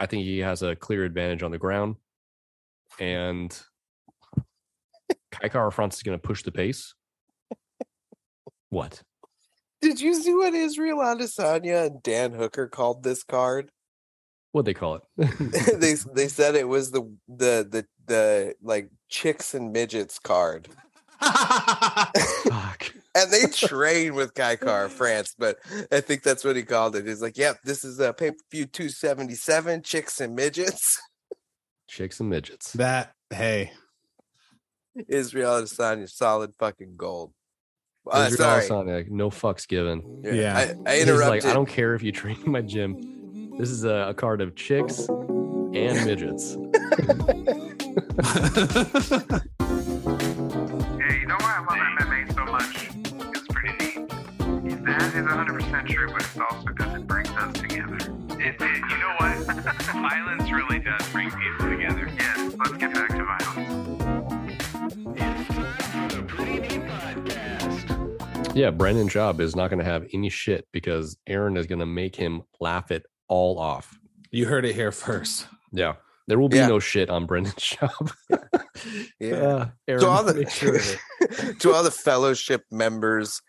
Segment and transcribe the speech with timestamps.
[0.00, 1.96] I think he has a clear advantage on the ground.
[2.98, 3.56] And
[5.30, 6.94] Kai Kara France is going to push the pace.
[8.70, 9.02] What?
[9.82, 13.70] Did you see what Israel Adesanya and Dan Hooker called this card?
[14.52, 15.02] What they call it?
[15.80, 20.68] they they said it was the the the the like chicks and midgets card.
[21.20, 22.94] Fuck.
[23.14, 25.58] And they train with Kai Kara France, but
[25.90, 27.06] I think that's what he called it.
[27.06, 31.00] He's like, "Yep, this is a pay per view 277, chicks and midgets."
[31.88, 32.72] Chicks and midgets.
[32.74, 33.72] that hey,
[35.08, 37.32] Israel Adesanya, solid fucking gold.
[38.10, 40.22] Uh, Israel sorry, Adesanya, no fucks given.
[40.24, 40.56] Yeah.
[40.56, 41.44] I, I He's interrupted.
[41.44, 43.56] like, I don't care if you train in my gym.
[43.58, 46.56] This is a, a card of chicks and midgets.
[55.30, 57.96] 100% true, but it's also because it brings us together.
[58.40, 59.36] It, it, you know what?
[59.92, 62.08] violence really does bring people together.
[62.18, 63.96] Yes, let's get back to violence.
[68.54, 71.86] Yeah, Brandon Job is not going to have any shit because Aaron is going to
[71.86, 73.96] make him laugh it all off.
[74.32, 75.46] you heard it here first.
[75.72, 75.94] Yeah.
[76.26, 76.66] There will be Yeah.
[76.68, 78.10] no shit on Brendan's job.
[79.20, 79.34] Yeah.
[79.36, 83.40] Uh, Aaron, to all make sure the to all the fellowship members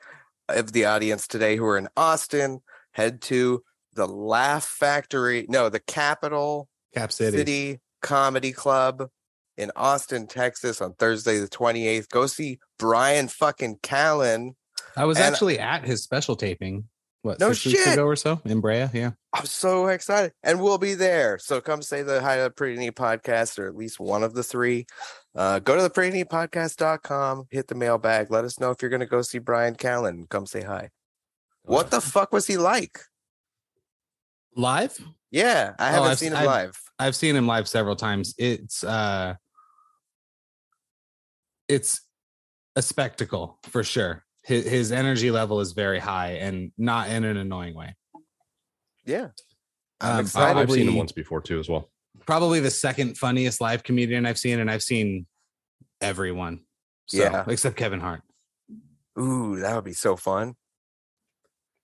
[0.56, 3.64] of the audience today who are in Austin, head to
[3.94, 5.46] the Laugh Factory.
[5.50, 7.38] No, the Capitol Cap City.
[7.38, 7.80] City.
[8.02, 9.10] Comedy Club
[9.58, 12.10] in Austin, Texas on Thursday the 28th.
[12.10, 14.52] Go see Brian fucking Callen.
[14.98, 16.86] I was And- actually at his special taping.
[17.24, 17.94] What No six weeks shit.
[17.94, 18.88] ago or so in Brea?
[18.94, 19.12] Yeah.
[19.34, 20.34] I'm so excited.
[20.44, 21.38] And we'll be there.
[21.38, 24.34] So come say the Hi to the Pretty Neat podcast or at least one of
[24.34, 24.88] the three.
[25.36, 28.30] Uh, go to the pretty neat podcast.com, hit the mailbag.
[28.32, 30.28] Let us know if you're going to go see Brian Callen.
[30.30, 30.90] Come say hi.
[31.64, 33.00] What the fuck was he like?
[34.56, 35.00] Live?
[35.30, 36.82] Yeah, I Oh, haven't I've- seen him I've- live.
[37.00, 38.36] I've seen him live several times.
[38.38, 39.36] It's uh
[41.68, 42.02] it's
[42.76, 44.24] a spectacle for sure.
[44.44, 47.96] His, his energy level is very high and not in an annoying way.
[49.06, 49.28] Yeah.
[50.00, 50.60] I'm Um, excited.
[50.60, 51.92] I've seen him once before too, as well.
[52.26, 55.28] Probably the second funniest live comedian I've seen, and I've seen
[56.02, 56.62] everyone.
[57.08, 57.46] So, Yeah.
[57.48, 58.22] except Kevin Hart.
[59.20, 60.56] Ooh, that would be so fun.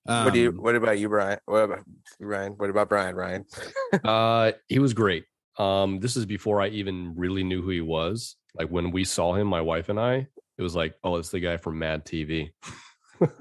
[0.08, 1.38] Um, what do you what about you, Brian?
[1.46, 1.84] What about
[2.20, 2.54] you, Ryan?
[2.54, 3.46] What about Brian, Ryan?
[4.04, 5.26] Uh, he was great.
[5.60, 8.36] Um, this is before I even really knew who he was.
[8.56, 11.40] Like when we saw him, my wife and I, it was like, oh, it's the
[11.40, 12.50] guy from Mad TV.
[13.20, 13.32] and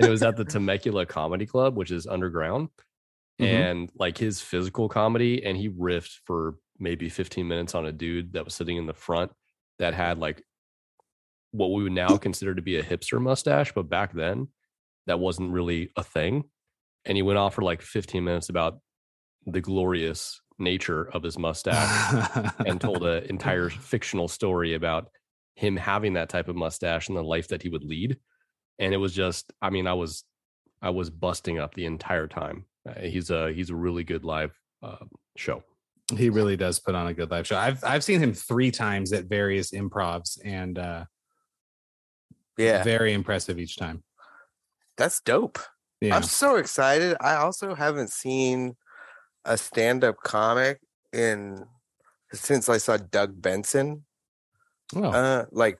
[0.00, 2.68] it was at the Temecula Comedy Club, which is underground.
[3.40, 3.46] Mhm.
[3.46, 8.32] And like his physical comedy, and he riffed for maybe 15 minutes on a dude
[8.32, 9.32] that was sitting in the front
[9.78, 10.42] that had like
[11.52, 14.48] what we would now consider to be a hipster mustache, but back then
[15.06, 16.44] that wasn't really a thing.
[17.04, 18.78] And he went off for like 15 minutes about
[19.46, 25.08] the glorious nature of his mustache and told an entire fictional story about
[25.54, 28.18] him having that type of mustache and the life that he would lead.
[28.78, 30.24] And it was just, I mean, I was,
[30.80, 32.64] I was busting up the entire time.
[32.88, 35.04] Uh, he's a, he's a really good live uh,
[35.36, 35.62] show.
[36.16, 37.56] he really does put on a good live show.
[37.56, 41.04] I've I've seen him three times at various improvs and uh
[42.58, 44.02] yeah, very impressive each time.
[44.96, 45.58] that's dope.
[46.00, 46.16] Yeah.
[46.16, 47.16] I'm so excited.
[47.20, 48.76] I also haven't seen
[49.44, 50.80] a stand-up comic
[51.12, 51.64] in
[52.32, 54.04] since I saw Doug Benson.
[54.94, 55.78] Oh, Uh like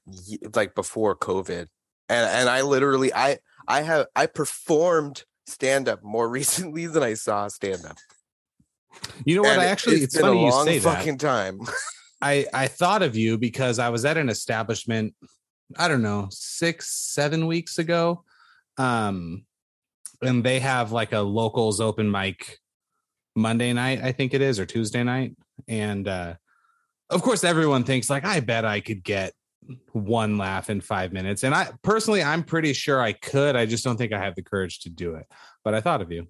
[0.54, 1.66] like before COVID.
[2.08, 3.38] And and I literally I
[3.68, 7.96] I have I performed stand-up more recently than I saw stand-up.
[9.24, 9.52] you know what?
[9.52, 10.96] And I actually it's it's, been funny a you long say that.
[10.96, 11.60] fucking time.
[12.22, 15.14] I I thought of you because I was at an establishment,
[15.78, 18.24] I don't know, six seven weeks ago,
[18.76, 19.44] um,
[20.22, 22.58] and they have like a locals open mic
[23.34, 25.34] Monday night, I think it is, or Tuesday night,
[25.66, 26.34] and uh,
[27.10, 29.32] of course everyone thinks like I bet I could get
[29.92, 33.56] one laugh in five minutes, and I personally I'm pretty sure I could.
[33.56, 35.26] I just don't think I have the courage to do it.
[35.64, 36.26] But I thought of you.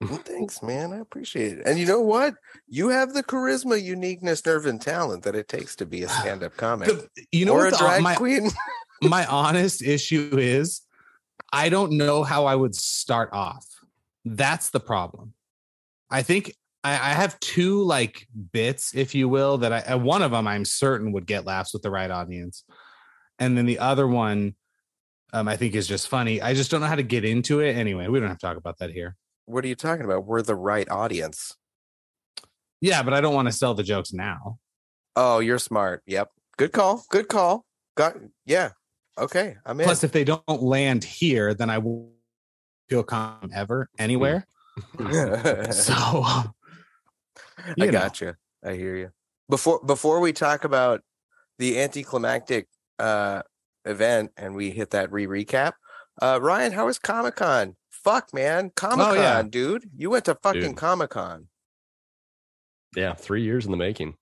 [0.00, 0.92] Well, Thanks, man.
[0.92, 1.66] I appreciate it.
[1.66, 2.34] And you know what?
[2.68, 6.56] You have the charisma, uniqueness, nerve, and talent that it takes to be a stand-up
[6.56, 6.88] comic.
[6.88, 8.50] The- you know or what a the- drag my, queen.
[9.02, 10.82] my honest issue is
[11.52, 13.66] I don't know how I would start off.
[14.24, 15.34] That's the problem.
[16.10, 20.22] I think I, I have two like bits, if you will, that I uh, one
[20.22, 22.64] of them I'm certain would get laughs with the right audience.
[23.38, 24.54] And then the other one
[25.32, 26.40] um, I think is just funny.
[26.42, 27.76] I just don't know how to get into it.
[27.76, 29.16] Anyway, we don't have to talk about that here.
[29.46, 30.26] What are you talking about?
[30.26, 31.56] We're the right audience.
[32.80, 34.58] Yeah, but I don't want to sell the jokes now.
[35.16, 36.02] Oh, you're smart.
[36.06, 36.30] Yep.
[36.56, 37.04] Good call.
[37.10, 37.64] Good call.
[37.96, 38.70] Got yeah.
[39.18, 39.56] Okay.
[39.64, 39.84] I'm in.
[39.84, 42.10] Plus, if they don't land here, then I won't
[42.88, 44.02] feel calm ever hmm.
[44.02, 44.46] anywhere.
[45.72, 46.52] So You
[47.80, 47.90] I know.
[47.92, 48.34] got you.
[48.64, 49.10] I hear you.
[49.48, 51.02] Before before we talk about
[51.58, 52.68] the anticlimactic
[52.98, 53.42] uh
[53.84, 55.72] event and we hit that re recap,
[56.20, 57.76] uh Ryan, how was Comic Con?
[57.90, 59.42] Fuck man, Comic Con, Oh, yeah.
[59.42, 59.88] dude.
[59.96, 61.48] You went to fucking Comic Con.
[62.96, 64.14] Yeah, three years in the making.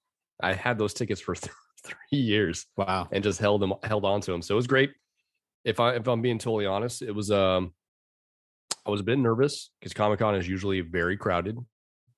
[0.43, 1.53] I had those tickets for th-
[1.85, 3.09] three years Wow.
[3.11, 4.43] and just held them, held on to them.
[4.43, 4.93] So it was great.
[5.65, 7.75] If I if I'm being totally honest, it was um,
[8.87, 11.59] I was a bit nervous because Comic Con is usually very crowded,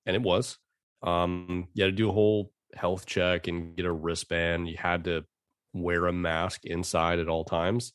[0.05, 0.57] and it was.
[1.03, 4.67] Um, you had to do a whole health check and get a wristband.
[4.69, 5.25] You had to
[5.73, 7.93] wear a mask inside at all times.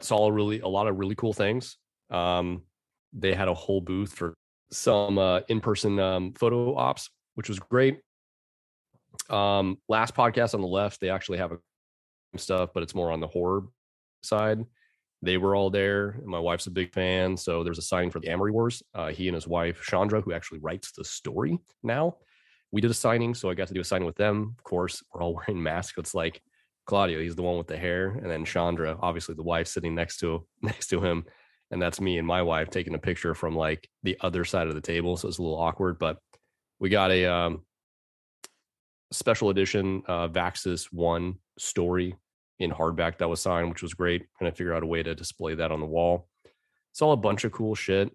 [0.00, 1.76] Saw a really a lot of really cool things.
[2.10, 2.62] Um,
[3.12, 4.34] they had a whole booth for
[4.72, 8.00] some uh, in-person um, photo ops, which was great.
[9.28, 11.58] Um, last podcast on the left, they actually have a
[12.36, 13.62] stuff, but it's more on the horror
[14.22, 14.64] side.
[15.22, 16.20] They were all there.
[16.24, 18.82] My wife's a big fan, so there's a signing for the Amory Wars.
[18.94, 22.16] Uh, he and his wife Chondra, who actually writes the story now,
[22.72, 24.54] we did a signing, so I got to do a signing with them.
[24.58, 25.98] Of course, we're all wearing masks.
[25.98, 26.40] It's like
[26.86, 30.18] Claudio, he's the one with the hair, and then Chondra, obviously the wife, sitting next
[30.18, 31.24] to next to him,
[31.70, 34.74] and that's me and my wife taking a picture from like the other side of
[34.74, 35.16] the table.
[35.16, 36.18] So it's a little awkward, but
[36.78, 37.64] we got a um,
[39.12, 42.16] special edition uh, Vaxis One story
[42.60, 44.26] in hardback that was signed, which was great.
[44.38, 46.28] And I figured out a way to display that on the wall.
[46.92, 48.14] Saw a bunch of cool shit.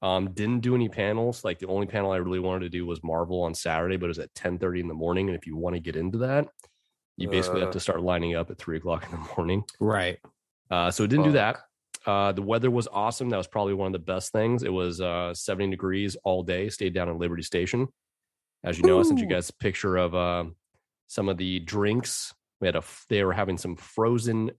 [0.00, 1.44] Um, didn't do any panels.
[1.44, 4.08] Like the only panel I really wanted to do was Marvel on Saturday, but it
[4.08, 5.28] was at 10 30 in the morning.
[5.28, 6.48] And if you want to get into that,
[7.16, 7.66] you basically Uh.
[7.66, 9.62] have to start lining up at three o'clock in the morning.
[9.78, 10.18] Right.
[10.70, 11.58] Uh, so didn't do that.
[12.04, 13.28] Uh, the weather was awesome.
[13.30, 14.64] That was probably one of the best things.
[14.64, 16.68] It was uh, 70 degrees all day.
[16.68, 17.86] Stayed down in Liberty Station.
[18.64, 20.44] As you know, I sent you guys a picture of uh,
[21.06, 22.32] some of the drinks.
[22.62, 24.52] We had a They were having some frozen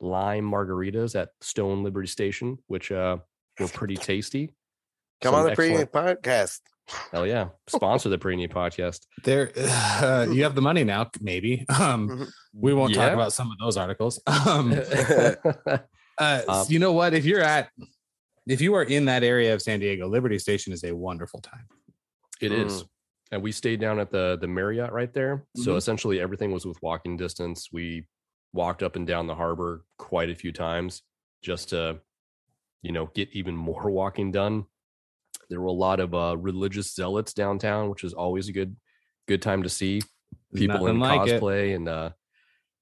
[0.00, 3.18] lime margaritas at Stone Liberty Station, which uh,
[3.60, 4.54] were pretty tasty.
[5.20, 6.60] Come Some on the pre excellent- podcast.
[7.12, 7.50] Hell yeah!
[7.68, 9.06] Sponsor the Pre podcast.
[9.22, 11.64] There uh, you have the money now, maybe.
[11.68, 14.20] Um we won't talk about some of those articles.
[14.26, 14.72] Um
[16.18, 17.14] uh Um, you know what?
[17.14, 17.68] If you're at
[18.48, 21.66] if you are in that area of San Diego, Liberty Station is a wonderful time.
[22.40, 22.84] It is.
[23.32, 25.46] And we stayed down at the the Marriott right there.
[25.56, 25.76] So Mhm.
[25.76, 27.68] essentially everything was with walking distance.
[27.72, 28.06] We
[28.52, 31.02] walked up and down the harbor quite a few times
[31.42, 32.00] just to,
[32.82, 34.64] you know, get even more walking done.
[35.48, 38.76] There were a lot of uh, religious zealots downtown, which is always a good
[39.28, 40.02] good time to see
[40.54, 41.40] people in Nothing like it.
[41.40, 42.10] cosplay and uh,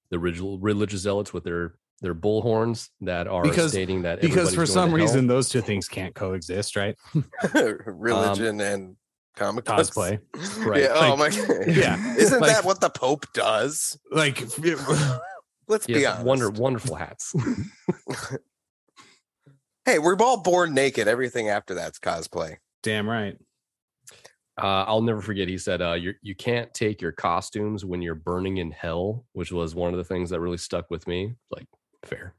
[0.09, 4.57] the original religious zealots with their their bullhorns that are Because- stating that Because for
[4.57, 5.05] going some to hell.
[5.05, 6.95] reason those two things can't coexist, right?
[7.85, 8.95] Religion and
[9.35, 10.19] comic Cosplay.
[10.65, 10.83] Right.
[10.83, 10.93] Yeah.
[10.95, 11.67] oh my god.
[11.67, 12.15] yeah.
[12.17, 13.97] Isn't Like- that what the Pope does?
[14.11, 14.41] Like
[15.67, 16.25] Let's be honest.
[16.25, 17.33] wonder wonderful hats.
[19.85, 21.07] Hey, we're all born naked.
[21.07, 22.57] Everything after that's cosplay.
[22.83, 23.37] damn right.
[24.61, 25.47] Uh, I'll never forget.
[25.47, 29.51] He said, uh, "You you can't take your costumes when you're burning in hell," which
[29.53, 31.33] was one of the things that really stuck with me.
[31.49, 31.65] Like,
[32.03, 32.33] fair,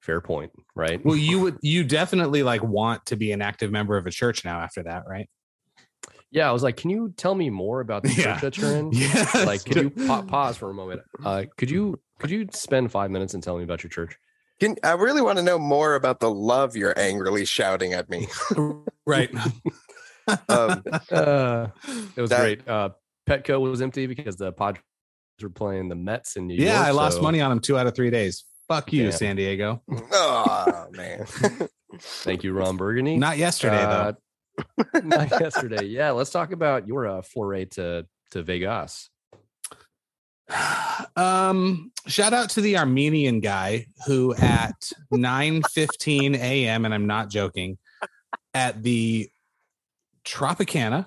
[0.00, 1.04] fair point, right?
[1.04, 4.44] Well, you would you definitely like want to be an active member of a church
[4.44, 5.28] now after that, right?
[6.36, 8.34] Yeah, I was like, "Can you tell me more about the Yeah.
[8.34, 9.26] church that you're in?" Yeah.
[9.46, 11.00] Like, could you pa- pause for a moment?
[11.24, 14.16] Uh, could you could you spend five minutes and tell me about your church?
[14.60, 18.28] Can I really want to know more about the love you're angrily shouting at me?
[19.06, 19.30] right.
[20.48, 21.68] Um, Uh,
[22.16, 22.68] it was That- great.
[22.68, 22.90] Uh,
[23.28, 24.82] Petco was empty because the Padres
[25.40, 26.66] were playing the Mets in New York.
[26.66, 28.44] yeah, I lost so- money on them two out of three days.
[28.68, 29.10] Fuck you, Yeah.
[29.10, 29.82] San Diego.
[29.88, 31.26] oh man.
[32.00, 33.16] Thank you, Ron Burgundy.
[33.18, 34.12] Not yesterday Uh,
[35.04, 35.84] not yesterday.
[35.84, 39.10] Yeah, let's talk about your uh, foray to to Vegas.
[41.16, 46.84] Um, shout out to the Armenian guy who at 9 15 a.m.
[46.84, 47.78] and I'm not joking,
[48.54, 49.28] at the
[50.24, 51.06] Tropicana,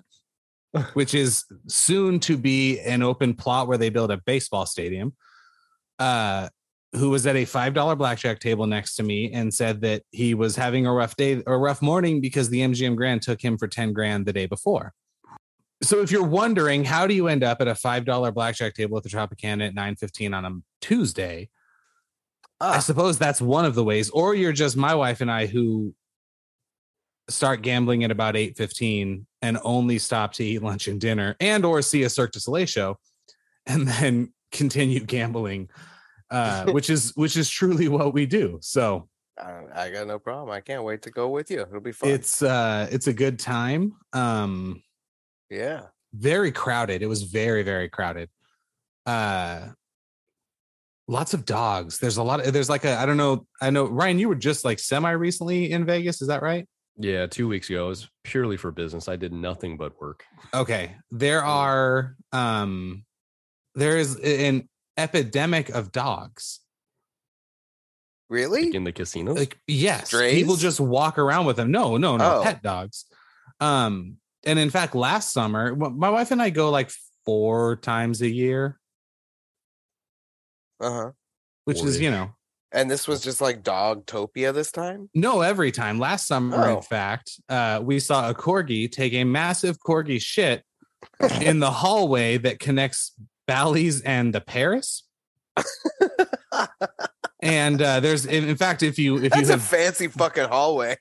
[0.93, 5.15] which is soon to be an open plot where they build a baseball stadium.
[5.97, 6.49] Uh
[6.93, 10.33] who was at a five dollar blackjack table next to me and said that he
[10.33, 13.57] was having a rough day or a rough morning because the MGM Grand took him
[13.57, 14.93] for 10 grand the day before.
[15.83, 18.97] So if you're wondering how do you end up at a five dollar blackjack table
[18.97, 21.49] at the Tropicana at 9:15 on a Tuesday,
[22.59, 25.45] I Ah, suppose that's one of the ways, or you're just my wife and I
[25.45, 25.93] who
[27.29, 31.81] start gambling at about 8:15 and only stop to eat lunch and dinner and or
[31.81, 32.97] see a Cirque du Soleil show
[33.65, 35.69] and then continue gambling
[36.31, 38.59] uh which is which is truly what we do.
[38.61, 40.49] So, I, I got no problem.
[40.51, 41.61] I can't wait to go with you.
[41.61, 42.09] It'll be fun.
[42.09, 43.93] it's uh it's a good time.
[44.13, 44.83] Um
[45.49, 45.83] yeah.
[46.13, 47.01] very crowded.
[47.01, 48.29] It was very, very crowded.
[49.05, 49.69] Uh
[51.07, 51.97] lots of dogs.
[51.99, 54.35] There's a lot of there's like a I don't know, I know Ryan, you were
[54.35, 56.67] just like semi recently in Vegas, is that right?
[57.01, 57.85] Yeah, two weeks ago.
[57.85, 59.07] It was purely for business.
[59.07, 60.25] I did nothing but work.
[60.53, 60.95] Okay.
[61.11, 63.05] There are um
[63.75, 64.67] there is an
[64.99, 66.59] epidemic of dogs.
[68.29, 68.65] Really?
[68.65, 69.37] Like in the casinos.
[69.39, 70.35] Like yes, Strays?
[70.35, 71.71] people just walk around with them.
[71.71, 72.43] No, no, no, Oh.
[72.43, 73.05] pet dogs.
[73.59, 76.91] Um and in fact last summer my wife and I go like
[77.25, 78.79] four times a year,
[80.79, 81.11] Uh huh.
[81.65, 82.29] which is, you know,
[82.71, 85.09] And this was just like Dogtopia this time.
[85.15, 85.97] no every time.
[85.99, 86.77] Last summer Oh.
[86.77, 90.63] in fact, uh we saw a corgi take a massive corgi shit
[91.41, 93.13] in the hallway that connects
[93.49, 95.03] Bally's and the Paris.
[97.41, 100.49] And uh, there's, in in fact, if you if you That's a have, fancy fucking
[100.49, 100.97] hallway.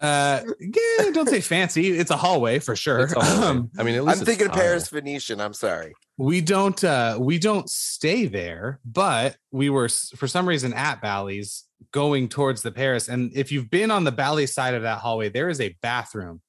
[0.00, 3.00] uh, yeah, don't say fancy, it's a hallway for sure.
[3.00, 3.44] It's all right.
[3.44, 4.56] Um, I mean, at I'm thinking tile.
[4.56, 5.38] Paris Venetian.
[5.40, 5.92] I'm sorry.
[6.16, 11.64] we don't uh, we don't stay there, but we were for some reason at Bally's
[11.92, 13.08] going towards the Paris.
[13.08, 16.40] And if you've been on the Bally side of that hallway, there is a bathroom.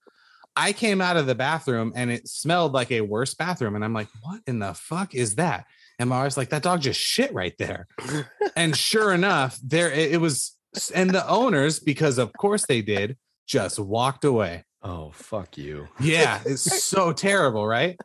[0.55, 3.93] I came out of the bathroom and it smelled like a worse bathroom, and I'm
[3.93, 5.65] like, what in the fuck is that?
[5.99, 7.87] And my wife's like, that dog just shit right there.
[8.55, 10.55] and sure enough, there it, it was,
[10.93, 13.17] and the owners, because of course they did,
[13.47, 14.63] just walked away.
[14.81, 15.87] Oh, fuck you.
[15.99, 17.97] Yeah, it's so terrible, right?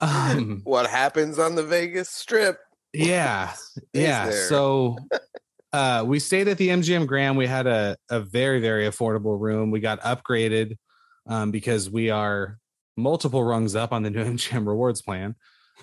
[0.00, 2.58] Um, What happens on the Vegas Strip?
[2.92, 3.52] yeah,
[3.92, 4.26] yeah.
[4.26, 4.48] there?
[4.48, 4.96] So
[5.72, 7.36] uh, we stayed at the MGM Grand.
[7.36, 9.70] We had a a very very affordable room.
[9.70, 10.76] We got upgraded
[11.26, 12.58] um, because we are
[12.96, 15.34] multiple rungs up on the new MGM Rewards plan.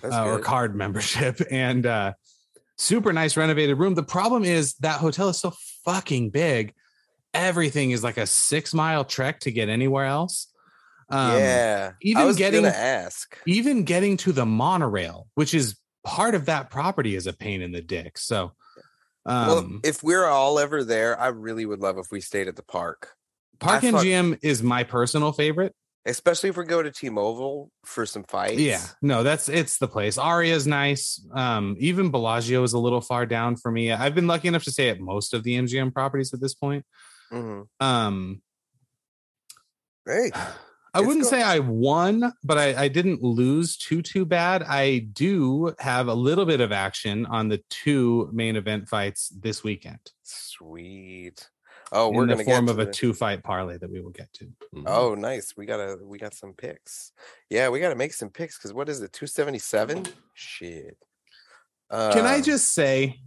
[0.02, 2.14] Uh, or card membership and uh
[2.78, 5.52] super nice renovated room the problem is that hotel is so
[5.84, 6.74] fucking big
[7.34, 10.48] everything is like a six mile trek to get anywhere else
[11.10, 11.92] um yeah.
[12.02, 13.38] even I was getting- ask.
[13.46, 17.74] even getting to the monorail which is part of that property is a pain in
[17.74, 18.54] the dick so
[19.26, 22.56] um well, if we're all ever there, I really would love if we stayed at
[22.56, 23.10] the park,
[23.60, 25.74] park I mgm is my personal favorite
[26.06, 28.58] especially if we go to T-Mobile for some fights.
[28.60, 30.18] Yeah, no, that's it's the place.
[30.18, 31.24] Aria's nice.
[31.34, 33.92] Um, even Bellagio is a little far down for me.
[33.92, 36.84] I've been lucky enough to stay at most of the MGM properties at this point.
[37.32, 37.68] Mhm.
[37.80, 38.42] Um,
[40.08, 40.32] Hey,
[40.94, 44.64] I wouldn't go- say I won, but I, I didn't lose too too bad.
[44.64, 49.64] I do have a little bit of action on the two main event fights this
[49.64, 50.00] weekend.
[50.24, 51.48] sweet.
[51.92, 54.12] Oh, we're in the form get of to a two fight parlay that we will
[54.12, 54.46] get to.
[54.76, 54.84] Mhm.
[54.86, 55.54] Oh, nice.
[55.58, 57.12] We gotta we got some picks.
[57.50, 59.12] Yeah, we gotta make some picks because what is it?
[59.14, 60.06] 277?
[60.34, 60.98] Shit.
[61.92, 63.20] Can I Uh, just say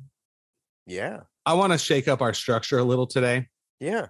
[0.86, 3.48] yeah, I want to shake up our structure a little today?
[3.80, 4.06] yeah.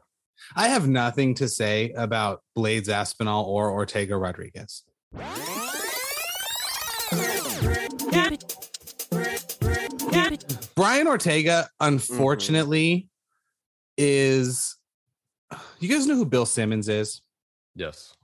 [0.57, 4.83] I have nothing to say about Blaydes Aspinall or Ortega Rodriguez.
[10.75, 13.09] Brian Ortega, unfortunately,
[14.03, 14.77] is.
[15.81, 17.23] You guys know who Bill Simmons is?
[17.75, 18.15] Yes.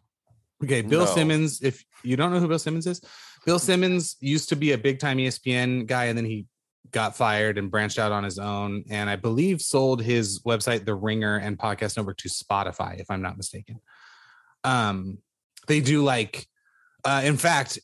[0.63, 1.07] Okay, Bill No.
[1.07, 1.63] Simmons.
[1.63, 3.01] If you don't know who Bill Simmons is,
[3.47, 6.47] Bill Simmons used to be a big time ESPN guy, and then he
[6.91, 8.85] got fired and branched out on his own.
[8.91, 13.23] And I believe sold his website, The Ringer, and podcast network to Spotify, if I'm
[13.23, 13.81] not mistaken.
[14.65, 15.19] Um,
[15.67, 16.47] they do like,
[17.05, 17.79] uh, in fact,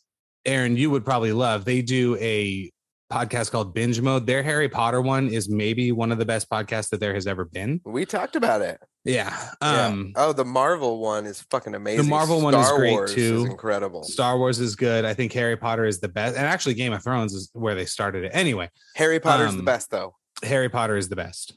[0.46, 1.64] Aaron, you would probably love.
[1.64, 2.70] They do a
[3.11, 4.26] podcast called Binge Mode.
[4.26, 7.44] Their Harry Potter one is maybe one of the best podcasts that there has ever
[7.44, 7.80] been.
[7.84, 8.80] We talked about it.
[9.04, 9.37] Yeah.
[9.61, 9.87] Yeah.
[9.87, 12.04] Um, oh, the Marvel one is fucking amazing.
[12.04, 13.44] The Marvel one is great, Wars too.
[13.44, 14.02] Is incredible.
[14.04, 15.04] Star Wars is good.
[15.04, 16.37] I think Harry Potter is the best.
[16.37, 18.30] And actually, Game of Thrones is where they started it.
[18.34, 20.16] Anyway, Harry Potter's the um, best though.
[20.42, 21.56] Harry Potter is the best.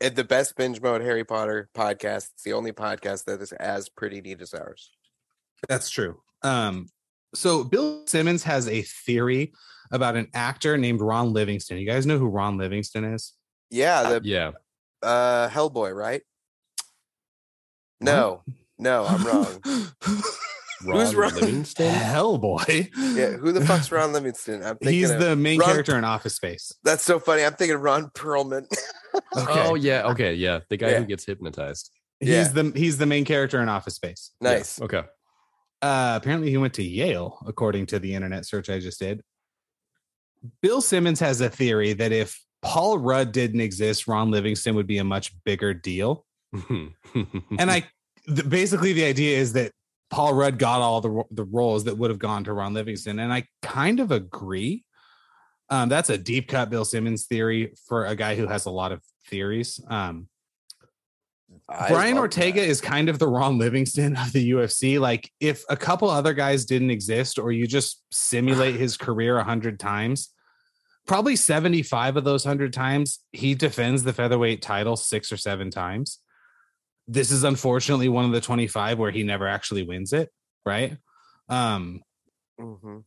[0.00, 2.28] The best binge mode Harry Potter podcast.
[2.34, 4.90] It's the only podcast that is as pretty neat as ours.
[5.68, 6.20] That's true.
[6.42, 6.88] Um,
[7.34, 9.52] so Bill Simmons has a theory
[9.92, 11.78] about an actor named Ron Livingston.
[11.78, 13.34] You guys know who Ron Livingston is?
[13.70, 14.50] Yeah, the Yeah.
[15.02, 16.22] uh Hellboy, right?
[18.00, 18.42] No,
[18.78, 19.62] no, I'm wrong.
[20.84, 21.34] Ron wrong?
[21.34, 21.94] Livingston.
[21.94, 22.90] Hellboy.
[23.14, 24.62] Yeah, who the fuck's Ron Livingston?
[24.64, 26.72] I'm thinking He's of- the main Ron- character in Office Space.
[26.82, 27.44] That's so funny.
[27.44, 28.66] I'm thinking Ron Perlman.
[29.36, 29.66] Okay.
[29.68, 30.04] Oh yeah.
[30.10, 30.32] Okay.
[30.34, 30.60] Yeah.
[30.70, 30.98] The guy Yeah.
[31.00, 31.90] who gets hypnotized.
[32.18, 32.48] he's yeah.
[32.48, 34.30] the he's the main character in Office Space.
[34.40, 34.80] Yeah, nice.
[34.80, 35.02] Okay.
[35.82, 39.20] Uh, apparently, he went to Yale, according to the internet search I just did.
[40.60, 44.98] Bill Simmons has a theory that if Paul Rudd didn't exist, Ron Livingston would be
[44.98, 46.24] a much bigger deal.
[47.58, 47.84] And I
[48.26, 49.72] the, basically the idea is that
[50.10, 53.32] Paul Rudd got all the the roles that would have gone to Ron Livingston, and
[53.32, 54.84] I kind of agree.
[55.70, 58.92] Um, that's a deep cut Bill Simmons theory for a guy who has a lot
[58.92, 59.80] of theories.
[59.88, 60.28] Um,
[61.88, 62.68] Brian Ortega that.
[62.68, 65.00] is kind of the Ron Livingston of the UFC.
[65.00, 69.44] Like, if a couple other guys didn't exist, or you just simulate his career a
[69.44, 70.30] hundred times,
[71.06, 76.18] probably seventy-five of those hundred times he defends the featherweight title six or seven times.
[77.08, 80.30] this is unfortunately one of the 25 where he never actually wins it,
[80.64, 80.96] right?
[81.48, 82.02] Um,
[82.58, 82.98] hmm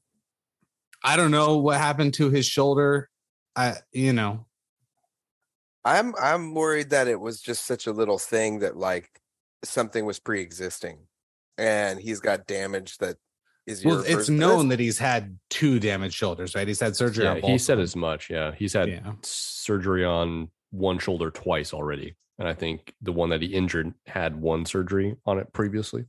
[1.04, 3.10] I don't know what happened to his shoulder.
[3.56, 4.48] I, you know,
[5.86, 9.10] I'm I'm worried that it was just such a little thing that like
[9.64, 10.98] something was pre-existing,
[11.58, 13.18] and he's got damage that
[13.68, 13.86] is.
[13.86, 16.68] well, it's known that he's had two damaged shoulders, right?
[16.68, 17.50] He's had surgery Yeah, on both.
[17.52, 18.30] he said as much.
[18.30, 19.14] Yeah, he's had Yeah.
[19.22, 24.36] surgery on one shoulder twice already, and I think the one that he injured had
[24.42, 26.06] one surgery on it previously.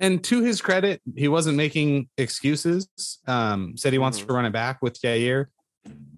[0.00, 2.88] And to his credit, he wasn't making excuses.
[3.28, 4.26] Um, said he wants Mhm.
[4.26, 5.46] to run it back with Yair.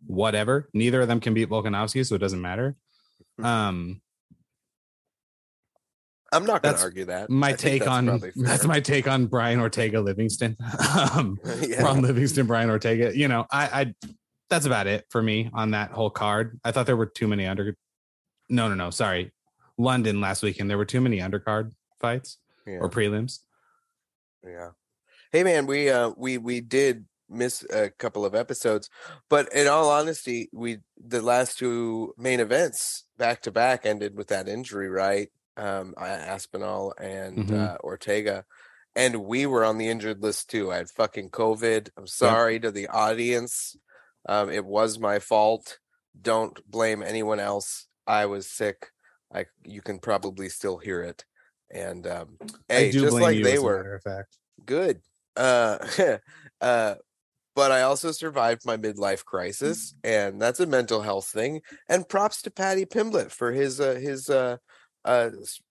[0.06, 0.68] Whatever.
[0.72, 2.76] Neither of them can beat Volkanovski, so it doesn't matter.
[3.40, 3.44] Mhm.
[3.44, 4.00] Um,
[6.34, 7.30] I'm not going to argue that.
[7.30, 10.56] My think take on that's my take on Brian Ortega Livingston.
[11.12, 11.82] um, yeah.
[11.82, 13.16] Ron Livingston, Brian Ortega.
[13.16, 13.94] You know, I, I
[14.50, 16.58] that's about it for me on that whole card.
[16.64, 17.76] I thought there were too many under.
[18.48, 18.90] No, no, no.
[18.90, 19.32] Sorry,
[19.78, 20.68] London last weekend.
[20.68, 22.78] There were too many undercard fights yeah.
[22.78, 23.40] or prelims.
[24.44, 24.70] Yeah.
[25.32, 28.90] Hey man, we uh we we did miss a couple of episodes,
[29.28, 34.28] but in all honesty, we the last two main events back to back ended with
[34.28, 35.28] that injury, right?
[35.56, 37.54] Um Aspinall and Mhm.
[37.58, 38.44] uh Ortega.
[38.96, 40.70] And we were on the injured list too.
[40.72, 41.90] I had fucking COVID.
[41.96, 43.76] I'm sorry to the audience.
[44.28, 45.78] Um it was my fault.
[46.20, 47.86] Don't blame anyone else.
[48.06, 48.90] I was sick.
[49.32, 51.24] I you can probably still hear it.
[51.70, 52.38] And um
[52.68, 54.38] hey, just like they were matter of fact.
[54.64, 55.00] good
[55.36, 55.78] uh
[56.60, 56.94] uh
[57.54, 62.42] but i also survived my midlife crisis and that's a mental health thing and props
[62.42, 64.56] to paddy pimblett for his uh his uh
[65.04, 65.30] uh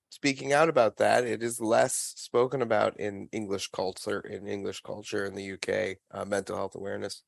[0.09, 5.25] speaking out about that it is less spoken about in english culture in english culture
[5.25, 7.23] in the uk uh, mental health awareness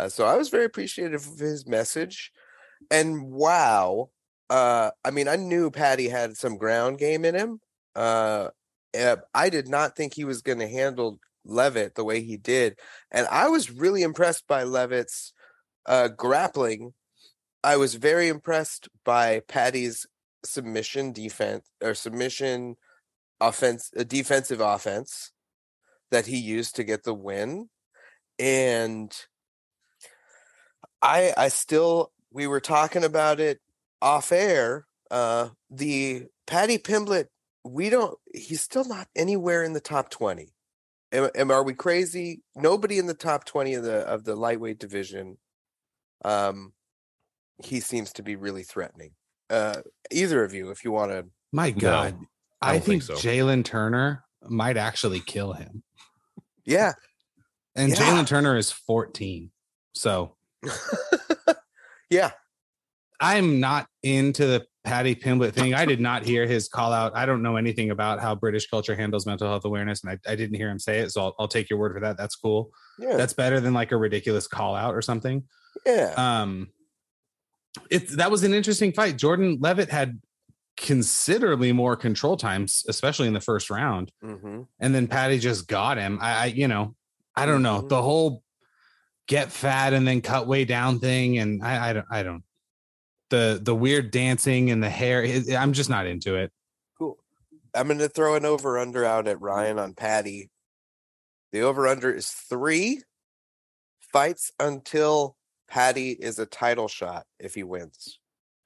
[0.00, 2.32] uh, so i was very appreciative of his message
[2.90, 4.10] and wow
[4.50, 7.60] uh i mean i knew paddy had some ground game in him
[7.94, 8.48] uh
[8.94, 12.78] uh, I did not think he was going to handle Leavitt the way he did,
[13.10, 15.32] and I was really impressed by Leavitt's
[15.86, 16.94] uh, grappling.
[17.62, 20.06] I was very impressed by Paddy's
[20.44, 22.76] submission defense or submission
[23.40, 25.32] offense, defensive offense
[26.10, 27.68] that he used to get the win,
[28.38, 29.14] and
[31.02, 33.60] I I still we were talking about it
[34.02, 34.86] off air.
[35.10, 37.26] Uh, the Paddy Pimblett
[37.64, 40.52] we don't he's still not anywhere in the top 20
[41.14, 44.78] am, am are we crazy nobody in the top 20 of the of the lightweight
[44.78, 45.38] division
[46.24, 46.72] um
[47.62, 49.12] he seems to be really threatening
[49.50, 52.18] uh either of you if you want to My God,
[52.60, 53.28] I I, don't think, think so.
[53.28, 55.82] Jalen Turner might actually kill him,
[56.64, 56.92] yeah
[57.76, 57.96] and Yeah.
[57.96, 59.50] Jalen Turner is 14.
[59.94, 60.36] So
[62.10, 62.32] yeah
[63.20, 65.72] I'm not into the Paddy Pimblett thing.
[65.74, 67.16] I did not hear his call out.
[67.16, 70.36] I don't know anything about how British culture handles mental health awareness, and I, I
[70.36, 71.10] didn't hear him say it.
[71.10, 72.16] So I'll, I'll take your word for that.
[72.18, 72.70] That's cool.
[72.98, 75.42] yeah That's better than like a ridiculous call out or something.
[75.86, 76.68] yeah Um,
[77.90, 79.16] it's that was an interesting fight.
[79.16, 80.20] Jordan Leavitt had
[80.76, 85.96] considerably more control times, especially in the first round, hmm and then Paddy just got
[85.98, 86.18] him.
[86.20, 86.94] I, I you know,
[87.34, 87.88] I don't know Mhm.
[87.88, 88.42] the whole
[89.28, 92.42] get fat and then cut way down thing, and I, I don't, I don't.
[93.34, 95.26] The the weird dancing and the hair,
[95.58, 96.52] I'm just not into it.
[96.96, 97.18] cool
[97.74, 100.50] i'm gonna throw an over under out at ryan on paddy
[101.50, 103.02] the over under is three
[103.98, 108.20] fights until paddy is a title shot if he wins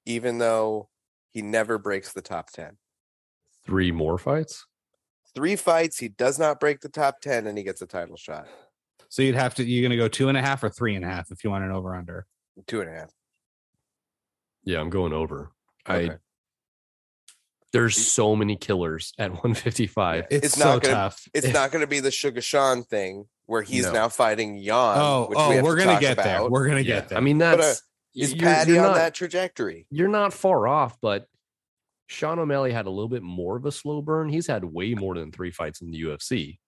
[0.04, 0.90] even though
[1.30, 2.76] he never breaks the top 10
[3.64, 4.66] Three more fights.
[5.34, 8.46] three fights he does not break the top 10 and he gets a title shot
[9.08, 11.08] So you'd have to you're gonna go two and a half or three and a
[11.08, 12.26] half if you want an over under.
[12.66, 13.10] two and a half
[14.64, 15.50] Yeah, I'm going over.
[15.88, 16.10] Okay.
[16.12, 16.16] I
[17.72, 20.26] there's so many killers at 155.
[20.30, 21.22] It's, It's so not gonna- tough.
[21.34, 23.92] it's not going to be the sugar sean thing where he's No.
[23.92, 24.74] now fighting Yan.
[24.98, 26.48] Oh, which oh, we have we're to gonna talk get there.
[26.48, 27.18] We're gonna Yeah, get there.
[27.18, 27.82] I mean, But, uh, that's
[28.14, 31.26] is you're- paddy you're on not- that trajectory You're not far off, but
[32.06, 34.30] Sean O'Malley had a little bit more of a slow burn.
[34.30, 36.58] He's had way more than three fights in the UFC,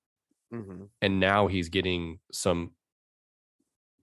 [0.52, 2.72] hmm and now he's getting some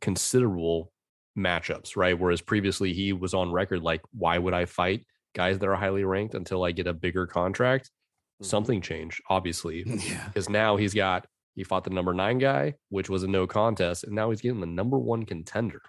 [0.02, 0.91] considerable
[1.38, 2.17] matchups, right?
[2.17, 6.04] Whereas previously he was on record like, why would I fight guys that are highly
[6.04, 7.86] ranked until I get a bigger contract?
[7.86, 8.45] Mm-hmm.
[8.45, 10.28] Something changed, obviously, yeah.
[10.28, 14.04] because now he's got he fought the number nine guy, which was a no contest,
[14.04, 15.82] and now he's getting the number one contender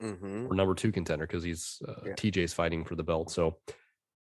[0.00, 2.12] hmm or number two contender because he's uh, Yeah.
[2.14, 3.30] TJ's fighting for the belt.
[3.30, 3.58] So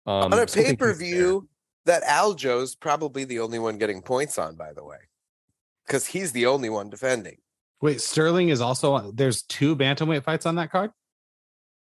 [0.05, 1.47] um, on a pay per view
[1.85, 4.97] that Aljo's probably the only one getting points on, by the way,
[5.85, 7.37] because he's the only one defending.
[7.81, 10.91] Wait, Sterling is also on- there's two bantamweight fights on that card.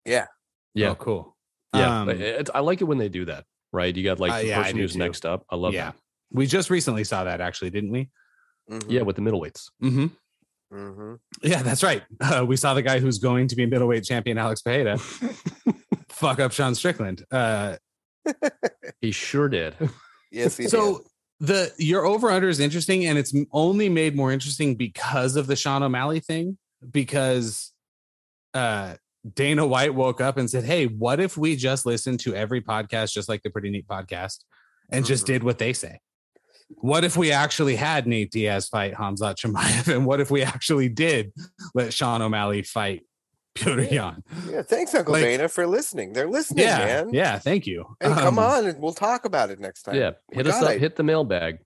[0.05, 0.27] Yeah,
[0.73, 1.37] Yeah, Oh, cool.
[1.73, 2.01] yeah.
[2.01, 3.45] Um, but it- I like it when they do that.
[3.71, 3.95] right?
[3.95, 4.99] You got like Uh, the yeah, person who's too.
[4.99, 5.45] next up.
[5.49, 5.91] I love yeah.
[5.91, 5.95] that.
[6.31, 8.09] We just recently saw that actually, didn't we?
[8.69, 9.71] Mhm, Yeah, with the middleweights.
[9.81, 10.05] Mm-hmm.
[10.75, 11.19] mhm.
[11.41, 12.03] Yeah, that's right.
[12.21, 14.97] Uh, we saw the guy who's going to be a middleweight champion, Alex Pereira,
[16.09, 17.23] fuck up Sean Strickland.
[17.31, 17.77] Uh,
[19.01, 19.75] He sure did.
[20.31, 21.07] Yes, he so did.
[21.43, 25.55] The your over under is interesting, and it's only made more interesting because of the
[25.57, 26.57] Sean O'Malley thing.
[26.89, 27.71] Because
[28.53, 28.95] uh,
[29.35, 33.13] Dana White woke up and said, "Hey, what if we just listened to every podcast,
[33.13, 34.39] just like the Pretty Neat podcast,
[34.89, 35.27] and just Mhm.
[35.27, 35.99] did what they say?
[36.77, 40.89] What if we actually had Nate Diaz fight Hamzat Chimaev, and what if we actually
[40.89, 41.33] did
[41.75, 43.03] let Sean O'Malley fight
[43.55, 44.23] Peter Yan?
[44.49, 46.13] Yeah, thanks, Uncle like- Dana, for listening.
[46.13, 47.13] They're listening, Yeah, man.
[47.13, 47.37] yeah.
[47.39, 47.95] Thank you.
[47.99, 49.95] Hey, come Um, on, and we'll talk about it next time.
[49.95, 50.71] yeah, We hit us up.
[50.71, 50.79] it.
[50.79, 51.59] Hit the mailbag.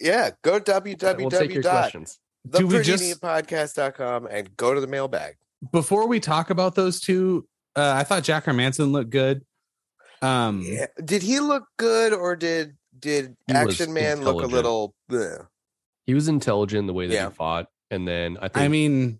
[0.00, 1.70] Yeah, go to We'll take your www.
[1.70, 2.18] questions.
[2.48, 5.36] Do we just- theprettyneatpodcast.com and go to the mailbag.
[5.72, 9.44] before we talk about those two, uh, I thought Jack Manson looked good.
[10.22, 10.86] Um, Yeah.
[11.04, 15.46] Did he look good or did did Action Man look a little bleh?
[16.06, 17.28] He was intelligent the way that Yeah.
[17.28, 19.19] he fought, and then I think I mean,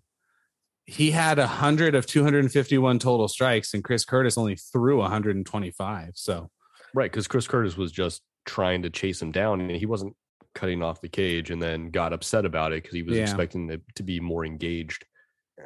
[0.85, 6.11] he had a hundred of 251 total strikes, and Chris Curtis only threw 125.
[6.15, 6.49] So
[6.93, 10.15] right because Chris Curtis was just trying to chase him down, and he wasn't
[10.55, 13.23] cutting off the cage, and then got upset about it because he was Yeah.
[13.23, 15.05] expecting it to be more engaged.
[15.57, 15.65] Yeah.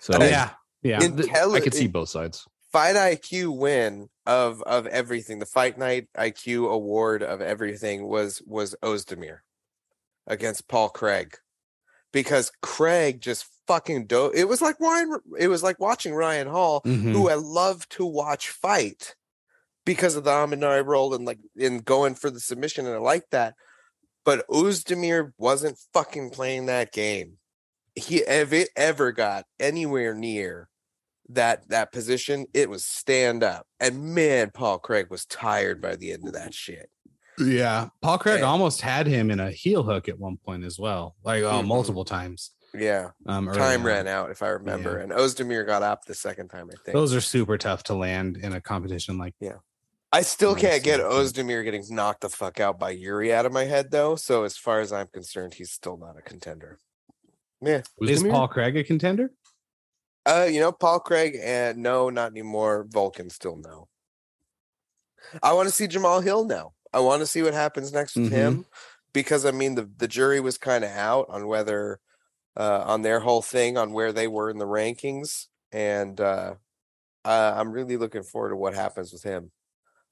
[0.00, 0.50] So oh, Hey, yeah,
[0.82, 2.46] yeah, Intelli- I could see both sides.
[2.72, 5.38] Fight IQ win of of everything.
[5.40, 9.40] The Fight Night IQ award of everything was was Ozdemir
[10.26, 11.36] against Paul Craig.
[12.12, 16.82] Because Craig just fucking do it was like Ryan it was like watching Ryan Hall
[16.84, 17.12] Mhm.
[17.12, 19.14] who I love to watch fight
[19.84, 23.30] because of the Imanari roll and like in going for the submission, and I like
[23.30, 23.54] that.
[24.24, 27.38] But Ozdemir wasn't fucking playing that game.
[27.94, 30.68] He if it ever got anywhere near
[31.28, 33.66] that that position, it was stand up.
[33.80, 36.90] And man, Paul Craig was tired by the end of that shit.
[37.46, 37.88] Yeah.
[38.00, 38.46] Paul Craig Yeah.
[38.46, 41.66] almost had him in a heel hook at one point as well, like uh, Mhm.
[41.66, 42.52] multiple times.
[42.74, 43.86] Yeah, Um, time on.
[43.86, 45.02] ran out if I remember, Yeah.
[45.02, 46.70] and Ozdemir got up the second time.
[46.72, 46.94] I think.
[46.94, 49.56] Those are super tough to land in a competition like yeah.
[50.10, 51.00] I still can't get.
[51.00, 54.16] Ozdemir getting knocked the fuck out by Jiri out of my head though.
[54.16, 56.78] So as far as I'm concerned, he's still not a contender.
[57.60, 57.82] Yeah.
[58.00, 59.32] Is Paul Craig a contender?
[60.24, 62.84] Uh, you know, Paul Craig and no, not anymore.
[62.84, 63.88] Volkan still no.
[65.42, 66.72] I want to see Jamal Hill now.
[66.92, 68.32] I want to see what happens next with Mhm.
[68.32, 68.66] him
[69.12, 72.00] because I mean the the jury was kind of out on whether
[72.56, 76.54] uh on their whole thing on where they were in the rankings and uh,
[77.24, 79.52] uh I'm really looking forward to what happens with him.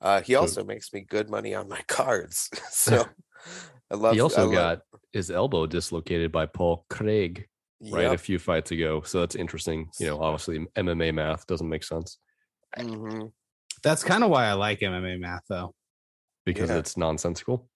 [0.00, 2.48] Uh he also makes me good money on my cards.
[2.70, 3.06] so
[3.90, 7.46] I love he I also love- got his elbow dislocated by Paul Craig
[7.80, 9.00] right a few fights ago.
[9.02, 9.90] So that's interesting.
[9.98, 12.18] You know, obviously MMA math doesn't make sense
[12.78, 13.32] Mhm.
[13.82, 15.74] That's kind of why I like MMA math though,
[16.44, 16.78] because Yeah.
[16.78, 17.68] it's nonsensical.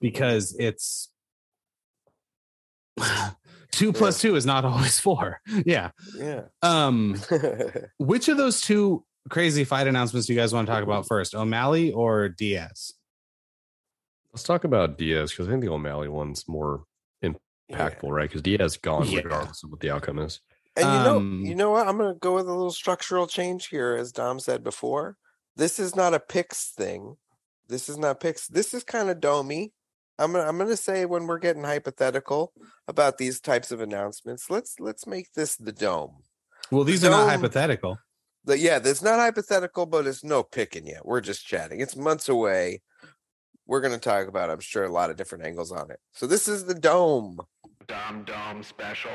[0.00, 1.08] because it's
[3.72, 5.40] two plus two is not always four.
[5.64, 5.90] Yeah.
[6.16, 6.42] Yeah.
[6.62, 7.16] Um,
[7.98, 11.34] which of those two crazy fight announcements do you guys want to talk about first,
[11.34, 12.92] O'Malley or Diaz?
[14.32, 16.84] Let's talk about Diaz because I think the O'Malley one's more
[17.22, 18.28] impactful, right?
[18.28, 19.20] Because Diaz gone Yeah.
[19.20, 20.40] regardless of what the outcome is.
[20.74, 21.86] And you know, Um, you know what?
[21.86, 25.16] I'm gonna go with a little structural change here, as Dom said before.
[25.54, 27.16] This is not a picks thing.
[27.72, 28.48] This is not picks.
[28.48, 29.70] This is kind of domey.
[30.18, 32.52] I'm gonna I'm gonna say when we're getting hypothetical
[32.86, 36.16] about these types of announcements, let's let's make this the dome.
[36.70, 37.98] Well, these are not hypothetical.
[38.44, 41.06] The, yeah, there's not hypothetical, but it's no picking yet.
[41.06, 41.80] We're just chatting.
[41.80, 42.82] It's months away.
[43.66, 45.98] We're gonna talk about, I'm sure, a lot of different angles on it.
[46.12, 47.40] So this is the dome.
[47.86, 49.10] Dom Dom Special.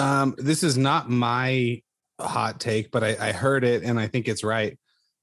[0.00, 1.82] Um, this is not my
[2.20, 4.78] hot take, but I, I heard it and I think it's right.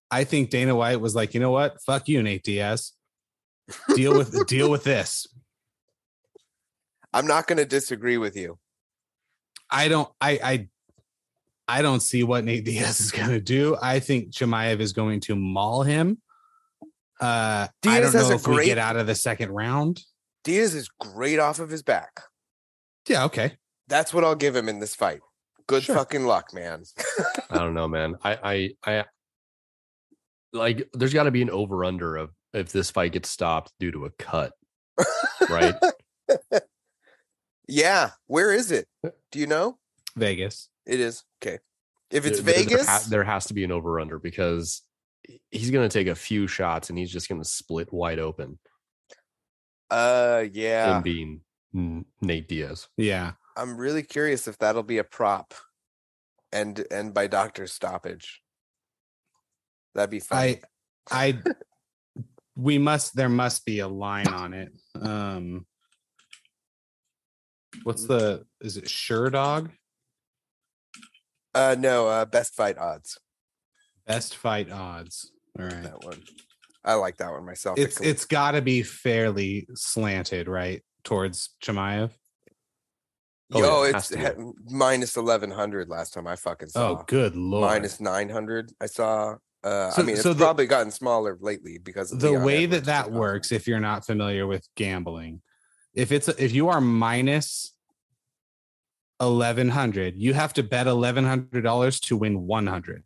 [0.09, 1.81] I think Dana White was like, you know what?
[1.81, 2.93] Fuck you, Nate Diaz.
[3.95, 5.27] Deal with deal with this.
[7.13, 8.57] I'm not gonna disagree with you.
[9.69, 10.67] I don't I I
[11.67, 13.75] I don't see what Nate Diaz is gonna do.
[13.81, 16.21] I think Chimaev is going to maul him.
[17.19, 19.51] Uh I Diaz don't has know a if we great- get out of the second
[19.51, 20.01] round.
[20.43, 22.21] Diaz is great off of his back.
[23.09, 23.57] Yeah, okay.
[23.88, 25.21] That's what I'll give him in this fight.
[25.67, 25.95] Good Sure.
[25.95, 26.84] fucking luck, man.
[27.50, 28.15] I don't know, man.
[28.23, 29.06] I I I
[30.54, 33.91] like there's got to be an over under of if this fight gets stopped due
[33.91, 34.54] to a cut,
[35.50, 35.76] right?
[37.67, 38.12] yeah.
[38.28, 38.88] Where is it?
[39.32, 39.78] Do you know?
[40.15, 40.69] Vegas.
[40.86, 41.23] It is.
[41.43, 41.60] Okay.
[42.10, 44.82] If it's There- there- Vegas, there, there has to be an over under because
[45.52, 48.58] he's going to take a few shots and he's just going to split wide open.
[49.91, 50.95] uh yeah.
[50.95, 51.41] And being
[52.21, 52.88] Nate Diaz.
[52.95, 53.34] Yeah.
[53.58, 55.54] I'm really curious if that'll be a prop,
[56.52, 58.41] and and by doctor stoppage.
[59.96, 60.38] That'd be fun.
[60.38, 60.62] I
[61.10, 61.39] I
[62.56, 64.72] we must there must be a line on it.
[65.02, 65.65] Um
[67.84, 69.72] what's the is it sure dog?
[71.56, 73.17] Uh, no, uh, best fight odds.
[74.06, 75.32] Best fight odds.
[75.58, 75.82] All right.
[75.84, 76.22] That one.
[76.86, 77.80] I like that one myself.
[77.80, 80.84] It's It- it's gotta be fairly slanted, right?
[81.04, 82.12] Towards Chimaev.
[83.53, 86.89] Oh, yeah, it it's ha- minus eleven hundred last time I fucking saw.
[86.99, 87.62] Oh, good lord.
[87.69, 88.73] minus nine hundred.
[88.81, 89.36] I saw.
[89.63, 92.43] Uh, So- I mean, it's so the- probably gotten smaller lately because of the Leon
[92.43, 95.41] way that that works if you're not familiar with gambling
[95.93, 97.73] if it's if you are minus
[99.19, 103.03] 1100 you have to bet $1100 to win 100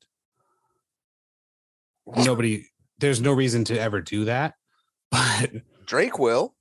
[2.18, 2.66] nobody
[3.00, 4.56] there's no reason to ever do that
[5.12, 5.52] but
[5.86, 6.54] Drake will.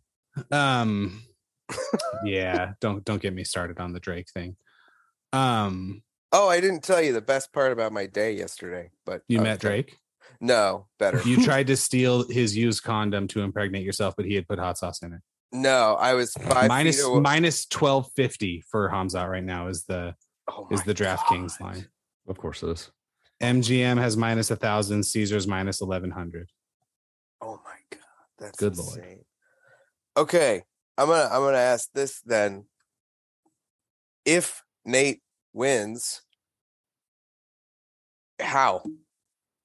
[0.52, 1.20] um
[2.24, 4.56] yeah don't don't get me started on the drake thing
[5.32, 6.02] um
[6.32, 9.42] Oh, I didn't tell you the best part about my day yesterday, but you uh,
[9.42, 9.96] met drake
[10.40, 11.20] No, better.
[11.24, 14.78] you tried to steal his used condom to impregnate yourself but he had put hot
[14.78, 15.20] sauce in it
[15.52, 17.20] no, I was five minus feet away.
[17.22, 20.14] minus 1250 for Hamzat right now is the
[20.48, 21.66] Oh is the DraftKings God.
[21.66, 21.86] line.
[22.28, 22.90] Of course it is.
[23.42, 26.50] MGM has minus a thousand, Caesars minus eleven hundred.
[27.40, 28.00] Oh my god,
[28.38, 28.98] that's Good lord.
[28.98, 29.24] insane.
[30.16, 30.62] Okay,
[31.00, 32.66] I'm gonna I'm gonna ask this then.
[34.26, 35.22] If Nate
[35.54, 36.20] wins,
[38.38, 38.82] how?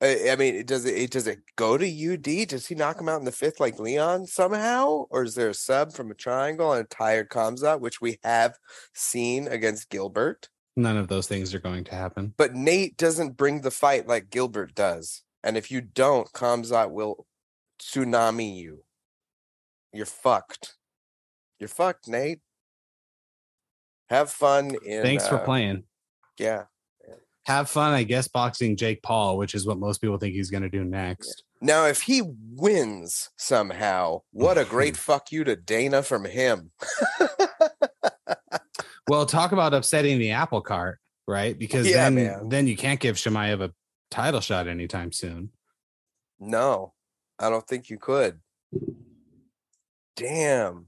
[0.02, 2.48] I, I mean, does it does it go to UD?
[2.48, 5.54] Does he knock him out in the fifth like Leon somehow, or is there a
[5.54, 8.58] sub from a triangle and a tired Hamzat, which we have
[8.94, 10.48] seen against Gilbert?
[10.78, 12.34] None of those things are going to happen.
[12.38, 15.24] But Nate doesn't bring the fight like Gilbert does.
[15.44, 17.26] And if you don't, Hamzat will
[17.82, 18.84] tsunami you.
[19.92, 20.76] You're fucked.
[21.60, 22.40] You're fucked, Nate.
[24.10, 25.84] Have fun in Thanks for uh, playing.
[26.38, 26.64] Yeah.
[27.46, 30.64] Have fun, I guess, boxing Jake Paul, which is what most people think he's going
[30.64, 31.44] to do next.
[31.62, 32.22] Now, if he
[32.56, 36.72] wins somehow, what a great fuck you to Dana from him.
[39.08, 41.58] Well, talk about upsetting the apple cart, right?
[41.58, 42.50] Because Yeah, then man.
[42.50, 43.72] then you can't give Chimaev a
[44.10, 45.52] title shot anytime soon.
[46.40, 46.94] no,
[47.38, 48.40] I don't think you could.
[50.16, 50.88] Damn.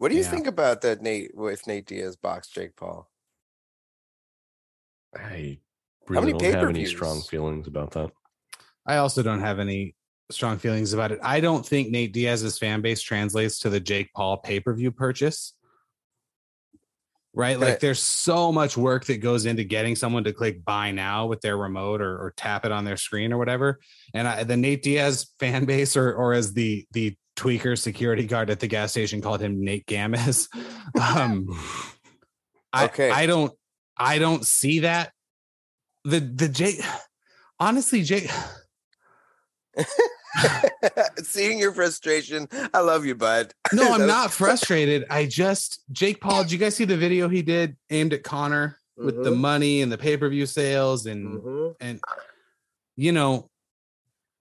[0.00, 0.30] What do you Yeah.
[0.30, 3.10] think about that, Nate, with Nate Diaz box Jake Paul?
[5.14, 5.58] I
[6.08, 8.10] really don't have any strong feelings about that.
[8.86, 9.94] I also don't have any
[10.30, 11.18] strong feelings about it.
[11.22, 14.90] I don't think Nate Diaz's fan base translates to the Jake Paul pay per view
[14.90, 15.52] purchase.
[17.34, 17.60] Right?
[17.60, 21.42] Like there's so much work that goes into getting someone to click buy now with
[21.42, 23.80] their remote or, or tap it on their screen or whatever.
[24.14, 28.50] And I, the Nate Diaz fan base, or or as the the tweaker security guard
[28.50, 30.48] at the gas station called him Nate Gammis.
[31.00, 31.46] Um,
[32.72, 33.10] I, Okay.
[33.10, 33.52] I don't
[33.96, 35.12] I don't see that.
[36.04, 36.80] The the Jake
[37.58, 38.28] honestly, Jake
[41.22, 43.52] Seeing your frustration, I love you, bud.
[43.72, 45.04] No, I'm not frustrated.
[45.10, 46.42] I just Jake Paul.
[46.42, 49.38] Did you guys see the video he did aimed at Conor with the Mhm.
[49.38, 51.74] money and the pay per view sales and Mhm.
[51.80, 52.00] and
[52.96, 53.48] you know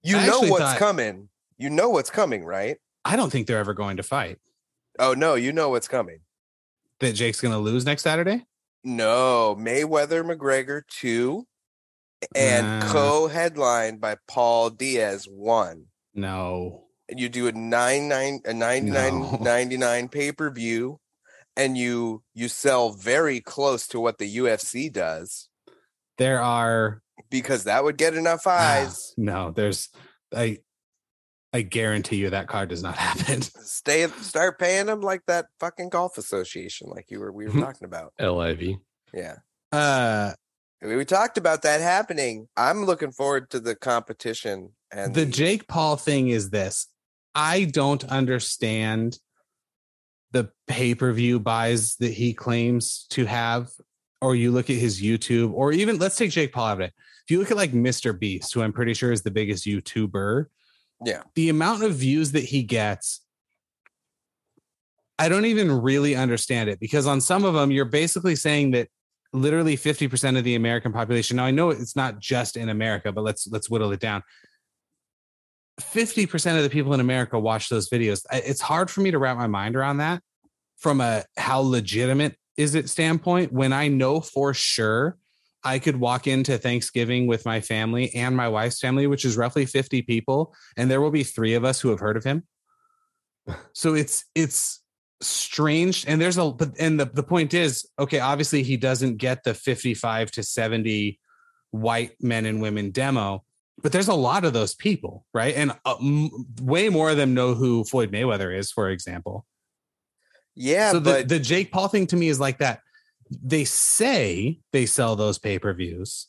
[0.04, 1.30] You I know what's thought- coming.
[1.58, 2.78] You know what's coming, right?
[3.06, 4.38] I don't think they're ever going to fight.
[4.98, 6.20] Oh no, you know what's coming.
[7.00, 8.46] That Jake's going to lose next Saturday.
[8.84, 11.46] No, Mayweather McGregor two,
[12.36, 12.92] and Uh.
[12.92, 15.86] co-headlined by Paul Diaz one.
[16.14, 19.38] No, And you do a nine nine a 99 No.
[19.42, 21.00] 99 pay-per-view,
[21.56, 25.48] and you you sell very close to what the UFC does
[26.18, 29.14] there are because that would get enough eyes.
[29.18, 29.52] no.
[29.52, 29.88] There's
[30.36, 30.58] I
[31.52, 33.42] I guarantee you that card does not happen.
[33.42, 37.86] Stay start paying them like that fucking golf association, like you were we were talking
[37.86, 38.14] about.
[38.20, 38.76] LIV.
[39.14, 39.38] Yeah.
[39.72, 40.34] Uh,
[40.82, 42.48] We we talked about that happening.
[42.56, 46.88] I'm looking forward to the competition and the Jake Paul thing is this.
[47.36, 49.18] I don't understand
[50.32, 53.70] the pay-per-view buys that he claims to have
[54.22, 56.94] or you look at his YouTube or even let's take Jake Paul out of it.
[57.26, 58.18] If you look at like Mr.
[58.18, 60.46] Beast, who I'm pretty sure is the biggest YouTuber,
[61.06, 61.24] Yeah.
[61.36, 63.22] the amount of views that he gets
[65.18, 68.88] I don't even really understand it because on some of them you're basically saying that
[69.34, 71.38] literally 50% of the American population.
[71.38, 74.24] Now I know it's not just in America, but let's let's whittle it down.
[75.82, 78.26] 50% of the people in America watch those videos.
[78.32, 80.22] It's hard for me to wrap my mind around that
[80.78, 85.18] from a how legitimate is it standpoint when I know for sure
[85.64, 89.66] I could walk into Thanksgiving with my family and my wife's family, which is roughly
[89.66, 92.44] 50 people, and there will be three of us who have heard of him.
[93.74, 94.82] So it's it's
[95.22, 99.44] strange and there's a but and the, the point is okay obviously he doesn't get
[99.44, 101.20] the 55 to 70
[101.72, 103.44] white men and women demo
[103.82, 105.56] but there's a lot of those people right?
[105.56, 106.30] And uh, m-
[106.62, 109.46] way more of them know who floyd mayweather is for example.
[110.56, 112.80] Yeah, so the, but the jake paul thing to me is like that
[113.30, 116.28] they say they sell those pay-per-views.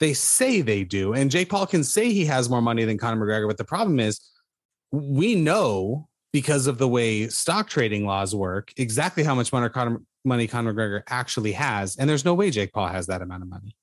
[0.00, 3.24] They say they do and jake paul can say he has more money than conor
[3.24, 4.20] mcgregor but the problem is
[4.90, 10.02] we know because of the way stock trading laws work exactly how much money conor,
[10.24, 13.48] money conor mcgregor actually has and there's no way jake paul has that amount of
[13.48, 13.76] money.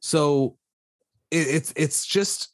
[0.00, 0.58] So
[1.30, 2.53] it, it's it's just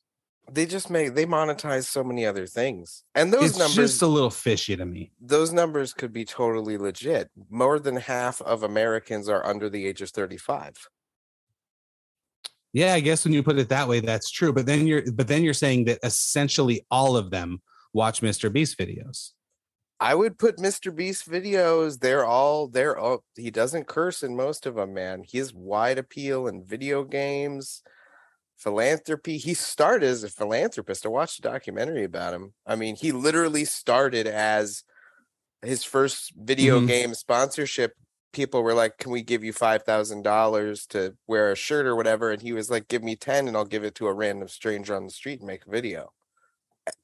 [0.53, 4.07] they just make they monetize so many other things, and those it's numbers just a
[4.07, 7.31] little fishy to me those numbers could be totally legit.
[7.49, 10.89] More than half of Americans are under the age of 35.
[12.73, 14.53] Yeah, I guess when you put it that way, that's true.
[14.53, 17.61] But then you're but then you're saying that essentially all of them
[17.93, 18.53] watch Mr.
[18.53, 19.31] Beast videos.
[19.99, 20.95] I would put Mr.
[20.95, 21.99] Beast videos.
[21.99, 25.25] They're all they're all he doesn't curse in most of them, man.
[25.25, 27.83] He has wide appeal in video games,
[28.61, 29.39] philanthropy.
[29.39, 31.07] He started as a philanthropist.
[31.07, 32.55] I watched a documentary about him.
[32.67, 34.85] I mean, he literally started as
[35.63, 36.87] his first video Mhm.
[36.87, 37.95] game sponsorship.
[38.33, 41.97] People were like, Can we give you five thousand dollars to wear a shirt or
[41.97, 42.31] whatever?
[42.31, 44.95] And he was like, Give me ten and I'll give it to a random stranger
[44.97, 46.13] on the street and make a video.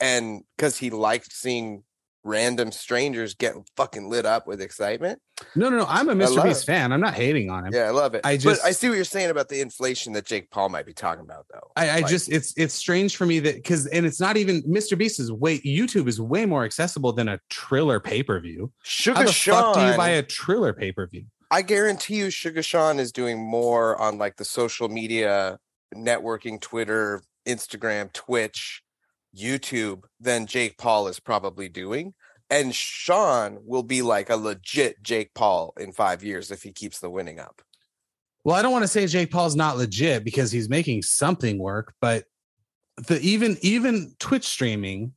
[0.00, 1.84] And because he liked seeing
[2.26, 5.20] random strangers get fucking lit up with excitement.
[5.54, 5.86] No, no, no.
[5.88, 6.42] I'm a Mr.
[6.42, 6.66] Beast it.
[6.66, 6.92] fan.
[6.92, 7.72] I'm not hating on him.
[7.72, 8.22] Yeah, I love it.
[8.24, 10.92] I but I see what you're saying about the inflation that Jake Paul might be
[10.92, 11.70] talking about, though.
[11.76, 14.62] I, I Like, just it's it's strange for me that because and it's not even
[14.62, 14.98] Mr.
[14.98, 18.72] Beast is way YouTube is way more accessible than a Triller pay per view.
[18.82, 21.24] Sugar How the fuck do you buy a Triller pay per view?
[21.50, 25.58] I guarantee you, Sugar Sean is doing more on like the social media
[25.94, 28.82] networking, Twitter, Instagram, Twitch,
[29.36, 32.14] YouTube than Jake Paul is probably doing.
[32.48, 37.00] And Sean will be like a legit Jake Paul in five years if he keeps
[37.00, 37.60] the winning up.
[38.44, 41.94] Well, I don't want to say Jake Paul's not legit because he's making something work,
[42.00, 42.24] but
[43.08, 45.12] the even even Twitch streaming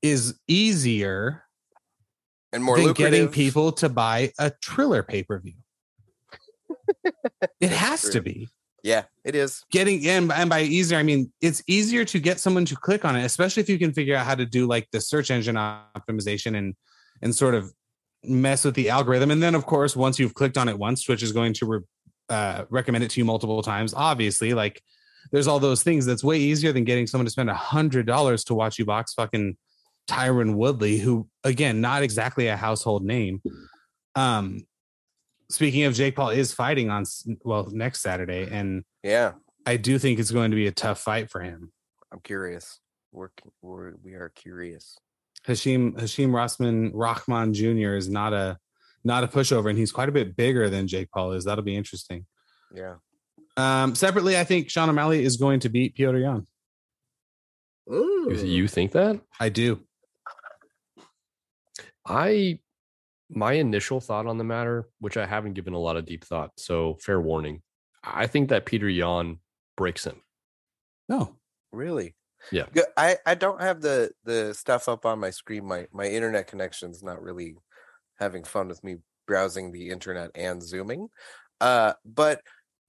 [0.00, 1.42] is easier
[2.52, 3.12] And more than lucrative.
[3.12, 5.54] getting people to buy a Triller pay per view.
[7.60, 8.48] it has to be
[8.82, 9.64] Yeah, it is.
[9.70, 13.14] getting and, and by easier I mean it's easier to get someone to click on
[13.14, 16.56] it, especially if you can figure out how to do like the search engine optimization
[16.56, 16.74] and
[17.22, 17.72] and sort of
[18.24, 19.30] mess with the algorithm.
[19.30, 21.80] And then of course, once you've clicked on it once, Twitch is going to re-
[22.28, 23.94] uh, recommend it to you multiple times.
[23.94, 24.82] Obviously, like
[25.30, 28.42] there's all those things that's way easier than getting someone to spend a hundred dollars
[28.44, 29.56] to watch you box fucking
[30.08, 33.40] Tyron Woodley, who again, not exactly a household name.
[34.14, 34.66] Um,
[35.52, 37.04] speaking of Jake Paul is fighting on
[37.44, 39.32] well next Saturday, and Yeah,
[39.66, 41.72] I do think it's going to be a tough fight for him.
[42.12, 42.80] I'm curious.
[43.12, 43.28] We're,
[43.60, 44.98] we're we are curious.
[45.46, 47.94] Hashim Hashim Rossman Rahman Jr.
[47.94, 48.58] is not a
[49.04, 51.44] not a pushover, and he's quite a bit bigger than Jake Paul is.
[51.44, 52.26] That'll be interesting.
[52.74, 52.96] Yeah.
[53.56, 56.46] Um, separately, I think Sean O'Malley is going to beat Piotr Yan.
[57.86, 59.20] You, you think that?
[59.38, 59.80] I do.
[62.06, 62.60] I
[63.34, 66.50] my initial thought on the matter, which I haven't given a lot of deep thought,
[66.56, 67.62] so fair warning.
[68.04, 69.38] I think that Peter Yan
[69.76, 70.20] breaks him.
[71.08, 71.36] No,
[71.72, 72.14] Really?
[72.50, 72.66] Yeah.
[72.96, 75.64] I I don't have the the stuff up on my screen.
[75.66, 77.54] My my internet connection's not really
[78.18, 81.08] having fun with me browsing the internet and zooming.
[81.60, 82.40] Uh, but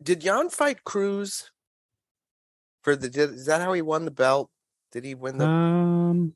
[0.02, 1.52] did Yan fight Cruz
[2.82, 3.10] for the?
[3.10, 4.50] Did, is that how he won the belt?
[4.92, 5.46] Did he win the?
[5.46, 6.36] um,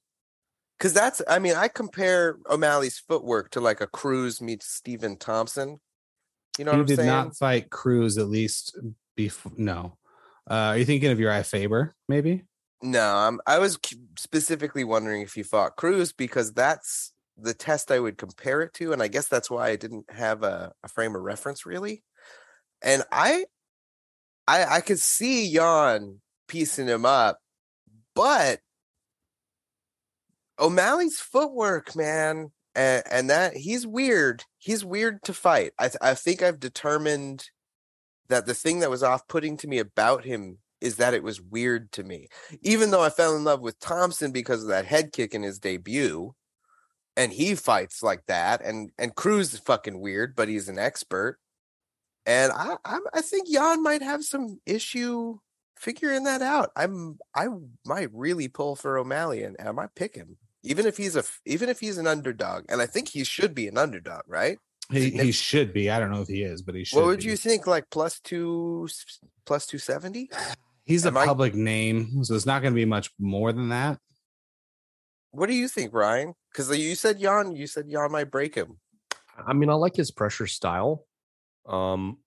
[0.78, 1.22] Because that's.
[1.28, 5.80] I mean, I compare O'Malley's footwork to like a Cruz meets Stephen Thompson.
[6.58, 7.08] You know he what I'm did saying?
[7.08, 8.78] not fight Cruz at least.
[9.16, 9.98] Before, no.
[10.50, 11.96] Uh, are you thinking of Uriah Faber?
[12.08, 12.44] Maybe.
[12.84, 13.80] No, I'm, I was
[14.18, 18.94] specifically wondering if you fought Cruz because that's the test I would compare it to,
[18.94, 22.04] and I guess that's why I didn't have a, a frame of reference really.
[22.84, 23.46] And I,
[24.48, 27.40] I, I could see Yan piecing him up,
[28.14, 28.60] but
[30.60, 34.44] O'Malley's footwork, man, and, and that he's weird.
[34.58, 35.74] He's weird to fight.
[35.80, 37.50] I, th- I think I've determined
[38.30, 41.92] that the thing that was off-putting to me about him is that it was weird
[41.92, 42.28] to me
[42.62, 45.60] even though I fell in love with Thompson because of that head kick in his
[45.60, 46.34] debut,
[47.16, 51.40] and he fights like that, and and Cruz is fucking weird, but he's an expert,
[52.26, 55.40] and I I, I think Yan might have some issue
[55.78, 56.72] figuring that out.
[56.76, 57.48] I'm I
[57.86, 60.38] might really pull for O'Malley, and I might pick him,
[60.68, 63.56] even if he's a f- even if he's an underdog, and I think he should
[63.56, 64.58] be an underdog, right?
[64.92, 65.90] He, he should be.
[65.90, 66.98] I don't know if he is, but he should.
[66.98, 67.26] What would be.
[67.26, 68.88] you think, like plus two
[69.46, 70.30] plus two seventy?
[70.86, 73.70] He's a am I- public name, so it's not going to be much more than
[73.70, 74.00] that.
[75.32, 76.34] What do you think, Ryan?
[76.52, 78.80] Because you said Yan, you said Yan might break him.
[79.46, 81.06] I mean, I like his pressure style.
[81.68, 82.18] Um,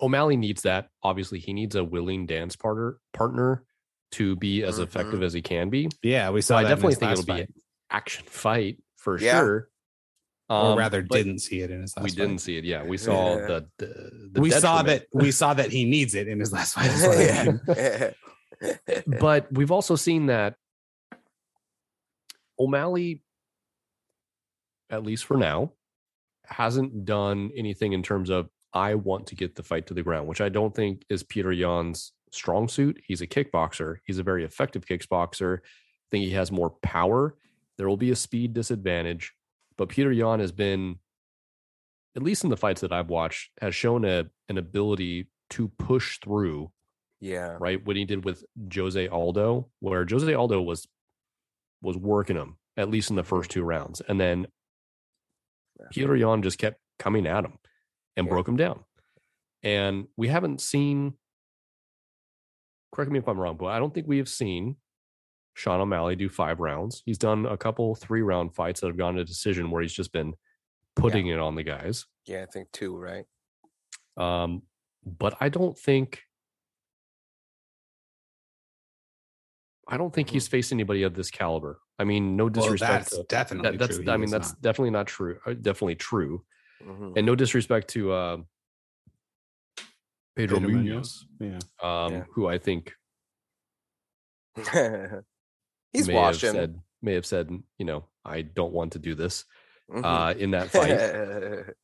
[0.00, 0.88] O'Malley needs that.
[1.02, 3.64] Obviously, he needs a willing dance partner partner
[4.12, 5.88] to be as effective as he can be.
[6.02, 6.58] Yeah, we So saw.
[6.58, 7.48] I that in definitely think it'll be fight.
[7.48, 7.54] an
[7.90, 9.38] action fight for Yeah.
[9.40, 9.68] sure.
[10.48, 12.04] or Um, rather, didn't see it in his last.
[12.04, 12.16] we fight.
[12.16, 12.64] didn't see it.
[12.64, 13.46] Yeah, we saw Yeah.
[13.46, 15.06] the, the, the we saw that.
[15.12, 16.90] We saw that he needs it in his last fight.
[16.90, 17.60] is what I mean.
[17.76, 19.00] yeah.
[19.20, 20.54] but we've also seen that
[22.58, 23.22] O'Malley,
[24.90, 25.72] at least for now,
[26.46, 30.28] hasn't done anything in terms of I want to get the fight to the ground,
[30.28, 33.00] which I don't think is Peter Yan's strong suit.
[33.06, 33.96] He's a kickboxer.
[34.04, 35.58] He's a very effective kickboxer.
[35.58, 37.36] I think he has more power.
[37.78, 39.32] There will be a speed disadvantage,
[39.76, 40.98] but Peter Yan has been,
[42.16, 46.18] at least in the fights that I've watched, has shown a an ability to push
[46.20, 46.70] through
[47.20, 47.56] yeah.
[47.58, 47.84] right?
[47.84, 50.86] What he did with Jose Aldo, where Jose Aldo was
[51.82, 54.46] was working him at least in the first two rounds, and then
[55.78, 55.86] Yeah.
[55.90, 57.58] Peter Yan just kept coming at him
[58.16, 58.30] and Yeah.
[58.32, 58.84] broke him down.
[59.62, 61.18] And we haven't seen.
[62.92, 64.76] Correct me if I'm wrong, but I don't think we have seen
[65.56, 67.02] Sean O'Malley do five rounds.
[67.06, 70.12] He's done a couple three round fights that have gone to decision where he's just
[70.12, 70.34] been
[70.96, 72.04] putting it on the guys.
[72.26, 73.24] Yeah, I think two, right?
[74.18, 74.62] Um,
[75.04, 76.22] but I don't think
[79.88, 80.32] I don't think Mhm.
[80.32, 81.80] he's faced anybody of this caliber.
[81.98, 83.04] I mean, no Well, disrespect.
[83.04, 84.12] that's to, definitely that, that's true.
[84.12, 84.60] I mean that's not.
[84.60, 85.38] definitely not true.
[85.46, 86.44] uh, Definitely true.
[86.82, 87.12] Mhm.
[87.16, 88.36] And no disrespect to uh,
[90.34, 91.58] Pedro, Pedro Munhoz, Yeah.
[91.80, 92.24] um, Yeah.
[92.32, 92.94] who I think
[95.96, 96.60] He's may washed have him.
[96.60, 99.44] said may have said, you know, I don't want to do this
[99.90, 100.02] Mhm.
[100.04, 101.74] uh, in that fight.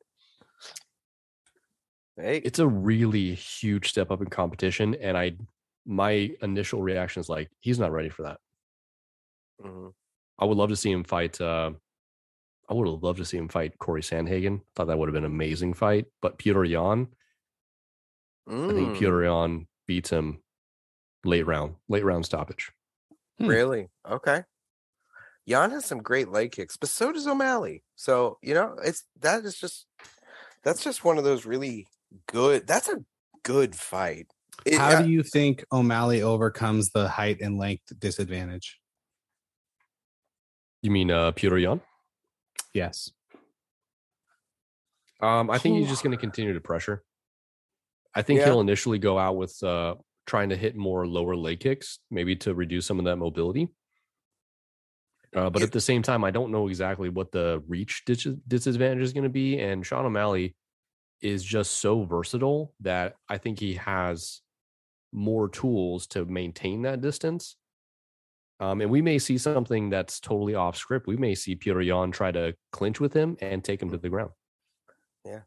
[2.16, 5.36] hey, it's a really huge step up in competition, and I
[5.84, 8.40] my initial reaction is like he's not ready for that.
[9.60, 9.92] mhm.
[10.38, 11.40] I would love to see him fight.
[11.40, 11.72] Uh,
[12.68, 14.62] I would have loved to see him fight Corey Sandhagen.
[14.74, 16.06] Thought that would have been an amazing fight.
[16.20, 17.08] But Peter Yan,
[18.48, 20.42] I think Mm, Peter Yan beats him
[21.24, 22.72] late round, late round stoppage.
[23.38, 23.46] Hmm.
[23.46, 23.88] Really?
[24.08, 24.42] Okay.
[25.46, 27.82] Yan has some great leg kicks, but so does O'Malley.
[27.96, 29.86] So, you know, it's that is just
[30.62, 31.86] that's just one of those really
[32.28, 33.04] good that's a
[33.42, 34.26] good fight.
[34.64, 38.78] It- How uh, do you think O'Malley overcomes the height and length disadvantage?
[40.82, 41.80] You mean uh, Peter Yan?
[42.74, 43.10] Yes.
[45.20, 47.02] Um, I think he's just going to continue to pressure.
[48.14, 48.46] I think Yeah.
[48.46, 49.94] he'll initially go out with uh,
[50.26, 53.68] trying to hit more lower leg kicks, maybe to reduce some of that mobility.
[55.34, 59.02] Uh, but at the same time, I don't know exactly what the reach dis- disadvantage
[59.02, 59.58] is going to be.
[59.58, 60.54] And Sean O'Malley
[61.22, 64.42] is just so versatile that I think he has
[65.12, 67.56] more tools to maintain that distance.
[68.60, 71.06] Um, and we may see something that's totally off script.
[71.06, 74.08] We may see Peter Yan try to clinch with him and take him to the
[74.08, 74.30] ground.
[75.24, 75.40] Yeah.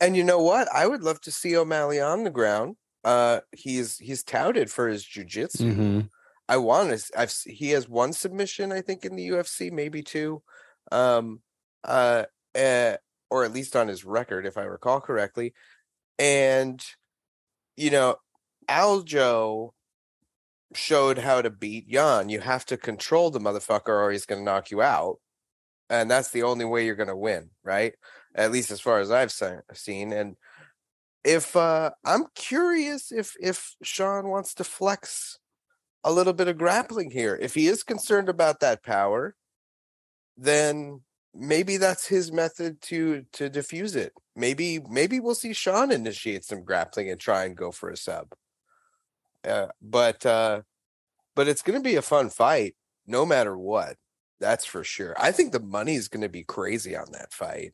[0.00, 0.68] And you know what?
[0.72, 2.76] I would love to see O'Malley on the ground.
[3.04, 5.74] Uh he's he's touted for his jujitsu.
[5.74, 6.08] Mhm.
[6.48, 7.18] I want to.
[7.18, 10.42] I've he has one submission, I think, in the UFC, maybe two,
[10.92, 11.42] um,
[11.84, 12.24] uh,
[12.54, 12.96] uh,
[13.30, 15.54] or at least on his record, if I recall correctly.
[16.18, 16.84] And
[17.76, 18.16] you know,
[18.68, 19.70] Aljo
[20.74, 22.28] showed how to beat Yan.
[22.28, 25.18] You have to control the motherfucker, or he's going to knock you out,
[25.90, 27.94] and that's the only way you're going to win, right?
[28.34, 30.12] At least as far as I've se- seen.
[30.12, 30.36] And
[31.24, 35.38] if uh I'm curious if if Sean wants to flex
[36.04, 37.36] a little bit of grappling here.
[37.40, 39.34] If he is concerned about that power,
[40.36, 41.00] then
[41.34, 44.12] maybe that's his method to to diffuse it.
[44.36, 48.34] Maybe maybe we'll see Sean initiate some grappling and try and go for a sub.
[49.42, 50.62] Uh, but uh
[51.34, 53.96] but it's going to be a fun fight no matter what.
[54.40, 55.14] That's for sure.
[55.18, 57.72] I think the money is going to be crazy on that fight.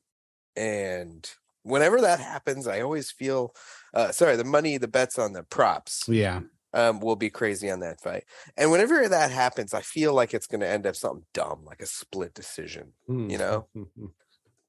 [0.56, 1.28] And
[1.62, 3.54] whenever that happens, I always feel
[3.94, 6.40] uh sorry, the money the bets on the props Yeah.
[6.72, 8.24] um, will be crazy on that fight.
[8.56, 11.80] And whenever that happens, I feel like it's going to end up something dumb, like
[11.82, 12.92] a split decision.
[13.08, 13.68] You know?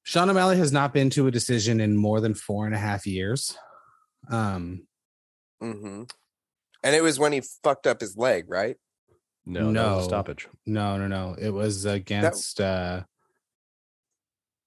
[0.04, 3.06] Sean O'Malley has not been to a decision in more than four and a half
[3.06, 3.56] years.
[4.30, 4.88] Um,
[5.62, 6.04] hmm
[6.84, 8.78] And it was when he fucked up his leg, right?
[9.46, 10.02] no, no, No.
[10.02, 10.48] stoppage.
[10.66, 11.36] no, no, no.
[11.40, 13.04] It was against uh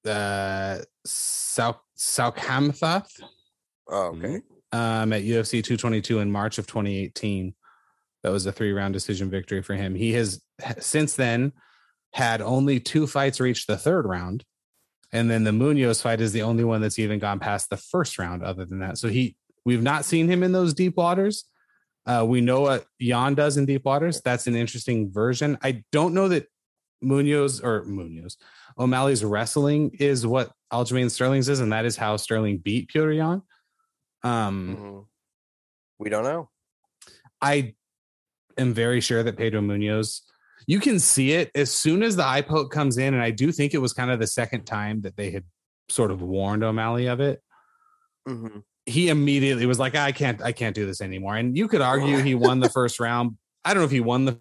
[0.05, 3.21] uh South Soukhamthath
[3.89, 4.41] Oh, okay.
[4.73, 7.55] um at UFC 222 in March of 2018.
[8.23, 9.95] That was a three round decision victory for him.
[9.95, 10.41] He has
[10.81, 11.53] since then
[12.13, 14.45] had only two fights reach the third round.
[15.13, 18.19] And then the Munhoz fight is the only one that's even gone past the first
[18.19, 18.99] round, other than that.
[18.99, 21.45] So he we've not seen him in those deep waters.
[22.07, 24.21] Uh, we know what Yan does in deep waters.
[24.23, 25.57] That's an interesting version.
[25.63, 26.47] I don't know that
[27.05, 28.37] Munhoz or Munhoz,
[28.79, 33.43] O'Malley's wrestling is what Aljamain Sterling's is, and that is how Sterling beat Petr Yan.
[34.23, 35.07] Um, Mhm.
[35.99, 36.51] We don't know.
[37.41, 37.75] I
[38.59, 40.23] am very sure that Pedro Munhoz,
[40.67, 43.53] you can see it as soon as the eye poke comes in, and I do
[43.53, 45.45] think it was kind of the second time that they had
[45.89, 47.43] sort of warned O'Malley of it.
[48.27, 48.65] Mhm.
[48.87, 51.37] He immediately was like, I can't, I can't do this anymore.
[51.37, 53.39] And you could argue he won the first round.
[53.65, 54.41] I don't know if he won the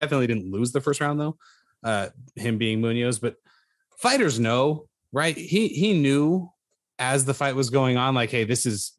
[0.00, 1.38] definitely didn't lose the first round though.
[1.82, 3.36] Uh him being Munhoz, but
[3.98, 5.36] fighters know, right?
[5.36, 6.50] He he knew
[6.98, 8.92] as the fight was going on, like, hey, this is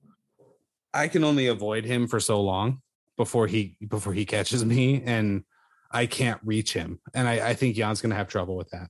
[0.94, 2.82] I can only avoid him for so long
[3.18, 5.44] before he before he catches me and
[5.92, 7.00] I can't reach him.
[7.14, 8.90] And I, I think Yan's gonna have trouble with that.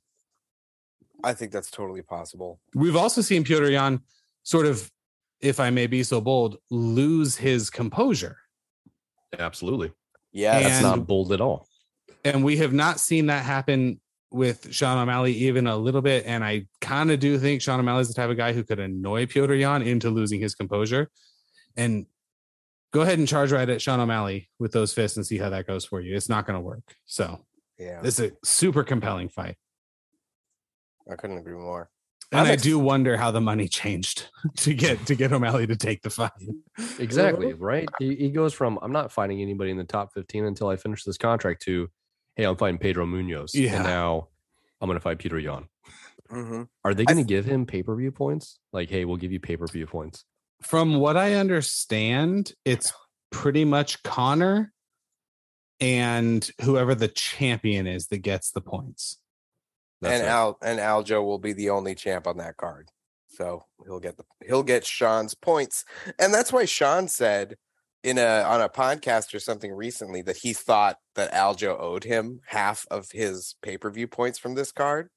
[1.24, 2.60] I think that's totally possible.
[2.76, 4.02] We've also seen Piotr Yan
[4.44, 4.90] sort of,
[5.42, 8.38] if I may be so bold, lose his composure.
[9.38, 9.92] Absolutely.
[10.32, 11.67] Yeah, That's not bold at all.
[12.36, 14.00] And we have not seen that happen
[14.32, 16.26] with Sean O'Malley even a little bit.
[16.26, 18.80] And I kind of do think Sean O'Malley is the type of guy who could
[18.80, 21.10] annoy Piotr Yan into losing his composure.
[21.76, 22.06] And
[22.92, 25.68] go ahead and charge right at Sean O'Malley with those fists and see how that
[25.68, 26.16] goes for you.
[26.16, 26.96] It's not going to work.
[27.06, 27.46] So
[27.78, 28.02] yeah.
[28.04, 29.56] it's a super compelling fight.
[31.10, 31.90] I couldn't agree more.
[32.32, 35.78] And I'm I do wonder how the money changed to get to get O'Malley to
[35.78, 36.32] take the fight.
[37.00, 37.54] Exactly.
[37.54, 37.88] Right.
[38.00, 41.04] He, he goes from I'm not fighting anybody in the top 15 until I finish
[41.04, 41.90] this contract to,
[42.38, 43.52] hey, I'm fighting Pedro Munhoz.
[43.54, 43.76] Yeah.
[43.76, 44.30] And now
[44.80, 45.68] I'm going to fight Peter Yan.
[46.30, 48.60] hmm Are they going to give him pay per view points?
[48.72, 50.24] Like, hey, we'll give you pay per view points.
[50.62, 52.94] From what I understand, it's
[53.32, 54.72] pretty much Conor
[55.80, 59.18] and whoever the champion is that gets the points.
[60.02, 60.30] That's and it.
[60.30, 62.90] Al and Aljo will be the only champ on that card.
[63.30, 65.86] So he'll get the he'll get Sean's points.
[66.20, 67.56] And that's why Sean said
[68.08, 72.40] in a on a podcast or something recently that he thought that Aljo owed him
[72.48, 75.10] half of his pay-per-view points from this card.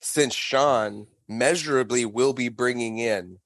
[0.00, 3.38] Since Sean measurably will be bringing in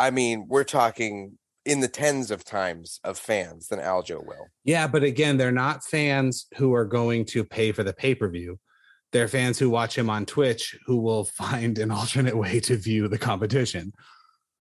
[0.00, 1.36] I mean, we're talking
[1.66, 4.46] in the tens of times of fans than Aljo will.
[4.64, 8.30] Yeah, but again, they're not fans who are going to pay for the pay per
[8.30, 8.58] view.
[9.12, 13.08] They're fans who watch him on Twitch who will find an alternate way to view
[13.08, 13.92] the competition.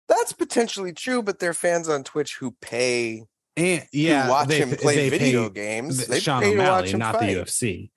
[0.09, 3.25] That's potentially true, but they're fans on Twitch who pay
[3.57, 6.07] And yeah, watch they- him play video games.
[6.07, 7.27] the- They Sean pay to watch O'Malley, him not fight.
[7.35, 7.91] the UFC.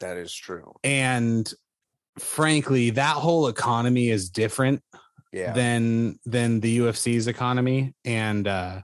[0.00, 0.74] That is true.
[0.84, 1.50] And
[2.18, 4.82] frankly, that whole economy is different
[5.32, 5.52] Yeah.
[5.52, 7.94] than than the UFC's economy.
[8.04, 8.82] And uh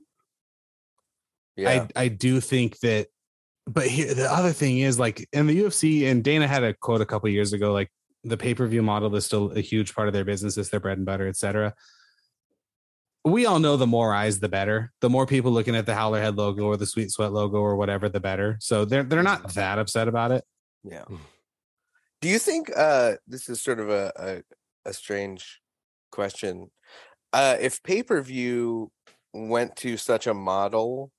[1.56, 1.86] yeah.
[1.96, 3.08] I I do think that
[3.66, 7.00] but here the other thing is like in the UFC and Dana had a quote
[7.00, 7.90] a couple years ago like
[8.24, 11.06] the pay-per-view model is still a huge part of their business it's their bread and
[11.06, 11.74] butter etc
[13.24, 16.20] we all know the more eyes the better the more people looking at the howler
[16.20, 19.52] head logo or the sweet sweat logo or whatever the better so they're they're not
[19.54, 20.44] that upset about it
[20.84, 21.04] yeah.
[21.04, 21.16] Hmm.
[22.20, 25.60] Do you think uh this is sort of a a, a strange
[26.10, 26.70] question?
[27.32, 28.90] Uh if pay-per-view
[29.32, 31.12] went to such a model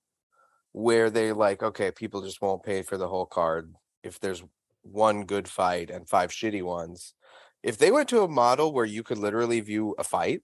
[0.74, 3.74] where they like, okay, people just won't pay for the whole card
[4.04, 4.43] if there's
[4.84, 7.14] one good fight and five shitty ones.
[7.62, 10.41] If they went to a model where you could literally view a fight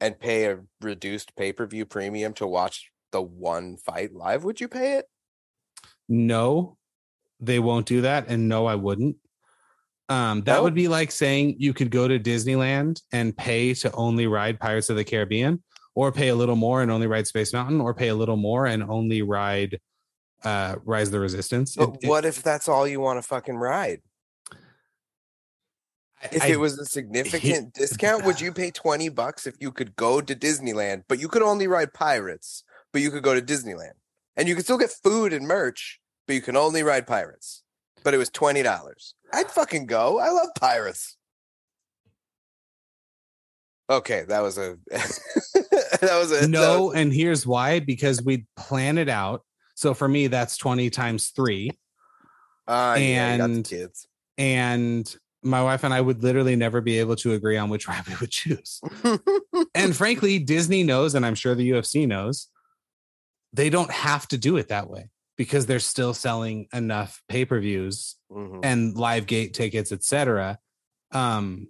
[0.00, 4.94] and pay a reduced pay-per-view premium to watch the one fight live, would you pay
[4.98, 5.06] it?
[6.08, 6.76] no
[7.38, 9.16] they won't do that and no i wouldn't
[10.08, 10.64] um that No?
[10.64, 14.90] would be like saying you could go to disneyland and pay to only ride pirates
[14.90, 15.62] of the caribbean
[15.94, 18.66] or pay a little more and only ride space mountain or pay a little more
[18.66, 19.78] and only ride
[20.42, 23.22] uh rise of the resistance But It- it- what if that's all you want to
[23.22, 24.00] fucking ride?
[26.32, 29.96] If I- it was a significant discount, would you pay 20 bucks if you could
[29.96, 32.62] go to Disneyland, but you could only ride pirates,
[32.92, 33.92] but you could go to Disneyland?
[34.36, 37.62] And you could still get food and merch, but you can only ride pirates.
[38.04, 39.12] But it was $20.
[39.32, 40.18] I'd fucking go.
[40.18, 41.16] I love pirates.
[43.90, 49.08] Okay, that was a that was a no and here's why because we'd plan it
[49.08, 49.42] out
[49.74, 51.70] so for me that's 20 times 3
[52.68, 54.06] uh, yeah, and- kids.
[54.38, 58.06] and my wife and I would literally never be able to agree on which ride
[58.06, 58.80] we would choose
[59.74, 62.48] and frankly, Disney knows, and I'm sure the UFC knows,
[63.52, 67.58] they don't have to do it that way because they're still selling enough pay per
[67.60, 68.60] views Mhm.
[68.62, 70.58] and live gate tickets, etc.,
[71.12, 71.66] um,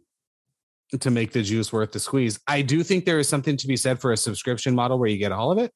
[1.00, 2.40] to make the juice worth the squeeze.
[2.48, 5.18] I do think there is something to be said for a subscription model where you
[5.18, 5.72] get all of it,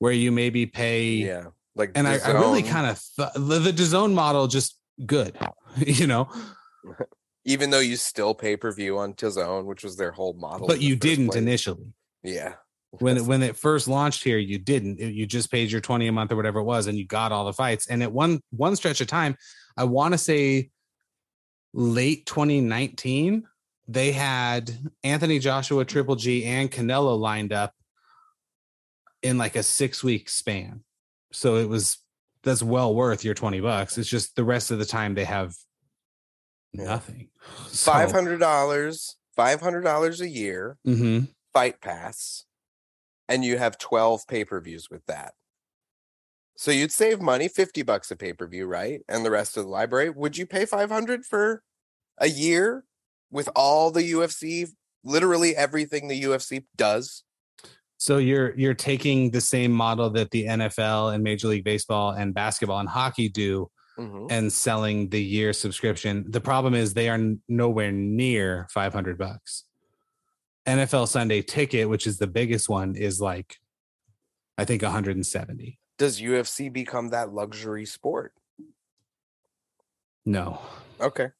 [0.00, 1.10] where you maybe pay.
[1.12, 1.44] Yeah.
[1.76, 4.76] Like And I, I really kind of th- the, the DAZN model just
[5.06, 5.38] good,
[5.78, 6.28] you know,
[7.48, 10.66] even though you still pay per view on DAZN, which was their whole model.
[10.66, 11.38] but you didn't place.
[11.38, 11.92] initially.
[12.22, 12.54] Yeah.
[12.98, 15.00] when it, when it first launched here, you didn't.
[15.00, 17.46] You just paid your twenty a month or whatever it was, and you got all
[17.46, 17.88] the fights.
[17.88, 19.36] And at one one stretch of time,
[19.76, 20.70] I want to say
[21.72, 23.46] late 2019,
[23.86, 24.70] they had
[25.04, 27.72] Anthony Joshua, Triple G, and Canelo lined up
[29.22, 30.82] in like a six week span.
[31.32, 31.98] So it was
[32.42, 33.98] that's well worth your 20 bucks.
[33.98, 35.54] It's just the rest of the time they have.
[36.72, 37.28] Nothing.
[37.68, 41.28] So- Five hundred dollars, five hundred dollars a year, Mhm.
[41.52, 42.44] fight pass,
[43.28, 45.34] and you have twelve pay per views with that.
[46.56, 49.00] So you'd save money, fifty bucks a pay per view, right?
[49.08, 50.10] And the rest of the library.
[50.10, 51.62] Would you pay five hundred for
[52.18, 52.84] a year
[53.30, 54.68] with all the UFC,
[55.04, 57.22] literally everything the UFC does?
[57.96, 62.34] So you're you're taking the same model that the NFL and Major League Baseball and
[62.34, 64.28] basketball and hockey do Mhm.
[64.30, 66.24] and selling the year subscription.
[66.30, 67.18] The problem is they are
[67.48, 69.64] nowhere near 500 bucks.
[70.66, 73.56] NFL Sunday ticket, which is the biggest one, is like
[74.56, 75.78] I think 170.
[75.98, 78.34] Does UFC become that luxury sport?
[80.26, 80.60] No.
[81.00, 81.30] Okay.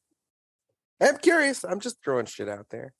[1.00, 1.64] I'm curious.
[1.64, 2.94] I'm just throwing shit out there.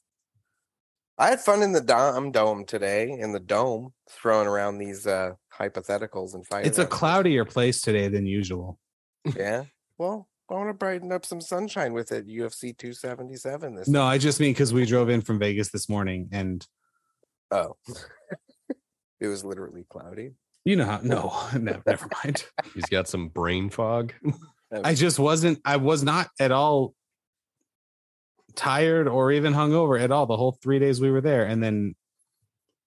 [1.17, 5.33] I had fun in the dome dome today in the dome, throwing around these uh
[5.53, 6.69] hypotheticals and fighting.
[6.69, 8.79] It's a cloudier place today than usual.
[9.37, 9.65] Yeah.
[9.99, 12.27] Well, I want to brighten up some sunshine with it.
[12.27, 13.89] UFC 277 this.
[13.89, 16.67] No, I just mean because we drove in from Vegas this morning and
[17.51, 17.77] Oh.
[19.21, 20.33] it was literally cloudy.
[20.65, 22.45] you know how no, no never mind.
[22.75, 24.13] He's got some brain fog.
[24.73, 26.95] I just wasn't I was not at all
[28.55, 31.45] tired or even hungover at all the whole three days we were there.
[31.45, 31.95] And then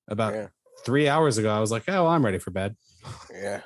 [0.07, 0.47] about Yeah.
[0.85, 2.75] three hours ago, I was like, oh, well, I'm ready for bed.
[3.33, 3.61] Yeah.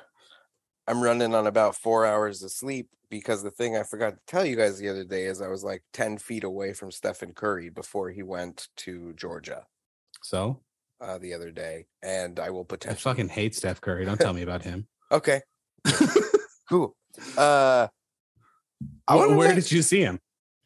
[0.88, 4.44] I'm running on about four hours of sleep because the thing I forgot to tell
[4.44, 7.68] you guys the other day is I was like 10 feet away from Stephen Curry
[7.70, 9.64] before he went to Georgia
[10.22, 10.60] So
[11.00, 11.86] uh, the other day.
[12.02, 13.00] And I will I potentially.
[13.12, 14.04] fucking hate Steph Curry.
[14.04, 14.86] Don't tell me about him.
[15.12, 15.40] Okay.
[16.68, 16.96] cool.
[17.36, 17.88] Uh,
[19.08, 20.20] I wanna where make- did you see him?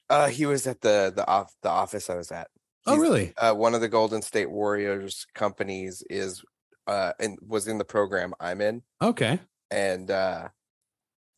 [0.09, 2.49] uh, he was at the the off the office I was at.
[2.87, 3.33] Oh, really?
[3.37, 6.43] Uh, one of the Golden State Warriors companies is
[6.87, 8.83] uh and was in the program I'm in.
[9.03, 9.39] Okay.
[9.71, 10.49] And uh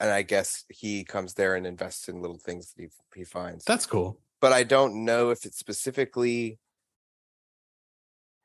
[0.00, 3.64] and I guess he comes there and invests in little things that he he finds.
[3.64, 4.18] That's cool.
[4.40, 6.58] but I don't know if it's specifically.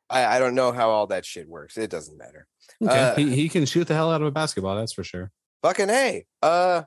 [0.10, 1.78] I I don't know how all that shit works.
[1.78, 2.48] It doesn't matter.
[2.84, 3.00] Okay.
[3.00, 4.76] Uh, he, he can shoot the hell out of a basketball.
[4.76, 5.32] That's for sure.
[5.64, 6.84] Fucking hey, uh,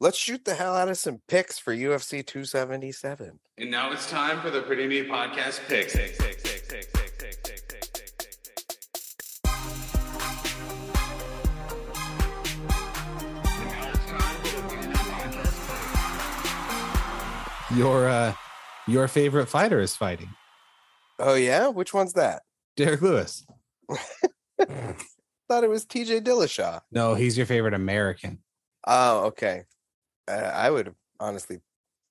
[0.00, 3.38] let's shoot the hell out of some picks for UFC 277.
[3.58, 5.94] And now it's time for the Pretty Neat Podcast picks.
[17.76, 18.32] Your uh
[18.88, 20.30] your favorite fighter is fighting.
[21.18, 22.42] Oh yeah, which one's that?
[22.74, 23.44] Derrick Lewis.
[24.58, 26.22] Thought it was T.J.
[26.22, 26.80] Dillashaw.
[26.90, 28.38] No, he's your favorite American.
[28.86, 29.64] Oh, okay.
[30.26, 31.58] Uh, I would honestly.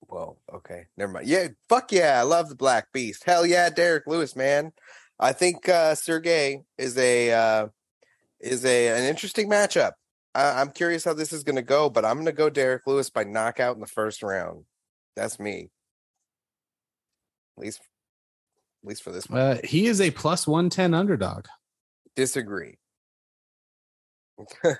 [0.08, 1.28] Well, okay, never mind.
[1.28, 3.24] Yeah, fuck yeah, I love the Black Beast.
[3.24, 4.72] Hell yeah, Derrick Lewis, man.
[5.20, 7.68] I think uh Sergey is a uh
[8.40, 9.94] is a an interesting matchup.
[10.36, 12.86] I, I'm curious how this is going to go, but I'm going to go Derrick
[12.86, 14.66] Lewis by knockout in the first round.
[15.16, 15.70] That's me.
[17.58, 17.80] At least,
[18.84, 19.40] at least for this one.
[19.40, 21.46] Uh, he is a plus 110 underdog.
[22.16, 22.78] Disagree.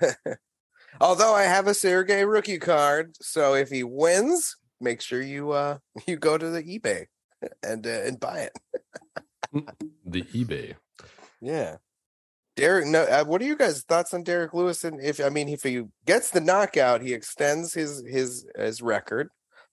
[1.00, 5.78] Although I have a Sergey rookie card, so if he wins, make sure you uh
[6.06, 7.06] you go to the eBay
[7.62, 8.52] and uh, and buy it.
[10.04, 10.74] the eBay.
[11.40, 11.76] Yeah.
[12.56, 13.02] Derrick, no.
[13.02, 14.82] Uh, what are you guys' thoughts on Derrick Lewis?
[14.82, 19.28] And if I mean, if he gets the knockout, he extends his his his record.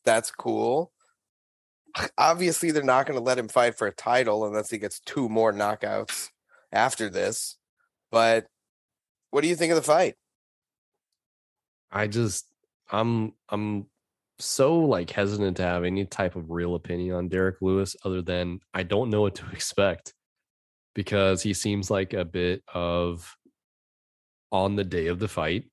[0.06, 0.92] That's cool.
[2.18, 5.30] Obviously, they're not going to let him fight for a title unless he gets two
[5.30, 6.30] more knockouts
[6.72, 7.58] after this.
[8.12, 8.48] But
[9.32, 10.16] what do you think of the fight?
[11.92, 12.48] I just
[12.92, 13.86] I'm I'm
[14.40, 18.60] so like hesitant to have any type of real opinion on Derrick Lewis other than
[18.74, 20.14] I don't know what to expect
[20.96, 23.36] because he seems like a bit of
[24.52, 25.66] on the day of the fight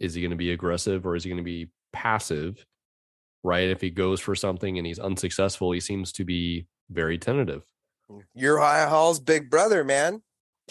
[0.00, 2.64] is he going to be aggressive or is he going to be passive
[3.42, 7.62] right if he goes for something and he's unsuccessful he seems to be very tentative
[8.34, 10.22] Your high hall's big brother, man.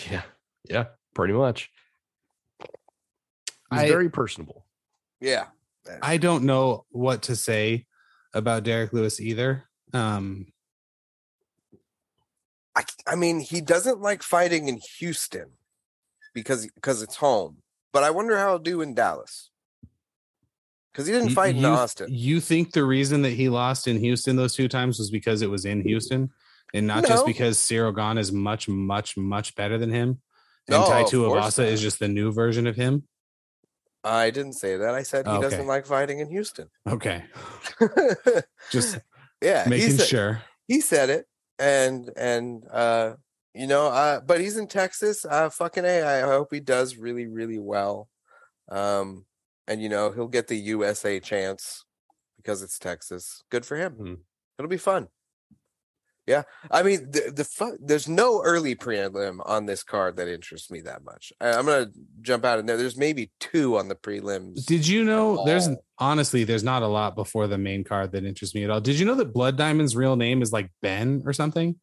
[0.09, 0.23] yeah
[0.69, 1.69] yeah pretty much
[2.59, 4.65] he's I- very personable
[5.19, 5.47] Yeah.
[6.01, 7.85] I don't know what to say
[8.33, 9.63] about Derrick Lewis either.
[9.93, 10.45] Um,
[12.75, 15.51] I, I mean, he doesn't like fighting in Houston
[16.33, 17.57] because because it's home.
[17.91, 19.49] But I wonder how he'll do in Dallas
[20.91, 22.07] because he didn't y- fight in you, Austin.
[22.09, 25.49] You think the reason that he lost in Houston those two times was because it
[25.49, 26.29] was in Houston?
[26.73, 30.21] and not just because Ciryl Gane is much, much, much better than him,
[30.69, 33.03] and No, Tai Tuivasa is just the new version of him.
[34.05, 34.95] I didn't say that.
[34.95, 35.41] I said he Okay.
[35.41, 36.69] doesn't like fighting in Houston.
[36.87, 37.23] Okay,
[38.71, 38.99] just
[39.41, 40.41] yeah, he making said, sure.
[40.67, 41.25] he said it,
[41.59, 43.13] and and uh,
[43.53, 45.25] you know, uh, but he's in Texas.
[45.25, 46.03] Uh, fucking a.
[46.03, 48.07] I hope he does really, really well.
[48.69, 49.25] Um,
[49.71, 51.85] and you know, he'll get the USA chance
[52.37, 53.41] because it's Texas.
[53.49, 53.93] Good for him.
[53.93, 54.13] Hmm.
[54.59, 55.07] It'll be fun.
[56.27, 60.69] Yeah, I mean, the the fu- there's no early prelim on this card that interests
[60.69, 61.33] me that much.
[61.41, 61.87] I, I'm gonna
[62.21, 62.77] jump out in there.
[62.77, 64.65] There's maybe two on the prelims.
[64.65, 65.43] Did you know?
[65.45, 65.67] There's
[65.97, 68.79] honestly, there's not a lot before the main card that interests me at all.
[68.79, 71.79] Did you know that Blood Diamond's real name is like Ben or something?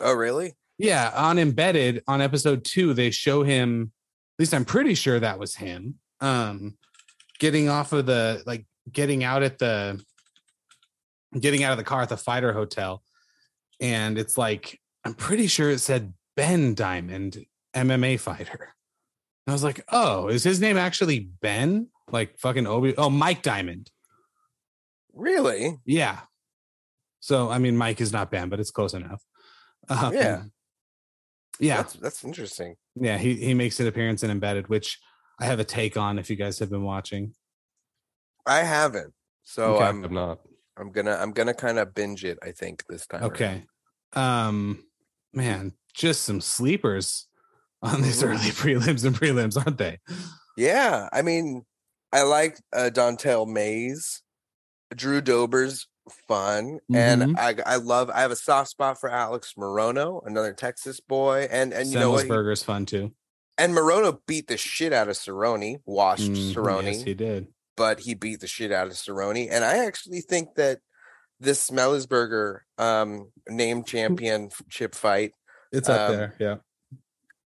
[0.00, 0.54] oh, really?
[0.78, 3.92] Yeah, on Embedded on episode two, they show him.
[4.38, 5.94] At least I'm pretty sure that was him.
[6.20, 6.76] Um,
[7.38, 10.02] getting off of the like getting out at the
[11.38, 13.02] getting out of the car at the fighter hotel,
[13.80, 18.74] and it's like I'm pretty sure it said Ben Diamond, MMA fighter.
[19.46, 21.88] And I was like, oh, is his name actually Ben?
[22.10, 22.94] Like fucking Obi?
[22.96, 23.90] Oh, Mike Diamond.
[25.14, 25.78] Really?
[25.84, 26.20] Yeah.
[27.20, 29.22] So I mean, Mike is not Ben, but it's close enough.
[29.88, 30.42] Um, Yeah.
[31.58, 31.76] Yeah.
[31.78, 32.76] That's that's interesting.
[32.96, 34.98] Yeah, he he makes an appearance in Embedded, which
[35.38, 37.34] I have a take on if you guys have been watching.
[38.46, 39.12] I haven't.
[39.42, 39.84] So Okay.
[39.84, 40.38] I'm I'm not.
[40.76, 42.38] I'm gonna I'm gonna kind of binge it.
[42.42, 43.22] I think this time.
[43.22, 43.32] around.
[43.32, 43.64] Okay.
[44.14, 44.84] Um
[45.32, 47.26] man, just some sleepers
[47.82, 48.28] on these Mhm.
[48.28, 48.38] early
[48.80, 49.98] prelims and prelims, aren't they?
[50.56, 51.64] Yeah, I mean,
[52.12, 54.22] I like uh, Dontale Mayes,
[54.94, 55.86] Drew Dober's
[56.28, 56.96] fun, Mhm.
[56.96, 58.08] and I I love.
[58.10, 62.12] I have a soft spot for Alex Morono, another Texas boy, and and you know
[62.12, 62.24] what?
[62.24, 63.12] He- Semelsberger's fun too.
[63.58, 67.48] And Morono beat the shit out of Cerrone, washed Mhm, Cerrone, Yes, he did.
[67.76, 70.80] but he beat the shit out of Cerrone, and I actually think that
[71.40, 75.32] this Semelsberger um name championship fight
[75.72, 76.34] It's up up there.
[76.38, 76.56] Yeah.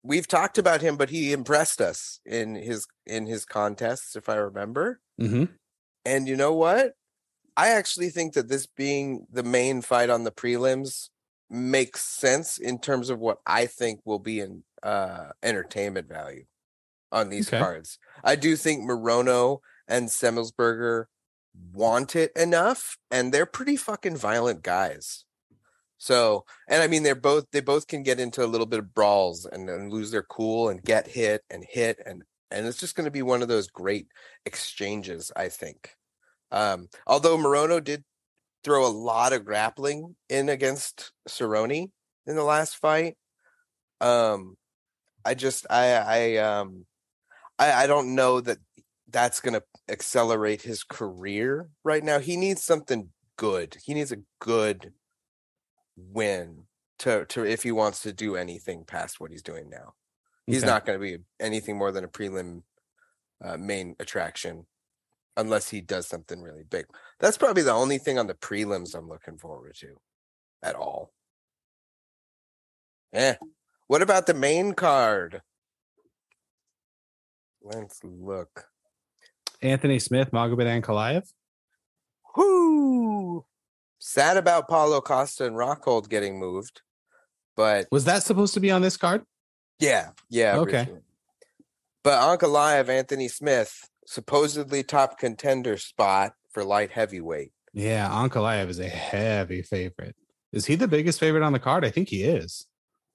[0.03, 4.37] we've talked about him, but he impressed us in his in his contests, if I
[4.37, 5.01] remember.
[5.19, 5.45] hmm
[6.05, 6.95] And you know what?
[7.57, 11.09] I actually think that this being the main fight on the prelims
[11.55, 16.45] makes sense in terms of what I think will be in uh entertainment value
[17.13, 17.51] on these Okay.
[17.51, 17.99] cards.
[18.25, 21.07] I do think Morono and Semelsberger
[21.73, 25.25] want it enough, and they're pretty fucking violent guys.
[25.99, 28.95] So, and I mean, they're both they both can get into a little bit of
[28.95, 32.95] brawls and, and lose their cool and get hit and hit and and it's just
[32.95, 34.09] going to be one of those great
[34.47, 35.97] exchanges, I think.
[36.51, 38.05] Um, although Morono did
[38.65, 41.91] throw a lot of grappling in against Cerrone
[42.27, 43.17] in the last fight,
[44.01, 44.57] um,
[45.25, 46.87] I just I I um
[47.59, 48.59] I, I don't know that
[49.09, 52.19] that's going to accelerate his career right now.
[52.19, 53.77] He needs something good.
[53.85, 54.93] He needs a good
[55.97, 56.65] win
[56.99, 59.95] to to if he wants to do anything past what he's doing now.
[60.49, 60.67] He's Okay.
[60.67, 62.62] not going to be anything more than a prelim
[63.45, 64.67] uh, main attraction
[65.37, 66.87] unless he does something really big.
[67.20, 69.97] That's probably the only thing on the prelims I'm looking forward to
[70.62, 71.12] at all.
[73.12, 73.35] Eh.
[73.87, 75.43] What about the main card?
[77.62, 78.66] Let's look.
[79.62, 81.22] Anthony Smith, Magomed Ankalaev.
[82.37, 83.45] Whoo!
[83.99, 86.82] Sad about Paulo Costa and Rockhold getting moved,
[87.57, 89.22] but Was that supposed to be on this card?
[89.78, 90.57] yeah, yeah.
[90.59, 90.78] Okay.
[90.78, 91.01] originally.
[92.03, 97.53] But Ankalaev, Anthony Smith, supposedly top contender spot for light heavyweight.
[97.73, 100.15] Yeah, Ankalaev is a heavy favorite.
[100.53, 101.85] Is he the biggest favorite on the card?
[101.85, 102.67] I think he is.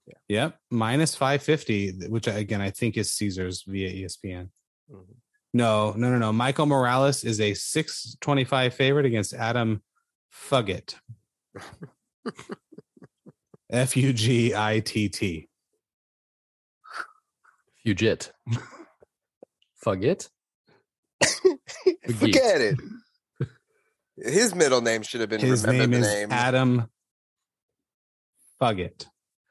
[0.05, 0.15] Yeah.
[0.27, 0.57] Yep.
[0.71, 4.49] Minus 550, which again, I think is Caesars via ESPN.
[4.91, 5.05] Mhm.
[5.53, 6.33] No, no, no, no.
[6.33, 9.81] Michael Morales is a 625 favorite against Adam
[10.31, 10.95] Fugitt.
[13.71, 15.47] F U G I T T.
[17.85, 18.31] Fugitt.
[19.85, 20.29] Fugitt?
[22.15, 22.75] Forget it.
[24.17, 26.31] His middle name should have been His remember name the is name.
[26.31, 26.89] Adam
[28.61, 29.05] Fugitt.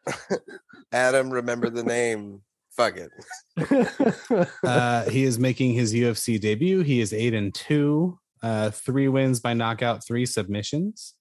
[0.92, 2.42] Adam, remember the name.
[2.76, 3.10] Fuck it.
[4.62, 6.82] Uh, he is making his UFC debut.
[6.82, 11.14] He is eight and two, uh, three wins by knockout, three submissions.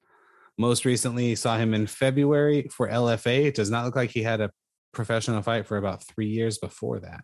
[0.57, 3.45] Most recently, saw him in February for LFA.
[3.45, 4.51] It does not look like he had a
[4.91, 7.21] professional fight for about three years before that.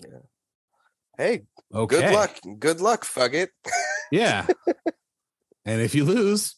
[0.00, 0.18] Yeah.
[1.16, 1.42] Hey,
[1.74, 2.00] Okay.
[2.00, 2.36] good luck.
[2.58, 3.50] Good luck, fuck it.
[4.10, 4.46] Yeah.
[5.64, 6.56] and if you lose,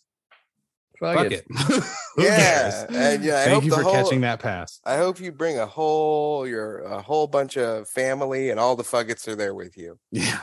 [1.00, 1.44] Fuck, Fuck it.
[1.48, 1.84] it.
[2.18, 4.80] Yeah, and yeah, I Thank hope you the for whole, catching that pass.
[4.84, 8.82] I hope you bring a whole your a whole bunch of family and all the
[8.82, 10.00] fuggets are there with you.
[10.10, 10.40] Yeah,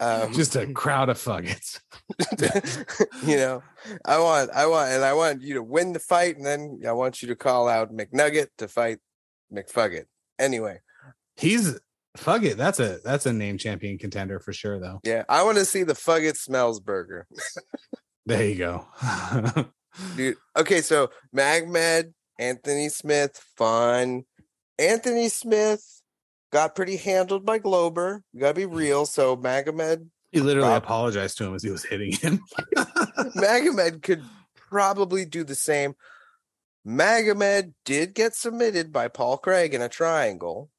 [0.00, 1.78] Um, just a crowd of fuggets.
[3.24, 3.62] you know,
[4.04, 6.90] I want, I want, and I want you to win the fight, and then I
[6.90, 8.98] want you to call out McNugget to fight
[9.54, 10.06] McFugget.
[10.40, 10.80] Anyway,
[11.36, 11.78] He's
[12.16, 12.56] fuck it.
[12.56, 15.00] That's a that's a name champion contender for sure, though.
[15.04, 17.26] yeah, I want to see the Fugget Smells Burger,
[18.26, 18.86] There you go.
[20.16, 20.36] dude.
[20.56, 24.24] Okay, so Magmed, Anthony Smith, fun.
[24.78, 25.84] Anthony Smith
[26.52, 28.22] got pretty handled by Glover.
[28.32, 29.06] You gotta be real.
[29.06, 32.40] So Magomed, he literally Rob- apologized to him as he was hitting him.
[33.36, 34.22] Magomed could
[34.56, 35.94] probably do the same.
[36.86, 40.70] Magomed did get submitted by Paul Craig in a triangle,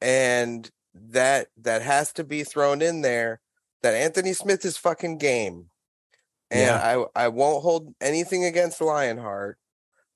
[0.00, 3.40] and that that has to be thrown in there.
[3.82, 5.66] That Anthony Smith is fucking game,
[6.50, 9.58] and I I won't hold anything against Lionheart,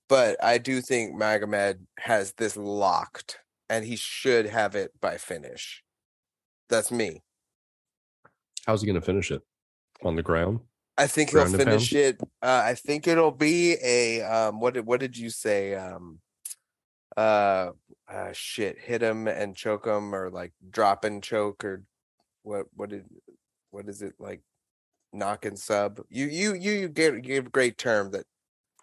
[0.08, 3.38] but I do think Magomed has this locked,
[3.70, 5.82] and he should have it by finish.
[6.68, 7.22] That's me.
[8.66, 9.42] How's he going to finish it?
[10.02, 10.60] On the ground?
[10.98, 12.20] I think he'll Ground and finish it.
[12.42, 14.60] Uh, I think it'll be a um.
[14.60, 15.74] What did what did you say?
[15.74, 16.18] Um.
[17.16, 17.70] Uh.
[18.08, 18.78] Uh shit.
[18.78, 21.82] Hit him and choke him, or like drop and choke, or
[22.42, 22.66] what?
[22.74, 23.04] What did?
[23.70, 24.42] What is it like?
[25.12, 26.00] Knock and sub.
[26.08, 28.24] You you you you gave, gave a great term that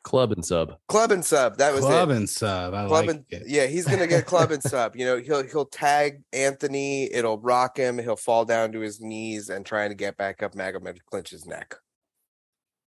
[0.01, 0.77] Club and sub.
[0.87, 1.57] club and sub.
[1.57, 2.15] That was Club it.
[2.15, 2.73] and sub.
[2.73, 3.43] I Club like and it.
[3.47, 4.95] yeah, he's gonna get club and sub.
[4.95, 7.11] You know, he'll he'll tag Anthony.
[7.13, 7.97] It'll rock him.
[7.97, 10.53] He'll fall down to his knees and trying to get back up.
[10.53, 11.75] Magomed clinch his neck.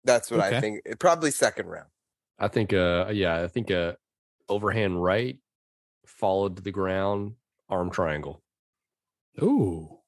[0.04, 0.82] That's what I think.
[1.00, 1.90] Probably second round.
[2.40, 3.94] I think uh yeah, I think uh
[4.50, 5.38] overhand right
[6.18, 7.34] followed to the ground,
[7.70, 8.42] arm triangle,
[9.42, 10.00] Ooh.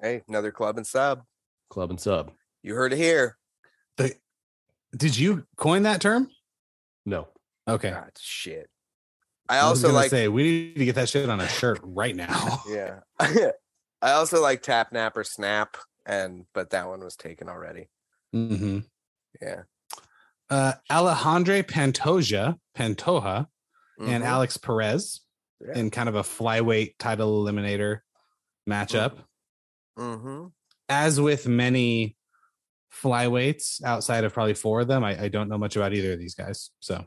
[0.00, 1.22] Hey, another club and sub.
[1.70, 2.32] club and sub.
[2.62, 3.36] You heard it here.
[3.96, 4.14] The,
[4.96, 6.28] did you coin that term?
[7.04, 7.28] No.
[7.68, 7.90] Okay.
[7.90, 8.68] God, shit.
[9.48, 10.10] I I was also like.
[10.10, 12.62] say we need to get that shit on a shirt right now.
[12.68, 13.00] yeah.
[13.20, 17.88] I also like tap nap or snap, and but that one was taken already.
[18.32, 18.80] hmm
[19.40, 19.62] Yeah.
[20.50, 23.46] Uh, Alejandro Pantoja, Pantoja,
[23.98, 24.26] and Mhm.
[24.26, 25.20] Alex Perez
[25.60, 25.78] Yeah.
[25.78, 28.00] in kind of a flyweight title eliminator
[28.68, 29.18] matchup.
[29.98, 30.52] Mhm.
[30.88, 32.16] As with many
[32.92, 36.18] flyweights outside of probably four of them, I, I don't know much about either of
[36.18, 36.70] these guys.
[36.80, 37.04] So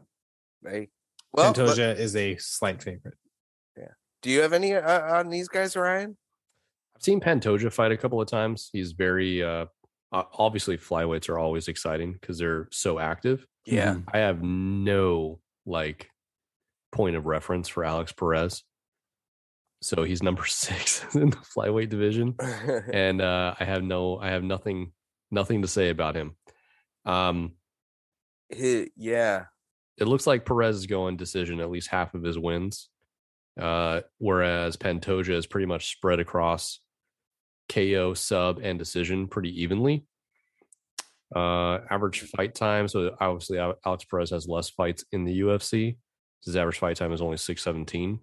[0.65, 0.89] Hey.
[1.31, 3.13] Well, but Pantoja is a slight favorite.
[3.77, 3.91] Yeah.
[4.21, 6.17] Do you have any uh, on these guys, Ryan?
[6.95, 8.69] I've seen Pantoja fight a couple of times.
[8.73, 9.67] He's very uh
[10.11, 13.45] obviously flyweights are always exciting because they're so active.
[13.65, 13.97] Yeah.
[14.11, 16.09] I have no like
[16.91, 18.63] point of reference for Alex Perez.
[19.81, 22.35] So he's number six in the flyweight division.
[22.93, 24.91] and uh, I have no, I have nothing,
[25.31, 26.35] nothing to say about him.
[27.05, 27.53] Um,
[28.49, 29.45] He- yeah.
[29.97, 32.89] it looks like Perez is going decision at least half of his wins,
[33.59, 36.79] uh, whereas Pantoja is pretty much spread across
[37.69, 40.05] KO, sub, and decision pretty evenly.
[41.35, 42.87] Uh, average fight time.
[42.87, 45.97] So obviously, Alex Perez has less fights in the UFC.
[46.45, 48.19] His average fight time is only six seventeen.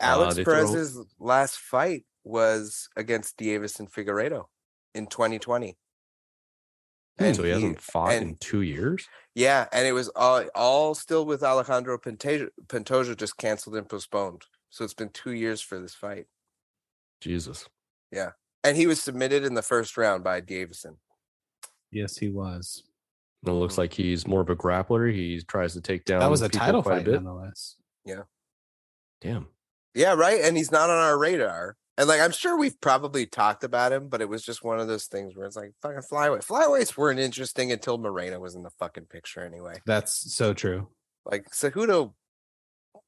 [0.00, 4.46] Uh, Alex they throw- Perez's last fight was against Deiveson Figueiredo
[4.94, 5.76] in 2020.
[7.18, 9.06] And so he hasn't fought in two years.
[9.36, 12.48] Yeah, and it was all all still with Alejandro Pantoja.
[12.66, 14.42] Pantoja just canceled and postponed.
[14.70, 16.26] So it's been two years for this fight,
[17.20, 17.68] Jesus.
[18.10, 18.30] Yeah,
[18.64, 20.96] and he was submitted in the first round by Deiveson.
[21.92, 22.82] Yes, he was.
[23.46, 25.12] And it looks like he's more of a grappler.
[25.12, 26.20] He tries to take down.
[26.20, 27.14] That was a title quite fight, bit.
[27.14, 27.76] nonetheless.
[28.04, 28.22] Yeah.
[29.20, 29.48] Damn.
[29.94, 30.40] Yeah, right.
[30.42, 31.76] And he's not on our radar.
[31.96, 34.88] And like I'm sure we've probably talked about him, but it was just one of
[34.88, 36.44] those things where it's like fucking flyweight.
[36.44, 39.80] Flyweights weren't interesting until Moreno was in the fucking picture anyway.
[39.86, 40.88] That's so true.
[41.24, 42.14] Like Cejudo,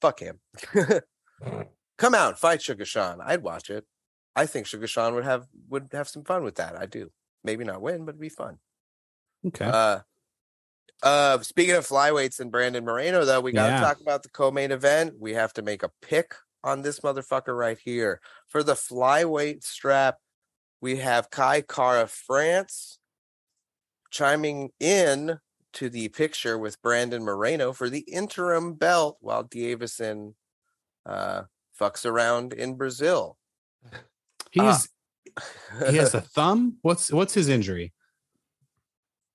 [0.01, 0.39] fuck him.
[1.99, 3.21] Come out, fight Sugar Sean.
[3.21, 3.85] I'd watch it.
[4.37, 6.77] I think Sugar Sean would have would have some fun with that.
[6.79, 7.11] I do.
[7.43, 8.59] Maybe not win, but it'd be fun.
[9.47, 9.65] Okay.
[9.65, 10.01] Uh
[11.03, 13.81] uh speaking of flyweights and Brandon Moreno, though, we gotta Yeah.
[13.81, 15.15] talk about the co-main event.
[15.19, 16.35] We have to make a pick
[16.65, 18.21] on this motherfucker right here.
[18.49, 20.19] For the flyweight strap,
[20.81, 22.99] we have Kai Kara France
[24.11, 25.39] chiming in
[25.75, 30.35] to the picture with Brandon Moreno for the interim belt while Deiveson
[31.07, 31.45] uh
[31.79, 33.39] fucks around in Brazil.
[34.51, 34.89] He's
[35.85, 36.79] he has a thumb.
[36.83, 37.93] What's what's his injury?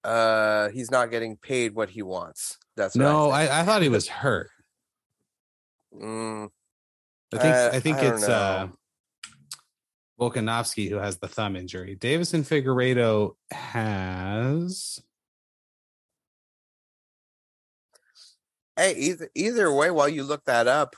[0.03, 2.57] Uh he's not getting paid what he wants.
[2.75, 3.45] That's No, I.
[3.45, 4.49] I, I thought he was hurt.
[5.93, 6.49] Mm,
[7.33, 8.67] I think I think I don't it's uh.
[10.19, 11.95] Volkanovski who has the thumb injury.
[11.95, 15.01] Deiveson Figueiredo has
[18.77, 20.95] Hey, either either way, while you look that up,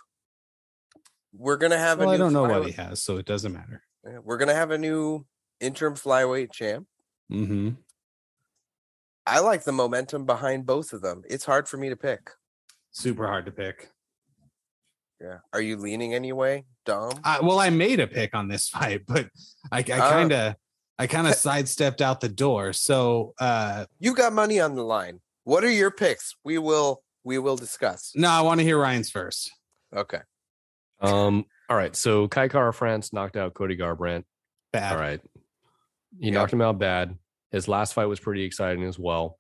[1.33, 3.51] we're gonna have Well, a I new don't know what he has, so it doesn't
[3.51, 3.81] matter.
[4.23, 5.25] We're gonna have a new
[5.59, 6.87] interim flyweight champ.
[7.31, 7.69] Mm-hmm.
[9.25, 11.23] I like the momentum behind both of them.
[11.29, 12.31] It's hard for me to pick.
[12.91, 13.89] Super hard to pick.
[15.21, 15.37] Yeah.
[15.53, 17.13] Are you leaning anyway, Dom?
[17.23, 19.27] I, well, I made a pick on this fight, but
[19.71, 20.09] I, I Ah.
[20.09, 20.55] kind of,
[20.99, 22.73] I kind of sidestepped out the door.
[22.73, 25.21] So, uh, You got money on the line.
[25.45, 26.35] What are your picks?
[26.43, 28.11] We will we will discuss.
[28.15, 29.49] no, I want to hear Ryan's first.
[29.95, 30.19] Okay.
[30.99, 31.95] Um, all right.
[31.95, 34.23] So Kai Kara France knocked out Cody Garbrandt.
[34.73, 34.93] Bad.
[34.93, 35.21] All right.
[36.19, 36.33] He Yep.
[36.33, 37.17] knocked him out bad.
[37.53, 39.37] His last fight was pretty exciting as well.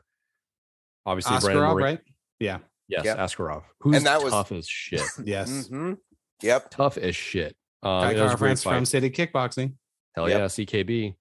[1.05, 1.99] Obviously, Brandon Askarov, right?
[2.39, 2.59] Yeah.
[2.87, 3.17] Yes, Yep.
[3.17, 5.01] Askarov, who's And that was- tough as shit.
[5.25, 5.67] Yes.
[5.67, 5.93] hmm
[6.41, 6.69] Yep.
[6.71, 7.55] tough as shit.
[7.81, 8.75] Um, Kai it was a great fight.
[8.75, 9.73] from City Kickboxing.
[10.15, 10.39] Hell Yep.
[10.39, 11.15] yeah, CKB.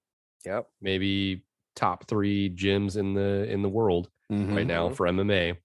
[0.44, 0.68] Yep.
[0.80, 4.96] Maybe top three gyms in the in the world right now Mhm.
[4.96, 5.56] for MMA.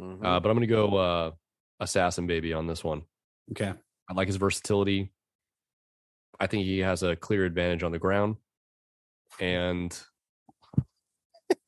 [0.00, 0.24] Mhm.
[0.24, 1.30] Uh, but I'm gonna go uh,
[1.80, 3.02] assassin baby on this one.
[3.52, 3.72] Okay.
[4.08, 5.12] I like his versatility.
[6.40, 8.36] I think he has a clear advantage on the ground,
[9.38, 9.96] and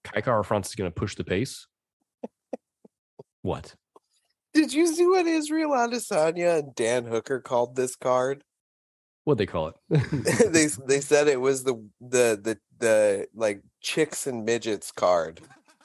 [0.05, 1.67] Kai Kara France is going to push the pace.
[3.43, 3.75] What?
[4.55, 8.43] Did you see what Israel Adesanya and Dan Hooker called this card?
[9.25, 9.75] What they call it?
[10.53, 15.41] they they said it was the the the the like chicks and midgets card.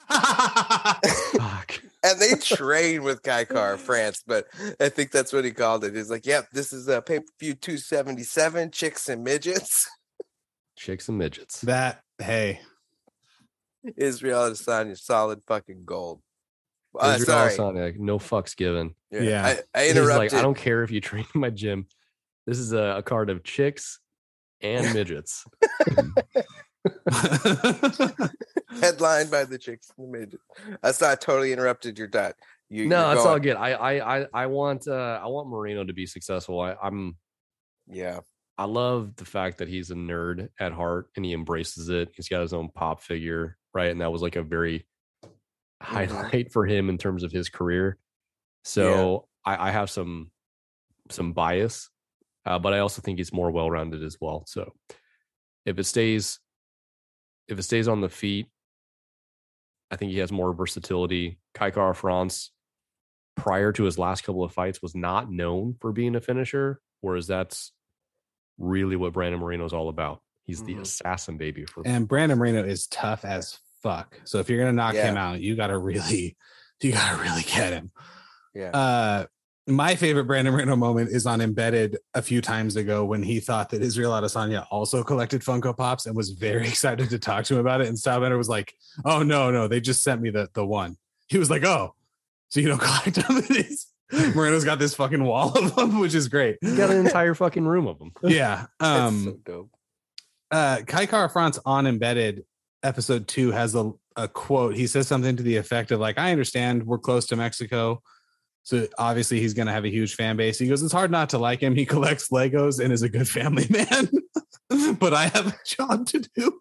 [0.08, 1.80] Fuck.
[2.02, 4.46] And they train with Kai Kara France, but
[4.80, 5.94] I think that's what he called it.
[5.94, 9.86] He's like, "Yep, this is a pay per view 277, chicks and midgets."
[10.78, 11.60] Chicks and midgets.
[11.60, 12.62] that hey,
[13.96, 16.20] Israel Adesanya, solid fucking gold.
[16.98, 18.94] Uh, Israel sorry, Adesanya, no fucks given.
[19.10, 19.44] Yeah.
[19.46, 20.32] I, I He's interrupted.
[20.32, 21.86] like, I don't care if you train in my gym.
[22.46, 24.00] This is a, a card of chicks
[24.60, 25.44] and midgets.
[28.80, 30.42] Headlined by the chicks and the midgets.
[30.82, 32.34] I saw I totally interrupted your dot.
[32.68, 33.56] You, no, you're it's all good.
[33.56, 36.60] I I I, I want uh, I want Moreno to be successful.
[36.60, 37.16] I, I'm
[37.88, 38.20] Yeah,
[38.60, 42.10] I love the fact that he's a nerd at heart and he embraces it.
[42.14, 43.90] He's got his own pop figure, right?
[43.90, 44.86] And that was like a very
[45.82, 46.14] Mm-hmm.
[46.14, 47.96] highlight for him in terms of his career.
[48.64, 50.30] So I, I have some
[51.08, 51.88] some bias,
[52.44, 54.44] uh, but I also think he's more well rounded as well.
[54.46, 54.72] So
[55.64, 56.38] if it stays
[57.48, 58.46] if it stays on the feet,
[59.90, 61.38] I think he has more versatility.
[61.54, 62.52] Kai Kara France,
[63.36, 67.26] prior to his last couple of fights, was not known for being a finisher, whereas
[67.26, 67.72] that's
[68.60, 70.20] really what Brandon Moreno is all about.
[70.44, 70.82] He's the Mhm.
[70.82, 74.20] assassin baby for and Brandon Moreno is tough as fuck.
[74.24, 76.36] So if you're gonna knock him out, you gotta really,
[76.82, 77.90] you gotta really get him.
[78.54, 78.70] yeah.
[78.70, 79.26] Uh,
[79.66, 83.70] my favorite Brandon Moreno moment is on Embedded a few times ago when he thought
[83.70, 87.60] that Israel Adesanya also collected Funko Pops and was very excited to talk to him
[87.60, 87.86] about it.
[87.88, 90.96] And Stylebender was like, "Oh no, no, they just sent me the the one."
[91.28, 91.94] He was like, "Oh,
[92.48, 93.42] so you don't collect them?"
[94.34, 96.56] Moreno's got this fucking wall of them, which is great.
[96.60, 98.12] He's got an entire fucking room of them.
[98.22, 98.66] Yeah.
[98.80, 99.70] Um, so dope.
[100.50, 102.44] uh Kai Kara France on embedded
[102.82, 104.74] episode two has a, a quote.
[104.74, 108.02] He says something to the effect of like, I understand we're close to Mexico.
[108.62, 110.58] So obviously he's gonna have a huge fan base.
[110.58, 111.74] He goes, It's hard not to like him.
[111.74, 114.08] He collects Legos and is a good family man.
[114.98, 116.60] but I have a job to do.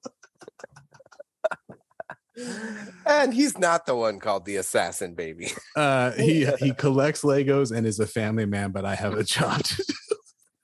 [3.05, 5.51] And he's not the one called the assassin baby.
[5.75, 9.63] Uh he he collects Legos and is a family man, but I have a job
[9.63, 9.93] to do.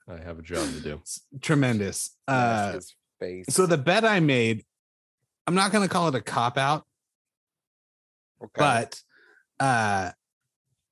[0.08, 0.94] I have a job to do.
[1.02, 2.10] It's tremendous.
[2.28, 2.80] Uh
[3.20, 3.46] face.
[3.48, 4.64] so the bet I made,
[5.46, 6.84] I'm not gonna call it a cop out.
[8.42, 8.52] Okay.
[8.56, 9.00] but
[9.60, 10.10] uh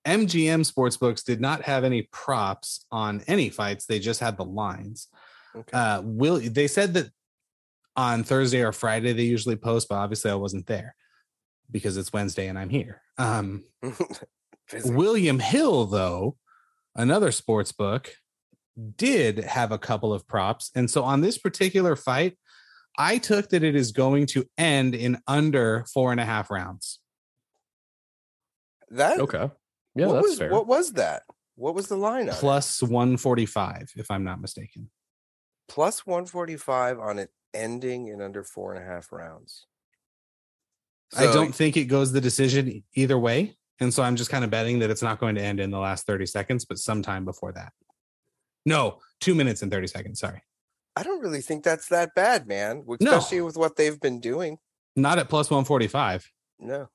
[0.07, 3.87] MGM Sportsbooks did not have any props on any fights.
[3.87, 5.09] They just had the lines.
[5.55, 5.77] Okay.
[5.77, 7.11] Uh will they said that
[7.97, 10.95] on Thursday or Friday they usually post, but obviously I wasn't there
[11.71, 13.03] because it's Wednesday and I'm here.
[13.19, 13.65] Um
[14.85, 16.37] William Hill, though,
[16.95, 18.15] another sports book,
[18.97, 20.71] did have a couple of props.
[20.75, 22.37] And so on this particular fight,
[22.97, 27.01] I took that it is going to end in under four and a half rounds.
[28.91, 29.51] that Okay.
[29.97, 30.51] Yeah, what that's was fair.
[30.51, 31.23] what was that?
[31.57, 34.91] What was the line on plus 145, if I'm not mistaken.
[35.69, 39.67] plus 145 on it ending in under four and a half rounds.
[41.17, 43.57] I don't think it goes the decision either way.
[43.81, 45.79] And so I'm just kind of betting that it's not going to end in the
[45.79, 47.73] last 30 seconds, but sometime before that.
[48.67, 50.21] No, two minutes and 30 seconds.
[50.21, 50.43] Sorry.
[50.97, 52.85] I don't really think that's that bad, man.
[53.01, 53.17] No.
[53.17, 54.59] Especially with what they've been doing.
[54.97, 56.31] Not at plus 145.
[56.61, 56.89] No.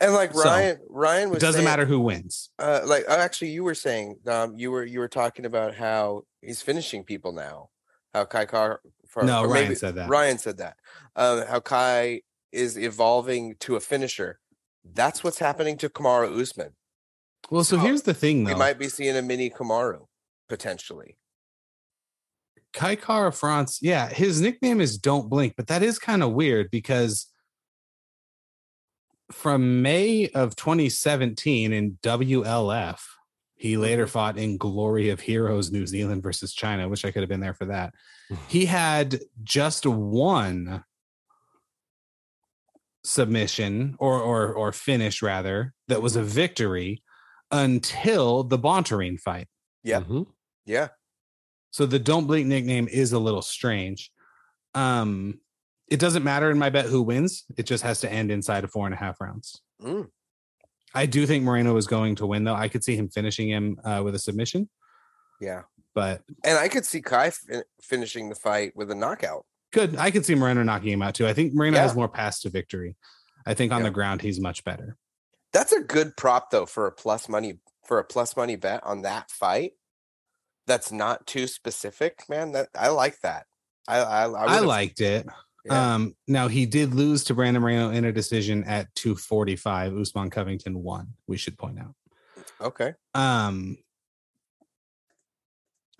[0.00, 2.50] And like So, Ryan, Ryan was It doesn't saying- matter who wins.
[2.58, 6.22] Uh, like uh, actually, you were saying, um, you were you were talking about how
[6.42, 7.70] he's finishing people now.
[8.12, 8.80] How Kai Car,
[9.14, 10.08] for, No, or Ryan maybe- said that.
[10.10, 10.76] Ryan said that.
[11.16, 14.40] Um, how Kai is evolving to a finisher.
[14.84, 16.74] That's what's happening to Kamaru Usman.
[17.50, 18.52] Well, so So, here's the thing, though.
[18.52, 20.06] We might be seeing a mini Kamaru
[20.48, 21.16] potentially.
[22.72, 26.70] Kai Kara France, yeah, his nickname is Don't Blink, but that is kind of weird
[26.72, 27.28] because
[29.30, 32.98] from May of 2017 in WLF,
[33.56, 36.88] he later fought in Glory of Heroes New Zealand versus China.
[36.88, 37.94] Wish I could have been there for that.
[38.48, 40.84] He had just one
[43.04, 47.02] submission or or or finish rather that was a victory
[47.50, 49.46] until the Bontorin fight.
[49.82, 50.00] Yeah.
[50.00, 50.26] Mhm.
[50.64, 50.88] Yeah.
[51.70, 54.10] So the don't blink nickname is a little strange.
[54.74, 55.40] Um,
[55.88, 57.44] it doesn't matter in my bet who wins.
[57.56, 59.60] It just has to end inside of four and a half rounds.
[59.82, 60.08] Mm.
[60.94, 62.54] I do think Moreno is going to win, though.
[62.54, 64.68] I could see him finishing him uh, with a submission,
[65.40, 65.62] Yeah.
[65.94, 69.44] but And I could see Kai fin- finishing the fight with a knockout.
[69.72, 69.96] good.
[69.96, 71.26] I could see Moreno knocking him out too.
[71.26, 72.94] I think Moreno has more pass to victory.
[73.44, 73.88] I think on Yeah.
[73.88, 74.96] the ground he's much better.
[75.52, 79.02] That's a good prop though for a plus money for a plus money bet on
[79.02, 79.72] that fight.
[80.66, 82.52] That's not too specific, man.
[82.52, 83.46] That I like that.
[83.86, 85.26] I I, I, I, liked it.
[85.64, 85.94] Yeah.
[85.94, 89.96] Um, now he did lose to Brandon Moreno in a decision at 245.
[89.96, 91.14] Usman Covington won.
[91.26, 91.94] We should point out.
[92.60, 92.94] okay.
[93.14, 93.78] Um,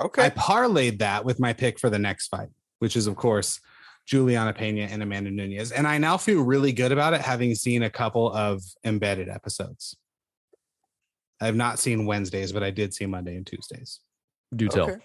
[0.01, 0.25] Okay.
[0.27, 2.49] I parlayed that with my pick for the next fight,
[2.81, 3.61] which is, of course,
[4.07, 5.73] Juliana Pena and Amanda Nunes.
[5.73, 9.97] And I now feel really good about it, having seen a couple of embedded episodes.
[11.41, 14.01] I have not seen Wednesdays, but I did see Monday and Tuesdays.
[14.55, 14.91] Do tell.
[14.91, 14.99] Okay.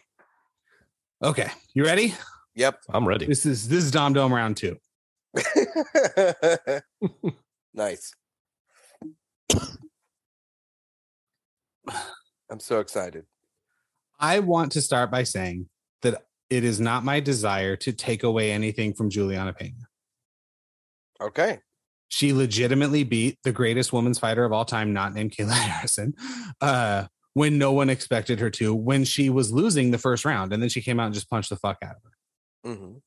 [1.21, 2.13] Okay, you ready?
[2.59, 2.81] Yep.
[2.89, 3.25] I'm ready.
[3.25, 4.75] This is this is Dom Dome round two.
[7.73, 8.11] nice.
[12.51, 13.23] I'm so excited.
[14.19, 15.69] I want to start by saying
[16.01, 19.87] that it is not my desire to take away anything from Juliana Pena.
[21.21, 21.59] Okay.
[22.09, 26.13] she legitimately beat the greatest women's fighter of all time, not named Kayla Harrison,
[26.59, 27.05] uh,
[27.35, 30.51] when no one expected her to, when she was losing the first round.
[30.51, 32.11] And then she came out and just punched the fuck out of her.
[32.75, 32.97] Hmm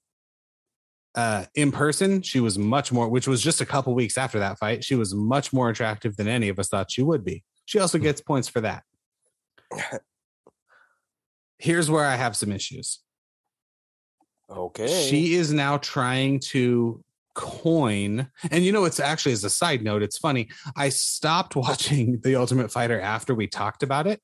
[1.14, 4.58] Uh, in person, she was much more, which was just a couple weeks after that
[4.58, 4.82] fight.
[4.82, 7.44] She was much more attractive than any of us thought she would be.
[7.66, 8.82] She also gets points for that.
[11.58, 13.00] Here's where I have some issues.
[14.50, 15.08] Okay.
[15.08, 17.02] She is now trying to
[17.34, 20.48] coin, and you know, it's actually as a side note, it's funny.
[20.76, 24.20] I stopped watching The Ultimate Fighter after we talked about it.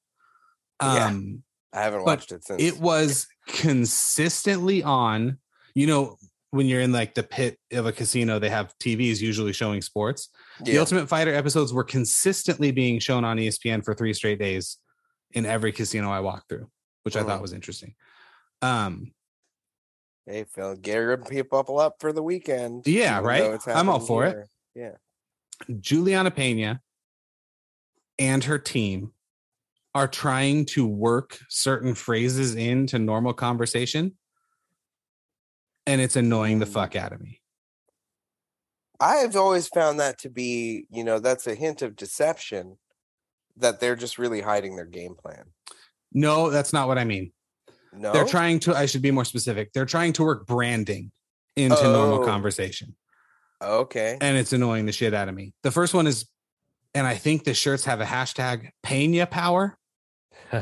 [0.83, 1.07] Yeah.
[1.07, 2.63] Um, I haven't watched it since.
[2.63, 5.39] it was consistently on.
[5.75, 6.17] You know,
[6.51, 10.29] when you're in like the pit of a casino, they have TVs usually showing sports.
[10.63, 10.79] The.
[10.79, 14.79] Ultimate Fighter episodes were consistently being shown on ESPN for three straight days
[15.33, 16.71] in every casino I walked through,
[17.03, 17.43] which I thought Mhm.
[17.43, 17.95] was interesting.
[18.63, 19.13] Um,
[20.27, 22.87] Hey, Phil, gear people up for the weekend.
[22.87, 23.59] Yeah, right?
[23.67, 24.47] I'm all for it.
[24.75, 24.97] Yeah.
[25.81, 26.83] Juliana Pena
[28.19, 29.13] and her team
[29.95, 34.17] are trying to work certain phrases into normal conversation.
[35.87, 36.73] And it's annoying the Mm.
[36.73, 37.41] fuck out of me.
[39.01, 42.79] I've always found that to be, you know, that's a hint of deception
[43.57, 45.45] that they're just really hiding their game plan.
[46.13, 47.33] No, that's not what I mean.
[47.93, 49.73] No, They're trying to, I should be more specific.
[49.73, 51.11] They're trying to work branding
[51.57, 52.27] into normal Oh.
[52.27, 52.95] conversation.
[53.63, 54.19] Okay.
[54.21, 55.53] And it's annoying the shit out of me.
[55.63, 56.27] The first one is,
[56.95, 59.77] and I think the shirts have a hashtag Pena Power.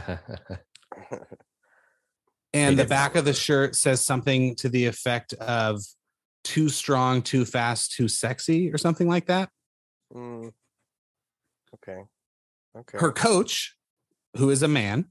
[2.53, 5.83] And the back of the shirt says something to the effect of
[6.43, 9.51] too strong, too fast, too sexy, or something like that.
[10.15, 10.53] Mm.
[11.75, 11.99] Okay.
[12.79, 12.99] Okay.
[12.99, 13.77] Her coach,
[14.39, 15.11] who is a man,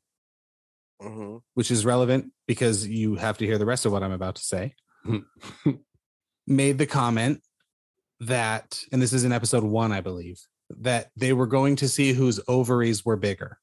[0.99, 1.41] Mhm.
[1.53, 4.43] which is relevant because you have to hear the rest of what I'm about to
[4.43, 4.73] say,
[6.47, 7.43] made the comment
[8.21, 10.39] that, and this is in episode one, I believe,
[10.69, 13.59] that they were going to see whose ovaries were bigger.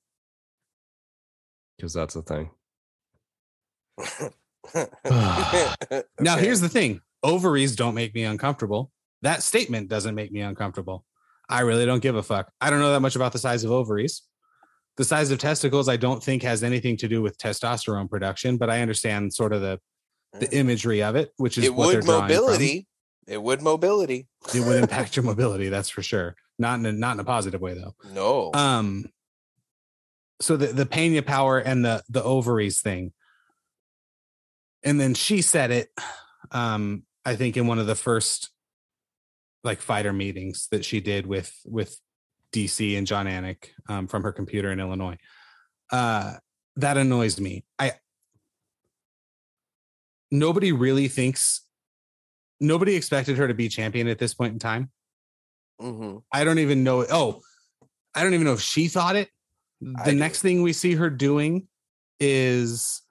[1.77, 2.51] Because that's the thing.
[6.21, 8.91] Now, here's the thing ovaries don't make me uncomfortable.
[9.23, 11.05] That statement doesn't make me uncomfortable.
[11.49, 12.51] I really don't give a fuck.
[12.61, 14.23] I don't know that much about the size of ovaries.
[14.97, 18.71] The size of testicles, I don't think has anything to do with testosterone production, but
[18.71, 19.81] I understand sort of the,
[20.39, 20.53] the mm.
[20.53, 22.29] imagery of it, which is it what they're would drawing from.
[22.29, 22.87] mobility.
[23.27, 24.29] It would mobility.
[24.55, 26.35] It would impact your mobility, that's for sure.
[26.63, 27.97] Not in a, not in a positive way though.
[28.15, 28.53] No.
[28.55, 29.07] Um,
[30.41, 33.13] so the the Pena power and the the ovaries thing,
[34.85, 35.89] and then she said it.
[36.53, 38.51] Um, I think in one of the first
[39.65, 41.99] like fighter meetings that she did with with
[42.53, 45.19] DC and Jon Anik um, from her computer in Illinois.
[45.91, 46.35] Uh,
[46.77, 47.65] that annoys me.
[47.79, 47.95] I
[50.31, 51.63] nobody really thinks
[52.61, 54.91] nobody expected her to be champion at this point in time.
[55.81, 57.05] Hmm I don't even know.
[57.11, 57.41] Oh,
[58.15, 59.29] I don't even know if she thought it.
[59.81, 60.17] The I do.
[60.17, 61.67] next thing we see her doing
[62.21, 63.03] is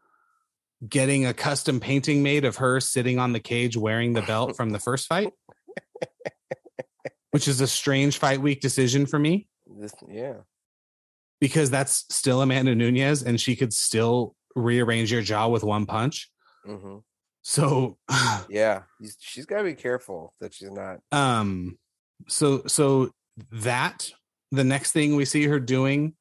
[0.88, 4.69] getting a custom painting made of her sitting on the cage wearing the belt from
[4.71, 5.31] the first fight,
[7.31, 9.47] which is a strange fight week decision for me
[9.79, 10.38] This, yeah.
[11.39, 16.29] because that's still Amanda Nunes and she could still rearrange your jaw with one punch.
[16.65, 16.97] hmm
[17.41, 17.97] So,
[18.49, 18.83] Yeah.
[19.19, 20.99] She's got to be careful that she's not.
[21.11, 21.77] um,
[22.27, 23.11] so, so
[23.52, 24.10] that
[24.52, 26.14] the next thing we see her doing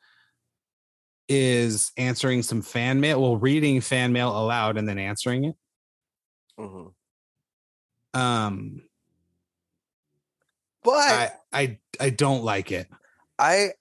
[1.28, 5.54] is answering some fan mail, well, reading fan mail aloud and then answering it.
[6.58, 6.88] hmm
[8.14, 8.82] Um,
[10.82, 12.88] But I, I, I don't like it.
[13.38, 13.72] I,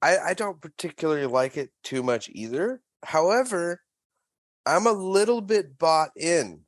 [0.00, 2.82] I I don't particularly like it too much either.
[3.04, 3.80] However,
[4.66, 6.62] I'm a little bit bought in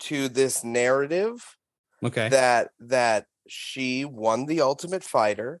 [0.00, 1.56] to this narrative
[2.02, 2.28] Okay.
[2.28, 5.60] that that she won the Ultimate Fighter.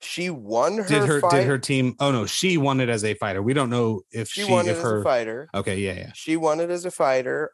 [0.00, 1.30] She won her, did her fight.
[1.30, 1.94] did her team?
[1.98, 3.42] Oh no, she won it as a fighter.
[3.42, 5.00] We don't know if she, she, won it if as her.
[5.00, 5.48] a fighter.
[5.54, 6.10] Okay, yeah, yeah.
[6.14, 7.52] She won it as a fighter,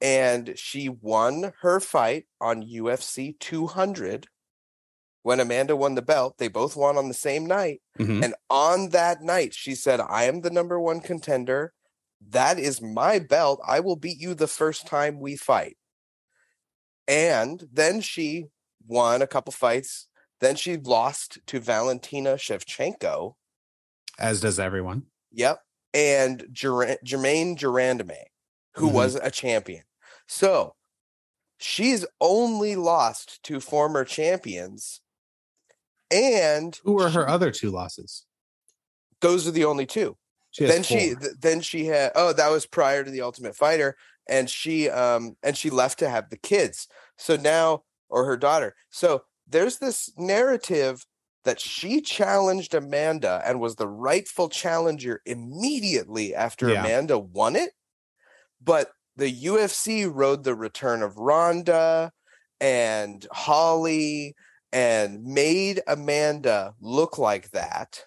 [0.00, 4.26] and she won her fight on UFC 200.
[5.22, 7.80] When Amanda won the belt, they both won on the same night.
[7.98, 8.22] Mhm.
[8.22, 11.72] And on that night, she said, I am the number one contender.
[12.28, 13.60] That is my belt.
[13.66, 15.76] I will beat you the first time we fight.
[17.08, 18.46] And then she
[18.86, 20.08] won a couple fights.
[20.40, 23.34] Then she lost to Valentina Shevchenko.
[24.18, 25.04] As does everyone.
[25.32, 25.60] Yep.
[25.94, 28.24] And Ger- Germaine de Randamie,
[28.74, 28.92] who Mhm.
[28.92, 29.84] was a champion.
[30.28, 30.74] So
[31.58, 35.00] she's only lost to former champions.
[36.10, 38.24] And Who were her other two losses?
[39.20, 40.16] those are the only two.
[40.50, 43.96] She then she th- then she had oh that was prior to the ultimate fighter
[44.28, 46.86] and she um and she left to have the kids
[47.18, 51.04] so now or her daughter so there's this narrative
[51.44, 56.80] that she challenged amanda and was the rightful challenger immediately after Yeah.
[56.80, 57.70] amanda won it
[58.62, 62.12] but the ufc rode the return of ronda
[62.60, 64.34] and holly
[64.72, 68.04] and made amanda look like that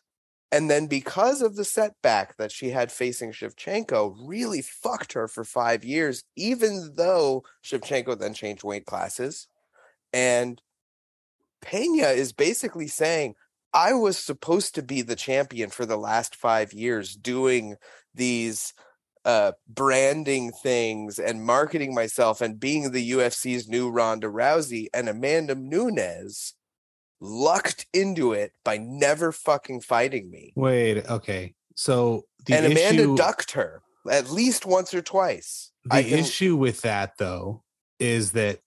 [0.52, 5.44] and then because of the setback that she had facing Shevchenko, really fucked her for
[5.44, 9.48] five years, even though Shevchenko then changed weight classes.
[10.14, 10.62] And
[11.62, 13.36] Pena is basically saying,
[13.74, 17.76] I was supposed to be the champion for the last five years doing
[18.16, 18.74] these
[19.26, 25.56] uh branding things and marketing myself and being the UFC's new Ronda Rousey and Amanda
[25.56, 26.56] Nunes
[27.20, 30.54] lucked into it by never fucking fighting me.
[30.56, 31.54] Wait, okay.
[31.76, 35.72] So the and Amanda issue, ducked her at least once or twice.
[35.84, 37.64] the can- issue with that though
[38.00, 38.60] is that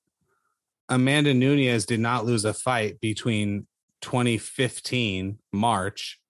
[0.95, 3.67] Amanda Nunes did not lose a fight between
[4.03, 6.21] 2015 March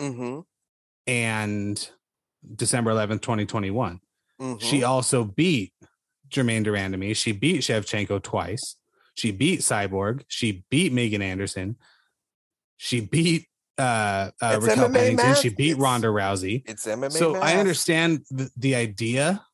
[0.00, 0.44] Mhm,
[1.06, 1.90] and
[2.54, 4.00] December 11th, 2021.
[4.40, 4.60] mhm.
[4.62, 5.72] She also beat
[6.30, 7.16] Germaine de Randamie.
[7.16, 8.76] She beat Shevchenko twice.
[9.14, 10.22] She beat Cyborg.
[10.28, 11.76] She beat Megan Anderson.
[12.76, 13.46] She beat
[13.76, 15.26] uh, uh Raquel MMA Pennington.
[15.30, 15.38] math.
[15.40, 16.62] She beat It's- Ronda Rousey.
[16.68, 17.12] it's MMA.
[17.12, 19.44] So I understand the, the idea.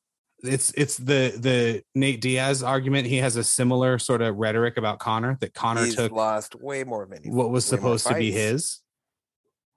[0.45, 3.07] It's it's the the Nate Diaz argument.
[3.07, 6.85] He has a similar sort of rhetoric about Conor that Conor He's took lost way
[6.85, 7.31] more many.
[7.31, 8.81] what was supposed to be his.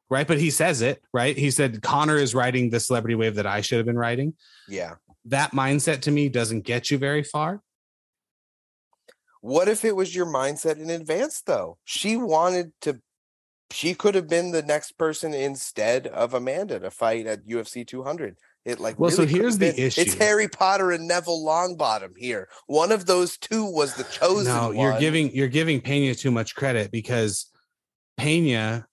[0.09, 1.37] Right, but he says it, right?
[1.37, 4.35] He said Conor is riding the celebrity wave that I should have been riding.
[4.67, 4.95] Yeah.
[5.25, 7.61] That mindset to me doesn't get you very far.
[9.41, 11.77] What if it was your mindset in advance though?
[11.83, 13.01] She wanted to
[13.71, 18.37] she could have been the next person instead of Amanda to fight at UFC 200.
[18.67, 20.13] It like Well, so really could here's the been- It's.
[20.15, 22.49] Harry Potter and Neville Longbottom here.
[22.67, 26.53] One of those two was the chosen no, you're giving you're giving Pena too much
[26.53, 27.49] credit because
[28.17, 28.85] Pena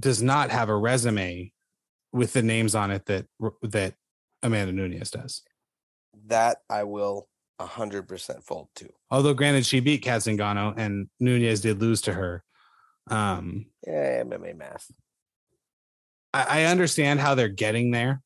[0.00, 1.52] does not have a resume
[2.12, 3.26] with the names on it that
[3.60, 3.94] that
[4.42, 5.42] Amanda Nunes does.
[6.28, 7.28] that I will
[7.60, 8.88] 100% fold to.
[9.10, 12.42] Although granted, she beat Cat Zingano and Nunes did lose to her.
[13.10, 14.90] Um, Yeah, MMA math.
[16.32, 18.22] I, I understand how they're getting there,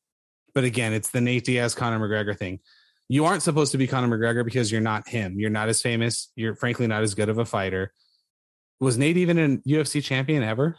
[0.53, 2.59] but again, it's the Nate Diaz Conor McGregor thing.
[3.09, 5.37] You aren't supposed to be Conor McGregor because you're not him.
[5.39, 6.31] You're not as famous.
[6.35, 7.91] You're frankly not as good of a fighter.
[8.79, 10.77] Was Nate even a UFC champion ever?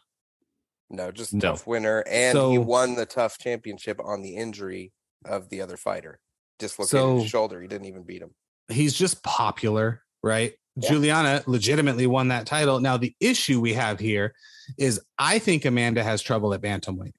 [0.90, 1.40] No, just No.
[1.40, 2.02] tough winner.
[2.06, 4.92] And he won the tough championship on the injury
[5.24, 6.20] of the other fighter.
[6.58, 7.60] Dislocated So- his shoulder.
[7.60, 8.30] He didn't even beat him.
[8.68, 10.54] He's just popular, right?
[10.76, 10.88] Yeah.
[10.90, 12.80] Juliana legitimately won that title.
[12.80, 14.34] Now, the issue we have here
[14.78, 17.14] is I think Amanda has trouble at bantamweight.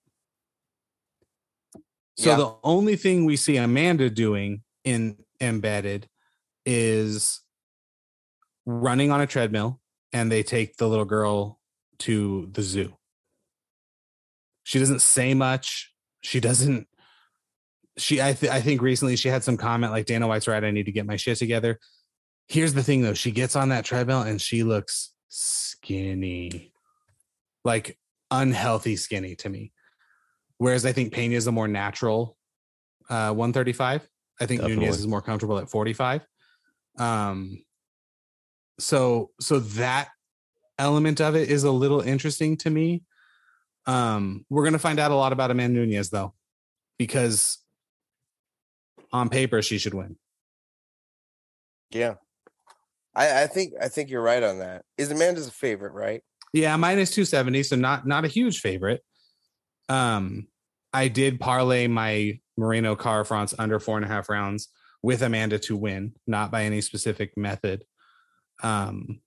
[2.17, 2.35] So Yeah.
[2.37, 6.07] the only thing we see Amanda doing in embedded
[6.65, 7.41] is
[8.65, 11.59] running on a treadmill and they take the little girl
[11.99, 12.95] to the zoo.
[14.63, 15.93] She doesn't say much.
[16.21, 16.87] She doesn't.
[17.97, 20.63] She, I, th- I think recently she had some comment like Dana White's right.
[20.63, 21.79] I need to get my shit together.
[22.47, 26.72] Here's the thing though, she gets on that treadmill and she looks skinny,
[27.63, 27.97] like
[28.31, 29.71] unhealthy skinny to me.
[30.57, 32.37] Whereas I think Pena is a more natural
[33.09, 34.07] uh, 135.
[34.39, 34.85] I think Definitely.
[34.85, 36.25] Nunes is more comfortable at 45.
[36.97, 37.63] Um,
[38.79, 40.09] so so that
[40.79, 43.03] element of it is a little interesting to me.
[43.85, 46.33] Um, we're gonna find out a lot about Amanda Nunes though,
[46.97, 47.59] because
[49.11, 50.17] on paper she should win.
[51.91, 52.15] Yeah.
[53.15, 54.85] I, I think I think you're right on that.
[54.97, 56.23] Is Amanda's a favorite, right?
[56.53, 59.03] Yeah, minus 270, so not not a huge favorite.
[59.89, 60.47] Um,
[60.93, 64.69] I did parlay my Moreno Car France under four and a half rounds
[65.01, 67.83] with Amanda to win, not by any specific method.
[68.61, 69.21] Um,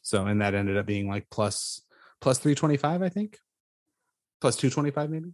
[0.00, 1.82] so and that ended up being like plus
[2.20, 3.38] plus 325, I think.
[4.40, 5.32] Plus 225, maybe.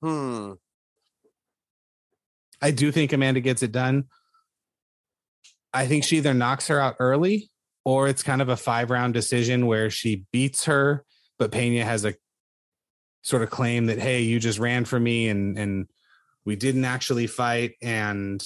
[0.00, 0.52] Hmm.
[2.62, 4.04] I do think Amanda gets it done.
[5.72, 7.50] I think she either knocks her out early
[7.84, 11.04] or it's kind of a five round decision where she beats her,
[11.38, 12.14] but Pena has a
[13.22, 15.86] sort of claim that, hey, you just ran for me and and
[16.44, 18.42] we didn't actually fight, and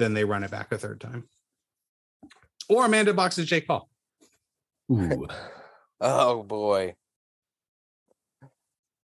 [0.00, 1.28] then they run it back a third time.
[2.68, 3.88] Or Amanda boxes Jake Paul.
[4.92, 5.26] Ooh.
[6.02, 6.94] Oh boy.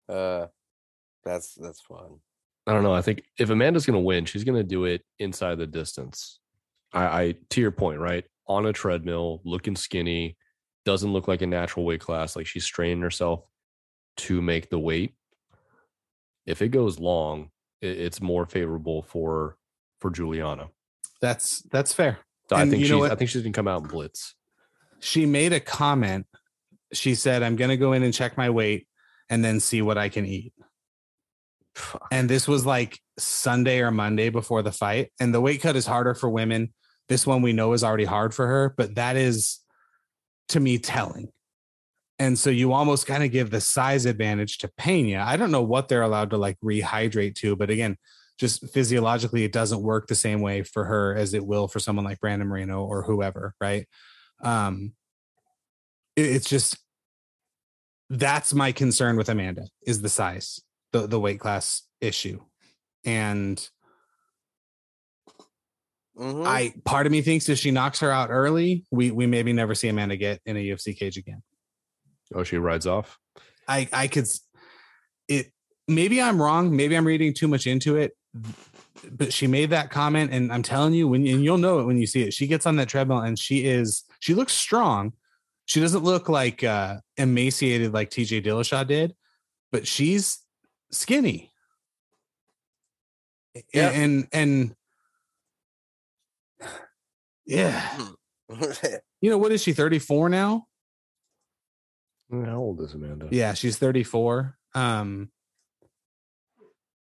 [0.08, 0.48] Uh
[1.24, 2.18] that's that's fun.
[2.66, 2.92] I don't know.
[2.92, 6.40] I think if Amanda's going to win, she's going to do it inside the distance.
[6.92, 8.24] I, I, to your point, right?
[8.46, 10.36] On a treadmill, looking skinny,
[10.84, 12.36] doesn't look like a natural weight class.
[12.36, 13.44] Like she's straining herself
[14.18, 15.14] to make the weight.
[16.46, 17.50] If it goes long,
[17.80, 19.56] it, it's more favorable for
[20.00, 20.68] for Juliana.
[21.20, 22.18] That's that's fair.
[22.48, 22.92] So I think she's.
[22.92, 24.34] I think she's gonna come out and blitz.
[25.00, 26.26] She made a comment.
[26.92, 28.86] She said, I'm gonna go in and check my weight
[29.30, 30.52] and then see what I can eat.
[31.74, 32.06] Fuck.
[32.10, 35.10] and this was like Sunday or Monday before the fight.
[35.18, 36.74] And the weight cut is harder for women.
[37.08, 39.60] This one we know is already hard for her, but that is
[40.48, 41.28] to me telling.
[42.18, 45.24] And so you almost kind of give the size advantage to Pena.
[45.26, 47.96] I don't know what they're allowed to like rehydrate to, but again,
[48.38, 52.04] just physiologically, it doesn't work the same way for her as it will for someone
[52.04, 53.86] like Brandon Moreno or whoever, right?
[54.42, 54.92] Um,
[56.16, 56.76] it- it's just
[58.10, 60.60] that's my concern with Amanda is the size
[60.92, 62.38] the the weight class issue
[63.04, 63.68] and
[66.18, 66.46] Mhm.
[66.46, 69.74] i part of me thinks if she knocks her out early we we maybe never
[69.74, 71.42] see amanda get in a ufc cage again
[72.34, 73.18] Oh, she rides off.
[73.66, 74.26] i i could
[75.28, 75.52] it
[75.88, 78.12] maybe i'm wrong maybe i'm reading too much into it
[79.10, 81.96] but she made that comment and i'm telling you when and you'll know it when
[81.98, 85.12] you see it she gets on that treadmill and she is she looks strong
[85.64, 89.14] she doesn't look like uh emaciated like tj dillashaw did
[89.70, 90.38] but she's
[90.90, 91.50] skinny
[93.72, 93.90] Yeah.
[93.90, 94.74] and and
[98.50, 98.98] yeah.
[99.20, 100.66] You know what is she 34 now?
[102.30, 103.28] How old is Amanda?
[103.30, 105.30] yeah she's 34 um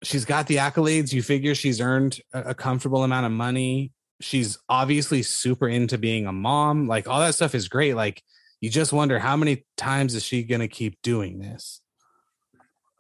[0.03, 1.13] she's got the accolades.
[1.13, 3.93] You figure she's earned a, a comfortable amount of money.
[4.21, 6.87] She's obviously super into being a mom.
[6.87, 7.95] Like all that stuff is great.
[7.95, 8.23] Like
[8.61, 11.81] you just wonder how many times is she going to keep doing this?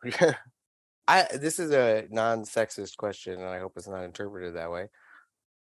[0.04, 0.34] Yeah.
[1.08, 4.86] I this is a non-sexist question, and I hope it's not interpreted that way.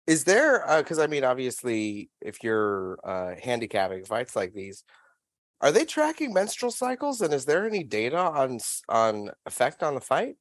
[0.06, 4.84] Is there because I mean, obviously, if you're uh handicapping fights like these,
[5.60, 8.58] are they tracking menstrual cycles, and is there any data on
[8.88, 10.36] on effect on the fight?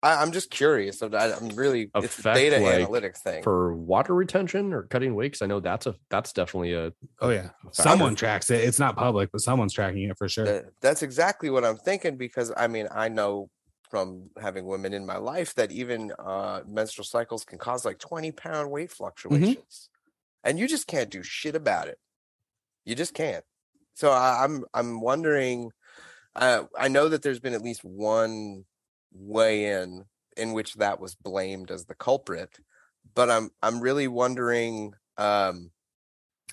[0.00, 1.02] I, I'm just curious.
[1.02, 3.42] I'm, I- I'm really it's a data like, analytic thing.
[3.42, 7.30] For water retention or cutting weight, 'Cause I know that's a that's definitely a oh
[7.30, 10.66] yeah a someone tracks it it's not public but someone's tracking it for sure That-
[10.80, 13.50] that's exactly what I'm thinking because I mean I know
[13.90, 18.32] from having women in my life that even uh, menstrual cycles can cause like 20
[18.32, 19.88] pound weight fluctuations,
[20.44, 21.98] and you just can't do shit about it.
[22.84, 23.44] You just can't.
[23.94, 25.72] So I, I'm I'm wondering.
[26.36, 28.64] Uh, I know that there's been at least one
[29.12, 30.04] way in
[30.36, 32.58] in which that was blamed as the culprit,
[33.14, 34.94] but I'm I'm really wondering.
[35.16, 35.70] Um,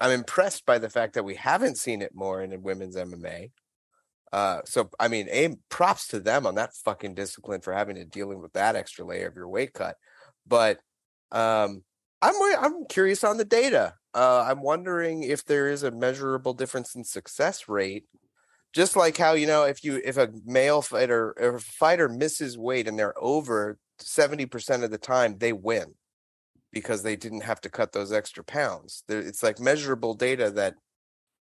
[0.02, 3.52] I'm impressed by the fact that we haven't seen it more in women's MMA.
[4.32, 8.06] Uh, so I mean, aim props to them on that fucking discipline for having to
[8.06, 9.96] dealing with that extra layer of your weight cut.
[10.48, 10.80] But
[11.32, 11.84] um,
[12.22, 13.96] I'm I'm curious on the data.
[14.14, 18.06] Uh, I'm wondering if there is a measurable difference in success rate.
[18.74, 22.58] Just like how you know if you if a male fighter if a fighter misses
[22.58, 25.94] weight and they're over seventy percent of the time they win
[26.74, 29.04] because they didn't have to cut those extra pounds.
[29.08, 30.76] It's like measurable data that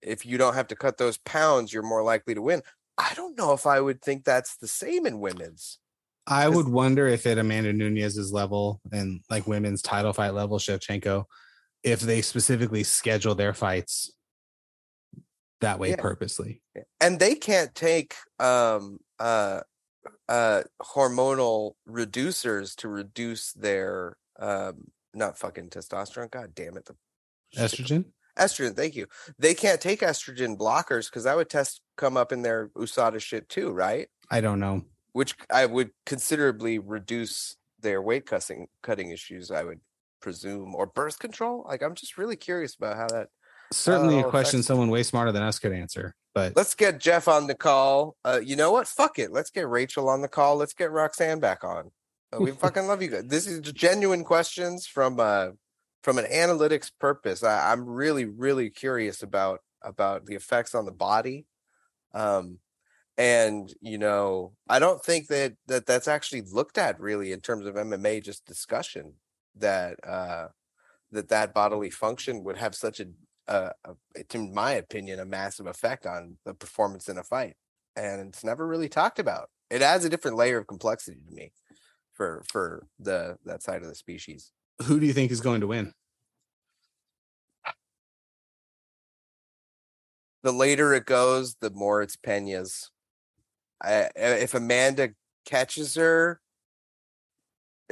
[0.03, 2.63] if you don't have to cut those pounds, you're more likely to win.
[2.99, 5.79] I don't know if I would think that's the same in women's.
[6.27, 11.25] I would wonder if at Amanda Nunes's level and like women's title fight level, Shevchenko,
[11.85, 14.13] if they specifically schedule their fights
[15.61, 15.97] that way Yeah.
[16.01, 16.63] purposely.
[17.01, 19.61] and they can't take um uh
[20.29, 26.95] uh hormonal reducers to reduce their um not fucking testosterone god damn it the
[27.57, 28.05] Estrogen?
[28.39, 29.07] Estrogen thank you
[29.39, 33.49] they can't take estrogen blockers because that would test come up in their usada shit
[33.49, 34.83] too right I don't know.
[35.13, 39.81] which i would considerably reduce their weight cutting cutting issues i would
[40.21, 43.29] presume or birth control like i'm just really curious about how that
[43.73, 46.15] Certainly Oh, a question affects- someone way smarter than us could answer.
[46.37, 48.15] But Let's get Jeff on the call.
[48.25, 48.87] Uh, you know what?
[48.87, 49.33] Fuck it.
[49.33, 50.55] Let's get Rachel on the call.
[50.55, 51.91] Let's get Roxanne back on.
[52.33, 53.25] Uh, we fucking love you guys.
[53.27, 55.49] This is genuine questions from uh
[56.07, 57.43] from an analytics purpose.
[57.43, 61.47] I, I'm really, really curious about about the effects on the body.
[62.15, 62.61] Um
[63.19, 67.67] and you know, I don't think that that that's actually looked at really in terms
[67.67, 69.15] of MMA just discussion
[69.57, 70.49] that uh
[71.11, 73.07] that that bodily function would have such a
[73.49, 73.71] uh,
[74.33, 77.57] in my opinion, a massive effect on the performance in a fight,
[77.97, 79.51] and it's never really talked about.
[79.71, 81.53] It adds a different layer of complexity to me
[82.15, 84.53] for for the that side of the species.
[84.85, 85.93] Who do you think is going to win?
[90.43, 92.91] The later it goes, the more it's Pena's.
[93.83, 95.11] I, if Amanda
[95.45, 96.41] catches her,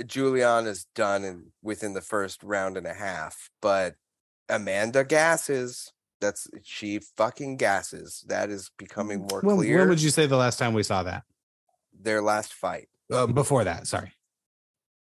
[0.07, 3.51] Julian is done in within the first round and a half.
[3.61, 3.97] But
[4.49, 5.93] Amanda gasses.
[6.21, 8.25] That's she fucking gasses.
[8.29, 9.79] That is becoming more When, clear.
[9.81, 11.25] when would you say the last time we saw that?
[11.97, 12.89] their last fight.
[13.11, 14.13] Uh, before that, sorry.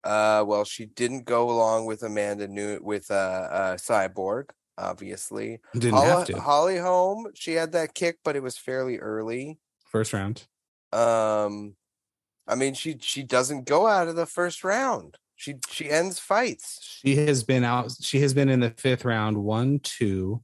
[0.05, 5.59] Uh, well, she didn't go along with Amanda New with uh, uh Cyborg, obviously.
[5.73, 6.39] Didn't Holly, have to.
[6.39, 9.57] Holly Holm, she had that kick, but it was fairly early.
[9.85, 10.45] First round.
[10.93, 11.75] Um,
[12.47, 15.17] I mean, she she doesn't go out of the first round.
[15.35, 16.99] She she ends fights.
[17.01, 17.91] She has been out.
[17.99, 20.43] She has been in the fifth round one, two,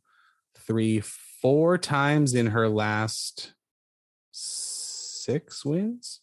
[0.57, 3.53] three, four times in her last
[4.31, 6.21] six wins.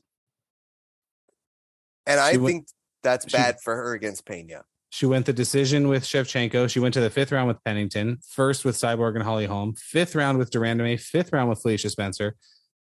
[2.04, 2.68] And I went- think
[3.10, 4.62] that's she- bad for her against Pena.
[4.90, 6.70] She went the decision with Shevchenko.
[6.70, 10.14] She went to the fifth round with Pennington, first with Cyborg and Holly Holm, fifth
[10.14, 12.36] round with de Randamie, fifth round with Felicia Spencer.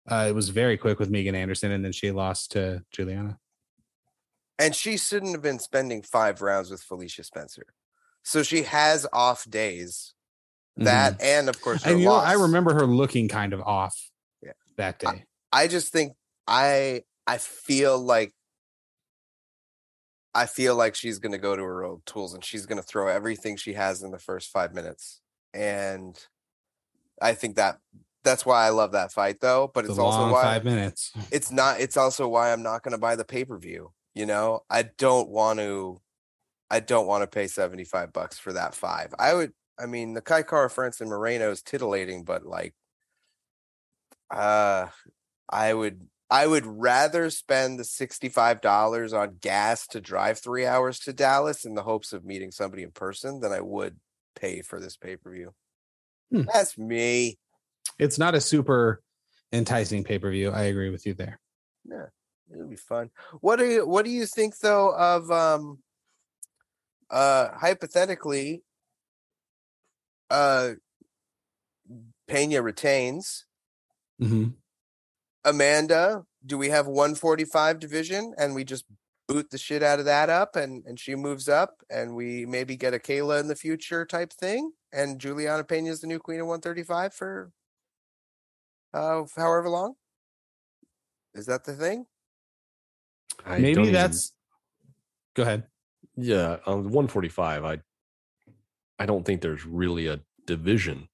[0.08, 3.38] Uh, it was very quick with Megan Anderson, and then she lost to Juliana.
[4.60, 7.66] And she shouldn't have been spending five rounds with Felicia Spencer.
[8.22, 10.14] So she has off days.
[10.76, 11.94] That and of course her Mm-hmm.
[11.94, 12.14] and you know.
[12.14, 13.96] I remember her looking kind of off
[14.40, 14.52] Yeah.
[14.76, 15.24] that day.
[15.50, 16.12] I just think
[16.46, 18.32] I I feel like
[20.38, 23.56] I feel like she's gonna go to her old tools and she's gonna throw everything
[23.56, 25.20] she has in the first five minutes.
[25.52, 26.16] And
[27.20, 27.78] I think that
[28.22, 29.68] that's why I love that fight though.
[29.74, 31.12] But It's it's also why five minutes.
[31.32, 33.92] it's not it's also why I'm not gonna buy the pay-per-view.
[34.14, 36.00] You know, I don't want to
[36.70, 39.12] I don't want to pay 75 bucks for that five.
[39.18, 42.76] I would I mean the Kai Kara Francis Moreno is titillating, but like
[44.30, 44.86] uh
[45.48, 51.12] I would I would rather spend the $65 on gas to drive three hours to
[51.12, 53.98] Dallas in the hopes of meeting somebody in person than I would
[54.36, 55.54] pay for this pay-per-view.
[56.30, 56.42] Hmm.
[56.52, 57.38] That's me.
[57.98, 59.02] It's not a super
[59.52, 60.50] enticing pay per view.
[60.50, 61.40] I agree with you there.
[61.88, 62.06] Yeah,
[62.52, 63.10] it'll be fun.
[63.40, 65.78] What do you what do you think though of um
[67.10, 68.62] uh hypothetically
[70.30, 70.72] uh
[72.28, 73.46] Pena retains
[74.20, 74.52] Mhm.
[75.44, 78.84] Amanda, do we have 145 division and we just
[79.26, 82.76] boot the shit out of that up and and she moves up and we maybe
[82.76, 86.40] get a Kayla in the future type thing and Juliana Pena is the new queen
[86.40, 87.50] of 135 for
[88.94, 89.94] uh however long?
[91.34, 92.06] Is that the thing?
[93.44, 94.32] I don't Maybe even- that's.
[95.34, 95.64] Go ahead.
[96.16, 96.56] yeah.
[96.66, 97.78] On 145, I
[98.98, 101.08] I don't think there's really a division.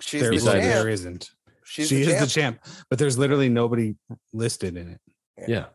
[0.00, 1.30] She's There, the Besides- there isn't.
[1.70, 2.20] She's she the is champ.
[2.20, 3.94] the champ, but there's literally nobody
[4.32, 5.00] listed in it.
[5.46, 5.66] Yeah.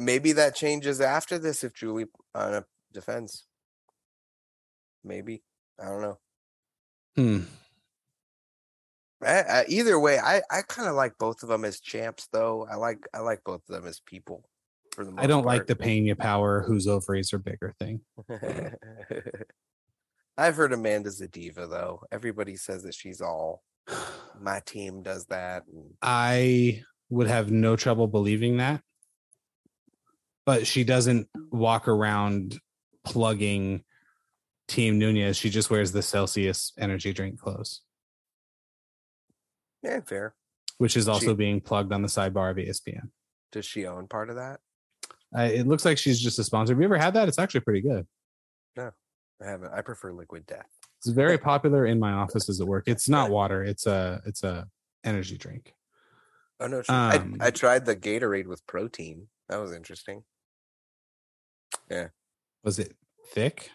[0.00, 2.60] Maybe that changes after this if Julie uh,
[2.92, 3.44] defends.
[5.02, 5.42] Maybe
[5.82, 6.18] I don't know.
[7.16, 7.40] Hmm.
[9.20, 12.68] I, I, either way, I, I kind of like both of them as champs, though.
[12.70, 14.44] I like I like both of them as people.
[14.92, 15.86] For the most I don't like the part.
[15.86, 18.02] Pena power, whose ovaries are bigger thing.
[20.38, 22.04] I've heard Amanda's a diva, though.
[22.12, 23.64] Everybody says that she's all.
[24.40, 25.64] My team does that.
[26.00, 28.82] I would have no trouble believing that.
[30.46, 32.58] But she doesn't walk around
[33.04, 33.84] plugging
[34.68, 35.36] Team Nunes.
[35.36, 37.82] She just wears the Celsius energy drink clothes.
[39.82, 40.34] Yeah, fair.
[40.78, 43.10] which is also She- being plugged on the sidebar of ESPN.
[43.52, 44.60] Does she own part of that?
[45.36, 46.72] Uh, it looks like she's just a sponsor.
[46.72, 47.28] Have you ever had that?
[47.28, 48.06] It's actually pretty good.
[48.76, 48.90] No,
[49.42, 49.72] I haven't.
[49.74, 50.68] I prefer liquid death.
[51.00, 52.84] It's very popular in my offices at work.
[52.86, 53.64] It's not water.
[53.64, 54.68] It's a it's a
[55.02, 55.74] energy drink.
[56.60, 56.94] Oh no, true.
[56.94, 59.28] Um, I, I tried the Gatorade with protein.
[59.48, 60.24] That was interesting.
[61.90, 62.08] Yeah.
[62.62, 62.94] Was it
[63.32, 63.70] thick?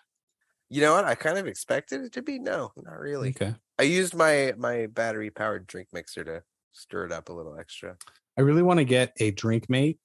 [0.70, 1.06] You know what?
[1.06, 2.38] I kind of expected it to be.
[2.38, 3.30] No, not really.
[3.30, 3.56] Okay.
[3.80, 6.44] I used my my battery powered drink mixer to
[6.74, 7.98] stir it up a little extra.
[8.38, 10.00] I really want to get a drink mate.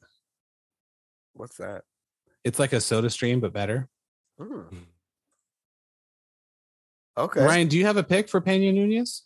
[1.35, 1.83] What's that?
[2.45, 3.91] It's like a soda stream, but better.
[4.39, 4.63] Hmm.
[7.21, 7.43] Okay.
[7.45, 9.25] Ryan, do you have a pick for Pena Nunes?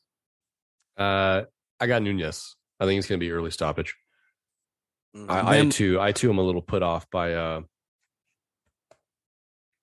[0.96, 1.42] Uh,
[1.80, 2.56] I got Nunes.
[2.80, 3.94] I think it's going to be early stoppage.
[5.16, 5.30] Mhm.
[5.30, 7.60] I, I too, I too am a little put off by uh,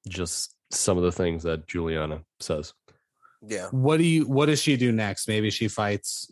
[0.07, 2.73] just some of the things that Juliana says.
[3.45, 3.67] yeah.
[3.71, 5.27] What do you what does she do next?
[5.27, 6.31] Maybe she fights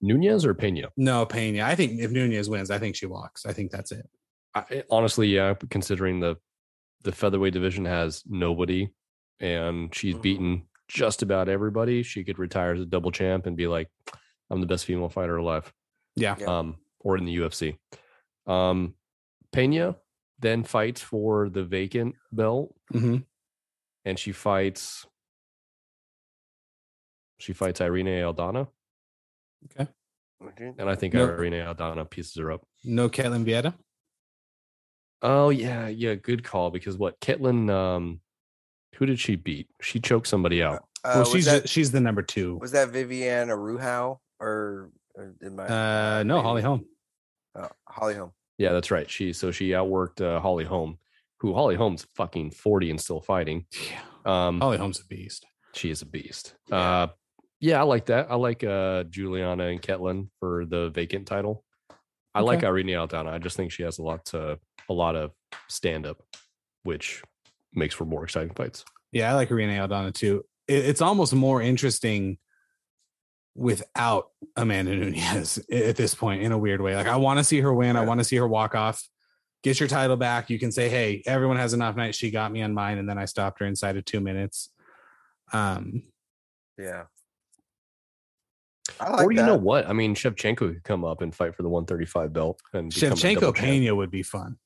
[0.00, 0.88] Nunes or Pena?
[0.96, 1.62] no Pena.
[1.64, 3.44] I think if Nunes wins, I think she walks.
[3.44, 4.08] I think that's it.
[4.54, 5.54] I, honestly, yeah.
[5.70, 6.36] Considering the
[7.02, 8.90] the featherweight division has nobody,
[9.38, 10.22] and she's Mhm.
[10.22, 13.88] beaten just about everybody, she could retire as a double champ and be like,
[14.50, 15.72] "I'm the best female fighter alive."
[16.16, 16.36] Yeah.
[16.38, 16.58] Yeah.
[16.58, 17.78] Um, or in the UFC.
[18.46, 18.94] Um,
[19.52, 19.96] Pena
[20.40, 23.18] then fights for the vacant belt, hmm
[24.04, 25.06] and she fights.
[27.38, 28.68] She fights Irene Aldana,
[29.66, 29.90] Okay.
[30.42, 30.72] Okay.
[30.78, 31.26] and I think No.
[31.28, 32.66] Irene Aldana pieces her up.
[32.84, 33.74] No Caitlin Vieira.
[35.22, 36.70] Oh yeah, yeah, good call.
[36.70, 38.20] Because what Ketlen, um,
[38.96, 39.68] who did she beat?
[39.80, 40.84] She choked somebody out.
[41.04, 42.56] Uh, well, she's that ju- she's the number two.
[42.58, 46.84] was that Viviane Araújo or, or in my Uh, no, Holly Holm.
[47.54, 48.32] Oh, Holly Holm.
[48.58, 49.08] Yeah, that's right.
[49.10, 50.98] She so she outworked uh, Holly Holm,
[51.38, 53.64] who Holly Holm's fucking forty and still fighting.
[53.90, 54.00] Yeah.
[54.46, 55.46] Um, Holly Holm's a beast.
[55.74, 56.54] she is a beast.
[56.68, 56.76] Yeah.
[56.76, 57.06] Uh,
[57.60, 58.30] yeah, I like that.
[58.30, 61.64] I like uh Juliana and Ketlen for the vacant title.
[62.34, 62.66] I like Okay.
[62.68, 63.28] Irene Aldana.
[63.28, 64.58] I just think she has a lot to
[64.88, 65.32] a lot of
[65.68, 66.22] stand up,
[66.84, 67.22] which
[67.74, 68.84] makes for more exciting fights.
[69.12, 70.44] Yeah, I like Irene Aldana too.
[70.68, 72.38] It, it's almost more interesting
[73.54, 76.94] without Amanda Nunes at this point in a weird way.
[76.94, 77.96] Like I want to see her win.
[77.96, 79.02] I want to see her walk off,
[79.62, 80.50] get your title back.
[80.50, 82.14] You can say, "Hey, everyone has enough night.
[82.14, 84.70] She got me on mine, and then I stopped her inside of two minutes."
[85.52, 86.04] Um,
[86.78, 87.04] Yeah.
[89.00, 89.46] I like or you that.
[89.46, 89.88] know what?
[89.88, 93.52] I mean, Shevchenko could come up and fight for the 135 belt and Shevchenko double.
[93.54, 94.58] Pena would be fun.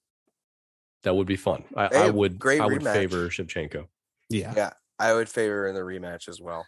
[1.04, 1.64] That would be fun.
[1.76, 2.38] I, I would.
[2.38, 2.92] great I would rematch.
[2.94, 3.86] favor Shevchenko.
[4.30, 4.52] Yeah.
[4.56, 6.66] Yeah, I would favor in the rematch as well.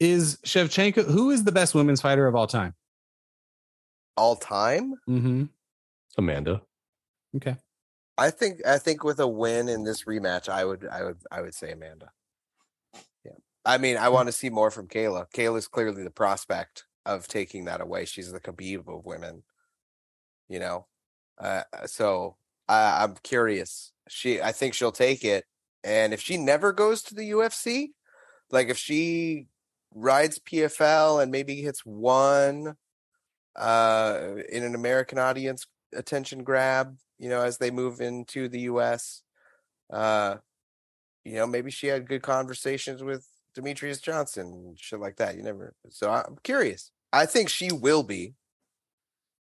[0.00, 2.74] Is Shevchenko who is the best women's fighter of all time?
[4.16, 5.44] All time, Mm-hmm.
[6.18, 6.62] Amanda.
[7.36, 7.56] Okay.
[8.18, 8.60] I think.
[8.66, 10.86] I think with a win in this rematch, I would.
[10.86, 11.16] I would.
[11.30, 12.10] I would say Amanda.
[13.24, 13.32] Yeah.
[13.64, 15.30] I mean, I want to see more from Kayla.
[15.32, 18.04] Kayla's clearly the prospect of taking that away.
[18.04, 19.42] She's the Khabib of women.
[20.48, 20.86] You know,
[21.38, 22.36] uh, so
[22.68, 23.92] I, I'm curious.
[24.08, 25.44] She, I think she'll take it,
[25.84, 27.88] and if she never goes to the UFC,
[28.50, 29.46] like if she
[29.94, 32.76] rides PFL and maybe hits one
[33.56, 39.22] uh in an American audience attention grab, you know, as they move into the US.
[39.92, 40.36] Uh
[41.24, 43.26] you know, maybe she had good conversations with
[43.56, 45.36] Demetrious Johnson shit like that.
[45.36, 46.91] You never so I'm curious.
[47.12, 48.34] I think she will be.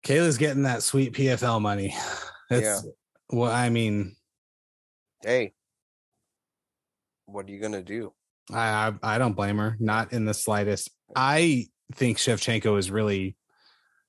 [0.04, 1.94] Kayla's getting that sweet PFL money.
[2.50, 2.86] That's
[3.30, 4.16] well, I mean,
[5.22, 5.52] Hey,
[7.26, 8.12] what are you gonna do?
[8.52, 10.90] I, I I don't blame her, not in the slightest.
[11.14, 13.36] I think Shevchenko is really,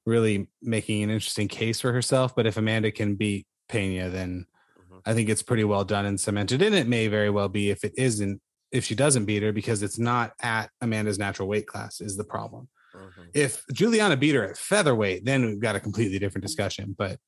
[0.06, 2.36] really making an interesting case for herself.
[2.36, 4.46] But if Amanda can beat Pena, then
[4.92, 5.02] Mhm.
[5.06, 6.62] I think it's pretty well done and cemented.
[6.62, 8.42] And it may very well be if it isn't,
[8.72, 12.24] if she doesn't beat her, because it's not at Amanda's natural weight class is the
[12.24, 12.68] problem.
[12.96, 13.30] Mhm.
[13.34, 16.96] If Juliana beat her at featherweight, then we've got a completely different discussion.
[16.98, 17.20] But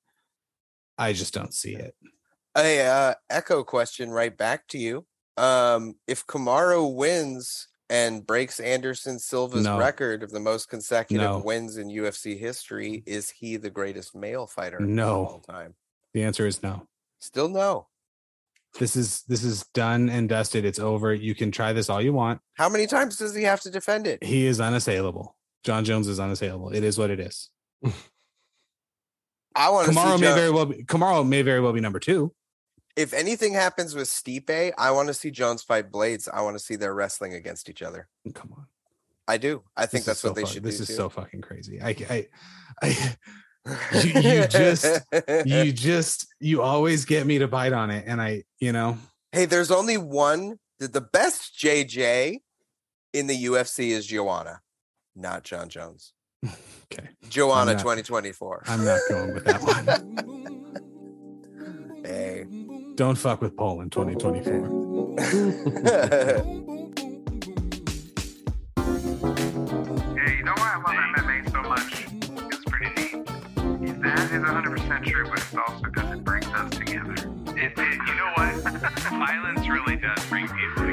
[0.98, 1.96] I just don't see it.
[2.58, 5.06] A uh, echo question right back to you.
[5.38, 9.78] Um, if Kamaru wins and breaks Anderson Silva's No.
[9.78, 11.38] record of the most consecutive No.
[11.40, 15.22] wins in UFC history, is he the greatest male fighter No.
[15.26, 15.76] of all time?
[16.14, 16.88] The answer is no.
[17.20, 17.88] Still no.
[18.80, 20.66] This is this is done and dusted.
[20.66, 21.14] It's over.
[21.14, 22.42] You can try this all you want.
[22.56, 24.24] How many times does he have to defend it?
[24.24, 25.35] He is unassailable.
[25.66, 26.70] Jon Jones is unassailable.
[26.70, 27.50] It is what it is.
[29.56, 30.00] I want to see.
[30.00, 32.34] Kamaru may John- very well be Kamaru may very well be number two.
[32.96, 36.28] if anything happens with Stipe, I want to see Jones fight Blaydes.
[36.32, 38.08] I want to see their wrestling against each other.
[38.34, 38.66] Come on.
[39.28, 39.64] I do.
[39.76, 40.94] I think This is that's what so they fu- should This is too.
[40.94, 41.82] so fucking crazy.
[41.82, 42.28] I I
[42.82, 43.18] I
[44.04, 45.02] you- you just-
[45.46, 48.04] you just you always get me to bite on it.
[48.08, 48.98] And I, you know,
[49.32, 50.60] hey, there's only one.
[50.80, 52.40] The best JJ
[53.14, 54.60] in the UFC is Joanna,
[55.16, 56.14] not Jon Jones.
[56.94, 57.10] Okay.
[57.30, 58.64] Joanna not- 2024.
[58.68, 59.86] I'm not going with that one.
[62.06, 62.46] Hey.
[62.94, 65.16] Don't fuck with Paul Poland 2024.
[68.96, 72.06] Yeah, you know why I love MMA so much?
[72.54, 73.26] It's pretty neat.
[74.02, 77.14] That is 100% true, but it's also because it brings us together.
[77.58, 78.54] It, it, you know what?
[79.10, 80.85] Violence really does bring people